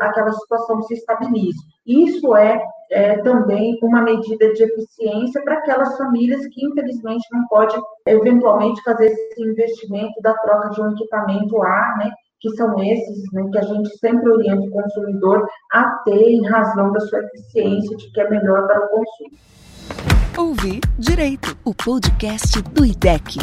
aquela 0.00 0.32
situação 0.32 0.82
se 0.82 0.94
estabilize. 0.94 1.58
Isso 1.86 2.34
é, 2.34 2.60
é 2.90 3.18
também 3.18 3.78
uma 3.82 4.02
medida 4.02 4.52
de 4.52 4.64
eficiência 4.64 5.42
para 5.42 5.58
aquelas 5.58 5.96
famílias 5.96 6.46
que, 6.48 6.66
infelizmente, 6.66 7.24
não 7.32 7.46
pode 7.48 7.76
eventualmente 8.06 8.82
fazer 8.82 9.06
esse 9.06 9.42
investimento 9.42 10.20
da 10.22 10.34
troca 10.34 10.70
de 10.70 10.80
um 10.80 10.92
equipamento 10.92 11.62
A, 11.62 11.96
né, 11.98 12.10
que 12.40 12.50
são 12.56 12.82
esses 12.82 13.32
né, 13.32 13.48
que 13.52 13.58
a 13.58 13.62
gente 13.62 13.88
sempre 13.98 14.30
orienta 14.30 14.62
o 14.62 14.70
consumidor 14.70 15.46
a 15.72 15.84
ter 16.04 16.30
em 16.32 16.46
razão 16.46 16.92
da 16.92 17.00
sua 17.00 17.20
eficiência, 17.20 17.96
de 17.96 18.10
que 18.10 18.20
é 18.20 18.30
melhor 18.30 18.66
para 18.66 18.84
o 18.84 18.88
consumo. 18.88 19.30
Ouvir 20.36 20.80
Direito, 20.98 21.56
o 21.64 21.74
podcast 21.74 22.60
do 22.62 22.84
IDEC. 22.84 23.38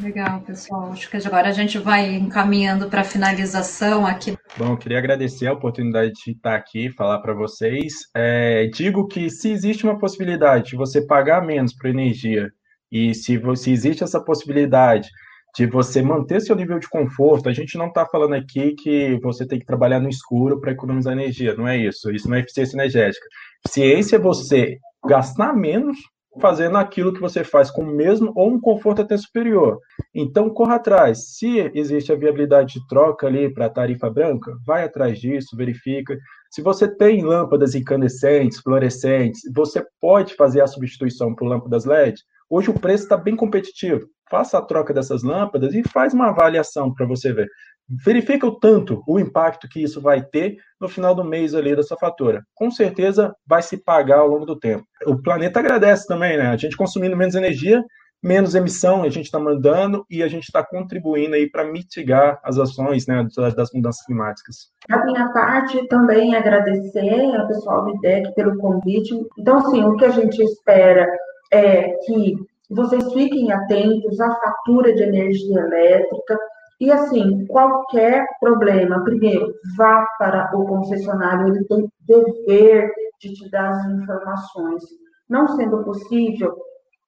Legal, 0.00 0.40
pessoal. 0.42 0.92
Acho 0.92 1.10
que 1.10 1.16
agora 1.16 1.48
a 1.48 1.52
gente 1.52 1.78
vai 1.78 2.14
encaminhando 2.14 2.88
para 2.88 3.00
a 3.00 3.04
finalização 3.04 4.06
aqui. 4.06 4.36
Bom, 4.56 4.76
queria 4.76 4.98
agradecer 4.98 5.46
a 5.46 5.52
oportunidade 5.52 6.12
de 6.24 6.32
estar 6.32 6.54
aqui, 6.54 6.90
falar 6.90 7.18
para 7.18 7.34
vocês. 7.34 7.94
É, 8.14 8.66
digo 8.66 9.06
que 9.06 9.28
se 9.28 9.50
existe 9.50 9.84
uma 9.84 9.98
possibilidade 9.98 10.70
de 10.70 10.76
você 10.76 11.04
pagar 11.04 11.44
menos 11.44 11.74
por 11.74 11.88
energia 11.88 12.48
e 12.90 13.14
se, 13.14 13.40
se 13.56 13.70
existe 13.70 14.04
essa 14.04 14.22
possibilidade 14.22 15.08
de 15.56 15.66
você 15.66 16.00
manter 16.00 16.40
seu 16.40 16.54
nível 16.54 16.78
de 16.78 16.88
conforto, 16.88 17.48
a 17.48 17.52
gente 17.52 17.76
não 17.76 17.88
está 17.88 18.06
falando 18.06 18.34
aqui 18.34 18.74
que 18.74 19.18
você 19.20 19.46
tem 19.46 19.58
que 19.58 19.66
trabalhar 19.66 19.98
no 19.98 20.08
escuro 20.08 20.60
para 20.60 20.72
economizar 20.72 21.12
energia, 21.12 21.54
não 21.54 21.66
é 21.66 21.76
isso. 21.76 22.10
Isso 22.10 22.28
não 22.28 22.36
é 22.36 22.40
eficiência 22.40 22.76
energética. 22.76 23.26
Ciência 23.66 24.16
é 24.16 24.20
você 24.20 24.78
gastar 25.06 25.52
menos 25.54 25.96
fazendo 26.40 26.76
aquilo 26.76 27.12
que 27.12 27.20
você 27.20 27.42
faz 27.42 27.70
com 27.70 27.82
o 27.82 27.86
mesmo 27.94 28.32
ou 28.36 28.50
um 28.50 28.60
conforto 28.60 29.02
até 29.02 29.16
superior. 29.16 29.78
Então, 30.14 30.50
corra 30.50 30.76
atrás. 30.76 31.36
Se 31.36 31.70
existe 31.74 32.12
a 32.12 32.16
viabilidade 32.16 32.74
de 32.74 32.86
troca 32.86 33.26
ali 33.26 33.52
para 33.52 33.66
a 33.66 33.70
tarifa 33.70 34.10
branca, 34.10 34.52
vai 34.66 34.84
atrás 34.84 35.18
disso, 35.18 35.56
verifica. 35.56 36.16
Se 36.50 36.62
você 36.62 36.88
tem 36.88 37.24
lâmpadas 37.24 37.74
incandescentes, 37.74 38.60
fluorescentes, 38.60 39.40
você 39.54 39.84
pode 40.00 40.34
fazer 40.34 40.60
a 40.60 40.66
substituição 40.66 41.34
por 41.34 41.46
lâmpadas 41.46 41.84
LED. 41.84 42.20
Hoje 42.50 42.70
o 42.70 42.78
preço 42.78 43.04
está 43.04 43.16
bem 43.16 43.36
competitivo. 43.36 44.06
Faça 44.30 44.58
a 44.58 44.62
troca 44.62 44.92
dessas 44.92 45.22
lâmpadas 45.22 45.74
e 45.74 45.82
faz 45.88 46.14
uma 46.14 46.28
avaliação 46.28 46.92
para 46.92 47.06
você 47.06 47.32
ver 47.32 47.48
verifica 47.88 48.46
o 48.46 48.58
tanto, 48.58 49.02
o 49.06 49.18
impacto 49.18 49.68
que 49.68 49.82
isso 49.82 50.00
vai 50.00 50.22
ter 50.22 50.56
no 50.80 50.88
final 50.88 51.14
do 51.14 51.24
mês 51.24 51.54
ali 51.54 51.74
da 51.74 51.82
sua 51.82 51.96
fatura. 51.96 52.44
Com 52.54 52.70
certeza 52.70 53.34
vai 53.46 53.62
se 53.62 53.78
pagar 53.78 54.18
ao 54.18 54.28
longo 54.28 54.44
do 54.44 54.58
tempo. 54.58 54.84
O 55.06 55.20
planeta 55.20 55.60
agradece 55.60 56.06
também, 56.06 56.36
né? 56.36 56.48
A 56.48 56.56
gente 56.56 56.76
consumindo 56.76 57.16
menos 57.16 57.34
energia, 57.34 57.82
menos 58.22 58.54
emissão 58.54 59.02
a 59.02 59.08
gente 59.08 59.26
está 59.26 59.38
mandando 59.38 60.04
e 60.10 60.22
a 60.22 60.28
gente 60.28 60.44
está 60.44 60.64
contribuindo 60.64 61.34
aí 61.34 61.48
para 61.48 61.64
mitigar 61.64 62.38
as 62.42 62.58
ações 62.58 63.06
né, 63.06 63.26
das 63.56 63.70
mudanças 63.72 64.04
climáticas. 64.04 64.70
A 64.90 65.04
minha 65.04 65.28
parte 65.32 65.86
também 65.88 66.34
agradecer 66.34 67.36
ao 67.36 67.46
pessoal 67.46 67.84
do 67.84 67.96
IDEC 67.96 68.34
pelo 68.34 68.58
convite. 68.58 69.14
Então, 69.38 69.58
assim, 69.58 69.84
o 69.84 69.96
que 69.96 70.04
a 70.04 70.10
gente 70.10 70.42
espera 70.42 71.06
é 71.52 71.90
que 72.04 72.36
vocês 72.70 73.12
fiquem 73.12 73.50
atentos 73.50 74.20
à 74.20 74.34
fatura 74.34 74.94
de 74.94 75.02
energia 75.02 75.60
elétrica, 75.60 76.38
e 76.80 76.92
assim, 76.92 77.44
qualquer 77.46 78.24
problema, 78.40 79.02
primeiro, 79.02 79.52
vá 79.76 80.06
para 80.18 80.50
o 80.56 80.64
concessionário, 80.64 81.48
ele 81.48 81.64
tem 81.64 81.88
dever 82.06 82.92
de 83.20 83.34
te 83.34 83.50
dar 83.50 83.70
as 83.70 83.86
informações. 83.86 84.84
Não 85.28 85.48
sendo 85.48 85.82
possível, 85.82 86.56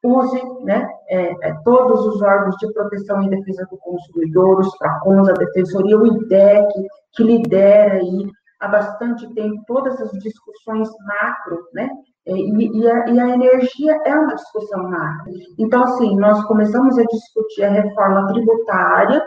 use 0.03 0.43
né, 0.65 0.89
é, 1.09 1.49
é, 1.49 1.55
todos 1.65 2.05
os 2.07 2.21
órgãos 2.21 2.57
de 2.57 2.73
proteção 2.73 3.23
e 3.23 3.31
defesa 3.31 3.67
do 3.71 3.77
consumidor, 3.79 4.61
os 4.61 4.77
PRACONs, 4.77 5.29
a 5.29 5.35
Defensoria, 5.35 5.99
o 5.99 6.07
IDEC, 6.07 6.69
que 7.15 7.23
lidera 7.23 7.95
aí 7.95 8.31
há 8.61 8.69
bastante 8.69 9.33
tempo 9.35 9.63
todas 9.67 10.01
as 10.01 10.11
discussões 10.19 10.89
macro, 11.07 11.59
né? 11.73 11.89
E, 12.27 12.81
e, 12.81 12.91
a, 12.91 13.09
e, 13.09 13.19
a, 13.19 13.29
energia 13.31 13.99
é 14.05 14.15
uma 14.15 14.35
discussão 14.35 14.89
macro. 14.89 15.33
Então, 15.59 15.83
assim, 15.83 16.17
nós 16.17 16.45
começamos 16.45 16.99
a 16.99 17.05
discutir 17.05 17.65
a 17.65 17.71
reforma 17.71 18.27
tributária, 18.29 19.25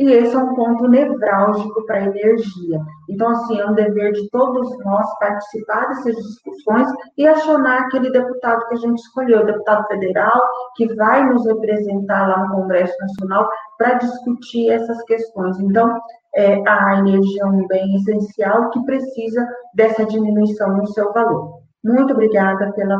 e 0.00 0.12
esse 0.12 0.34
é 0.34 0.38
um 0.38 0.54
ponto 0.54 0.88
nevrálgico 0.88 1.84
para 1.84 1.96
a 1.96 2.04
energia. 2.04 2.80
Então, 3.06 3.28
assim, 3.28 3.60
é 3.60 3.66
um 3.66 3.74
dever 3.74 4.12
de 4.12 4.30
todos 4.30 4.66
nós 4.78 5.06
participar 5.18 5.88
dessas 5.88 6.16
discussões 6.16 6.88
e 7.18 7.28
acionar 7.28 7.82
aquele 7.82 8.10
deputado 8.10 8.66
que 8.68 8.74
a 8.76 8.78
gente 8.78 8.98
escolheu, 8.98 9.42
o 9.42 9.44
deputado 9.44 9.86
federal, 9.88 10.40
que 10.74 10.86
vai 10.94 11.22
nos 11.28 11.44
representar 11.44 12.28
lá 12.28 12.46
no 12.46 12.54
Congresso 12.54 12.96
Nacional 12.98 13.46
para 13.76 13.98
discutir 13.98 14.70
essas 14.70 15.02
questões. 15.02 15.60
Então, 15.60 16.00
é, 16.34 16.66
a 16.66 16.98
energia 17.00 17.42
é 17.42 17.46
um 17.46 17.66
bem 17.66 17.96
essencial 17.96 18.70
que 18.70 18.82
precisa 18.86 19.46
dessa 19.74 20.06
diminuição 20.06 20.78
no 20.78 20.86
seu 20.86 21.12
valor. 21.12 21.60
Muito 21.84 22.14
obrigada 22.14 22.72
pela 22.72 22.98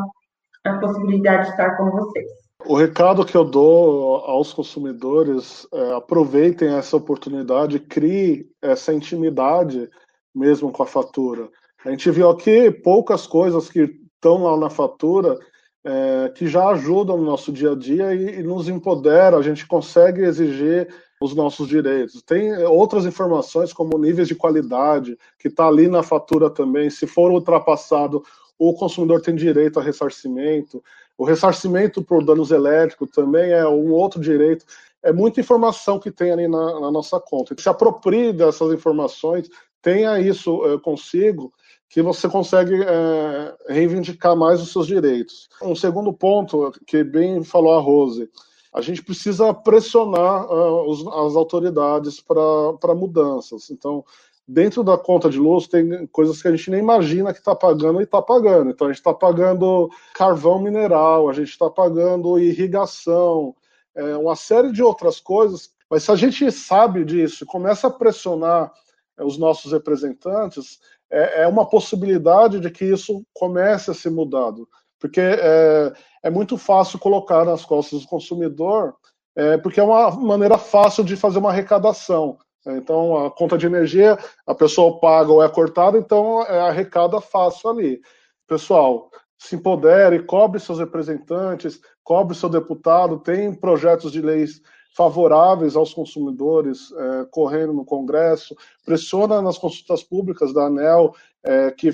possibilidade 0.79 1.45
de 1.45 1.49
estar 1.49 1.77
com 1.77 1.89
vocês. 1.89 2.40
O 2.65 2.75
recado 2.75 3.25
que 3.25 3.35
eu 3.35 3.43
dou 3.43 4.17
aos 4.17 4.53
consumidores, 4.53 5.67
é, 5.73 5.93
aproveitem 5.93 6.69
essa 6.75 6.95
oportunidade, 6.95 7.79
crie 7.79 8.49
essa 8.61 8.93
intimidade 8.93 9.89
mesmo 10.33 10.71
com 10.71 10.83
a 10.83 10.87
fatura. 10.87 11.49
A 11.83 11.89
gente 11.89 12.09
viu 12.11 12.29
aqui 12.29 12.71
poucas 12.71 13.25
coisas 13.25 13.69
que 13.69 13.99
estão 14.15 14.43
lá 14.43 14.57
na 14.57 14.69
fatura 14.69 15.37
é, 15.83 16.31
que 16.35 16.47
já 16.47 16.69
ajudam 16.69 17.17
no 17.17 17.25
nosso 17.25 17.51
dia 17.51 17.71
a 17.71 17.75
dia 17.75 18.13
e, 18.13 18.39
e 18.39 18.43
nos 18.43 18.69
empodera, 18.69 19.37
a 19.37 19.41
gente 19.41 19.67
consegue 19.67 20.21
exigir 20.21 20.87
os 21.21 21.35
nossos 21.35 21.67
direitos. 21.67 22.21
Tem 22.21 22.51
outras 22.65 23.05
informações, 23.05 23.71
como 23.71 23.97
níveis 23.97 24.27
de 24.27 24.35
qualidade, 24.35 25.17
que 25.39 25.47
está 25.47 25.67
ali 25.67 25.87
na 25.87 26.01
fatura 26.01 26.49
também. 26.49 26.89
Se 26.89 27.05
for 27.05 27.31
ultrapassado, 27.31 28.23
o 28.63 28.75
consumidor 28.75 29.21
tem 29.21 29.33
direito 29.33 29.79
a 29.79 29.83
ressarcimento. 29.83 30.83
O 31.17 31.25
ressarcimento 31.25 32.03
por 32.03 32.23
danos 32.23 32.51
elétricos 32.51 33.09
também 33.09 33.51
é 33.51 33.67
um 33.67 33.91
outro 33.91 34.21
direito. 34.21 34.63
É 35.01 35.11
muita 35.11 35.39
informação 35.39 35.97
que 35.97 36.11
tem 36.11 36.31
ali 36.31 36.47
na, 36.47 36.79
na 36.79 36.91
nossa 36.91 37.19
conta. 37.19 37.55
Se 37.57 37.67
aproprie 37.67 38.31
dessas 38.31 38.71
informações, 38.71 39.49
tenha 39.81 40.19
isso 40.19 40.63
é, 40.63 40.77
consigo, 40.77 41.51
que 41.89 42.03
você 42.03 42.29
consegue 42.29 42.83
é, 42.83 43.55
reivindicar 43.67 44.35
mais 44.35 44.61
os 44.61 44.71
seus 44.71 44.85
direitos. 44.85 45.49
Um 45.63 45.75
segundo 45.75 46.13
ponto, 46.13 46.71
que 46.85 47.03
bem 47.03 47.43
falou 47.43 47.73
a 47.73 47.79
Rose, 47.79 48.29
a 48.71 48.79
gente 48.79 49.03
precisa 49.03 49.51
pressionar 49.55 50.45
uh, 50.45 50.87
os, 50.87 51.05
as 51.07 51.35
autoridades 51.35 52.21
para 52.21 52.95
mudanças. 52.95 53.71
Então, 53.71 54.05
dentro 54.51 54.83
da 54.83 54.97
conta 54.97 55.29
de 55.29 55.39
luz 55.39 55.65
tem 55.65 56.05
coisas 56.07 56.41
que 56.41 56.47
a 56.47 56.51
gente 56.51 56.69
nem 56.69 56.81
imagina 56.81 57.31
que 57.31 57.39
está 57.39 57.55
pagando 57.55 58.01
e 58.01 58.03
está 58.03 58.21
pagando. 58.21 58.69
Então 58.69 58.87
a 58.87 58.89
gente 58.89 58.99
está 58.99 59.13
pagando 59.13 59.89
carvão 60.13 60.59
mineral, 60.61 61.29
a 61.29 61.33
gente 61.33 61.49
está 61.49 61.69
pagando 61.69 62.37
irrigação, 62.37 63.55
é, 63.95 64.17
uma 64.17 64.35
série 64.35 64.73
de 64.73 64.83
outras 64.83 65.21
coisas. 65.21 65.71
Mas 65.89 66.03
se 66.03 66.11
a 66.11 66.15
gente 66.15 66.51
sabe 66.51 67.05
disso 67.05 67.43
e 67.43 67.47
começa 67.47 67.87
a 67.87 67.91
pressionar 67.91 68.73
é, 69.17 69.23
os 69.23 69.37
nossos 69.37 69.71
representantes, 69.71 70.79
é, 71.09 71.43
é, 71.43 71.47
uma 71.47 71.65
possibilidade 71.65 72.59
de 72.59 72.69
que 72.69 72.83
isso 72.83 73.25
comece 73.33 73.89
a 73.89 73.93
ser 73.93 74.09
mudado. 74.09 74.67
Porque 74.99 75.21
é, 75.21 75.93
é 76.23 76.29
muito 76.29 76.57
fácil 76.57 76.99
colocar 76.99 77.45
nas 77.45 77.63
costas 77.63 78.01
do 78.01 78.07
consumidor, 78.07 78.95
é, 79.33 79.57
porque 79.57 79.79
é 79.79 79.83
uma 79.83 80.11
maneira 80.11 80.57
fácil 80.57 81.05
de 81.05 81.15
fazer 81.15 81.39
uma 81.39 81.51
arrecadação. 81.51 82.37
Então, 82.65 83.25
a 83.25 83.31
conta 83.31 83.57
de 83.57 83.65
energia, 83.65 84.17
a 84.45 84.53
pessoa 84.53 84.99
paga 84.99 85.31
ou 85.31 85.43
é 85.43 85.49
cortada, 85.49 85.97
então 85.97 86.43
é 86.43 86.59
arrecada 86.59 87.19
fácil 87.19 87.69
ali. 87.69 88.01
Pessoal, 88.47 89.09
se 89.37 89.55
empodere, 89.55 90.23
cobre 90.23 90.59
seus 90.59 90.77
representantes, 90.77 91.81
cobre 92.03 92.35
seu 92.35 92.49
deputado, 92.49 93.19
tem 93.19 93.53
projetos 93.53 94.11
de 94.11 94.21
leis 94.21 94.61
favoráveis 94.95 95.75
aos 95.75 95.93
consumidores 95.93 96.91
é, 96.91 97.25
correndo 97.31 97.73
no 97.73 97.85
Congresso, 97.85 98.55
pressiona 98.85 99.41
nas 99.41 99.57
consultas 99.57 100.03
públicas 100.03 100.53
da 100.53 100.65
ANEL 100.65 101.15
é, 101.43 101.71
que 101.71 101.91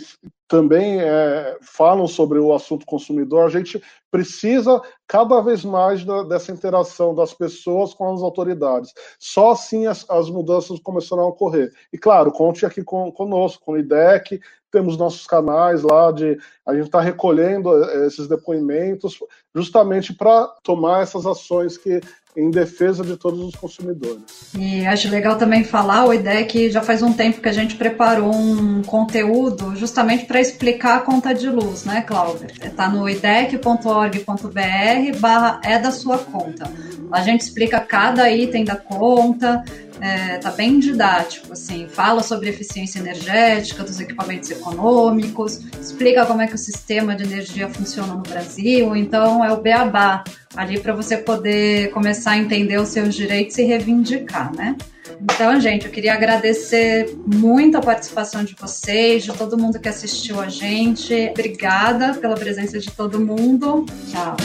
também 0.48 1.02
é, 1.02 1.58
falam 1.62 2.08
sobre 2.08 2.40
o 2.40 2.54
assunto 2.54 2.86
consumidor, 2.86 3.46
a 3.46 3.50
gente 3.50 3.82
precisa 4.10 4.82
cada 5.06 5.42
vez 5.42 5.66
mais 5.66 6.06
da, 6.06 6.24
dessa 6.24 6.52
interação 6.52 7.14
das 7.14 7.34
pessoas 7.34 7.94
com 7.94 8.14
as 8.14 8.22
autoridades. 8.22 8.94
Só 9.20 9.52
assim 9.52 9.86
as, 9.86 10.10
as 10.10 10.30
mudanças 10.30 10.80
começarão 10.80 11.24
a 11.24 11.28
ocorrer. 11.28 11.72
E 11.92 11.98
claro, 11.98 12.32
conte 12.32 12.66
aqui 12.66 12.84
com, 12.84 13.12
conosco, 13.12 13.66
com 13.66 13.74
o 13.74 13.78
IDEC, 13.78 14.40
temos 14.72 14.98
nossos 14.98 15.26
canais 15.26 15.82
lá 15.82 16.12
de 16.12 16.38
a 16.66 16.74
gente 16.74 16.86
está 16.86 17.02
recolhendo 17.02 17.84
eh, 17.84 18.08
esses 18.08 18.28
depoimentos 18.28 19.18
justamente 19.56 20.14
para 20.14 20.48
tomar 20.64 21.04
essas 21.04 21.26
ações 21.26 21.78
que 21.78 22.02
em 22.38 22.52
defesa 22.52 23.04
de 23.04 23.18
todos 23.18 23.40
os 23.40 23.56
consumidores. 23.56 24.54
E 24.56 24.86
acho 24.86 25.10
legal 25.10 25.40
também 25.40 25.64
falar, 25.64 26.06
o 26.06 26.14
IDEC 26.14 26.70
já 26.70 26.84
faz 26.84 27.02
um 27.02 27.12
tempo 27.12 27.42
que 27.42 27.50
a 27.50 27.54
gente 27.54 27.76
preparou 27.76 28.32
um 28.32 28.84
conteúdo 28.84 29.76
justamente 29.76 30.26
para 30.26 30.37
explicar 30.42 30.98
a 30.98 31.00
conta 31.00 31.34
de 31.34 31.50
luz, 31.50 31.86
né, 31.86 32.02
Cláudia? 32.02 32.48
Está 32.62 32.90
no 32.90 33.08
idec.org.br 33.08 35.20
barra 35.20 35.62
é 35.64 35.80
da 35.80 35.92
sua 35.92 36.18
conta. 36.18 36.70
A 37.12 37.22
gente 37.22 37.42
explica 37.42 37.80
cada 37.80 38.30
item 38.30 38.66
da 38.66 38.76
conta, 38.76 39.64
é, 40.02 40.38
tá 40.38 40.52
bem 40.52 40.80
didático, 40.80 41.54
assim, 41.54 41.88
fala 41.88 42.22
sobre 42.22 42.50
eficiência 42.50 43.00
energética 43.00 43.84
dos 43.84 44.00
equipamentos 44.00 44.50
econômicos, 44.52 45.62
explica 45.80 46.26
como 46.26 46.42
é 46.42 46.48
que 46.48 46.56
o 46.56 46.58
sistema 46.58 47.16
de 47.16 47.24
energia 47.24 47.68
funciona 47.70 48.14
no 48.14 48.24
Brasil, 48.24 48.96
então 48.96 49.44
é 49.44 49.52
o 49.52 49.62
beabá 49.62 50.24
ali 50.56 50.80
para 50.80 50.94
você 50.94 51.18
poder 51.18 51.92
começar 51.92 52.32
a 52.32 52.38
entender 52.38 52.80
os 52.80 52.90
seus 52.90 53.14
direitos 53.16 53.58
e 53.58 53.64
reivindicar, 53.64 54.54
né? 54.56 54.76
Então, 55.22 55.60
gente, 55.60 55.86
eu 55.86 55.92
queria 55.92 56.14
agradecer 56.14 57.16
muito 57.26 57.78
a 57.78 57.82
participação 57.82 58.44
de 58.44 58.56
vocês, 58.56 59.24
de 59.24 59.34
todo 59.34 59.58
mundo 59.58 59.80
que 59.80 59.88
assistiu 59.88 60.40
a 60.40 60.48
gente. 60.48 61.30
Obrigada 61.32 62.14
pela 62.16 62.36
presença 62.36 62.78
de 62.78 62.92
todo 62.92 63.20
mundo. 63.20 63.86
Tchau. 64.12 64.36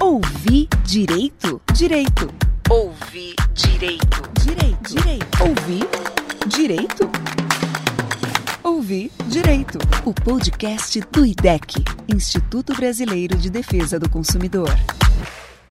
Ouvir 0.00 0.68
direito? 0.84 1.60
Direito. 1.74 2.49
Ouvir 2.70 3.34
direito. 3.52 4.22
Direito. 4.40 4.94
Direito. 4.94 5.42
Ouvir 5.42 5.88
direito. 6.46 7.10
Ouvir 8.62 9.10
direito. 9.26 9.76
O 10.04 10.14
podcast 10.14 11.00
do 11.10 11.26
IDEC, 11.26 11.82
Instituto 12.14 12.72
Brasileiro 12.72 13.36
de 13.36 13.50
Defesa 13.50 13.98
do 13.98 14.08
Consumidor. 14.08 14.70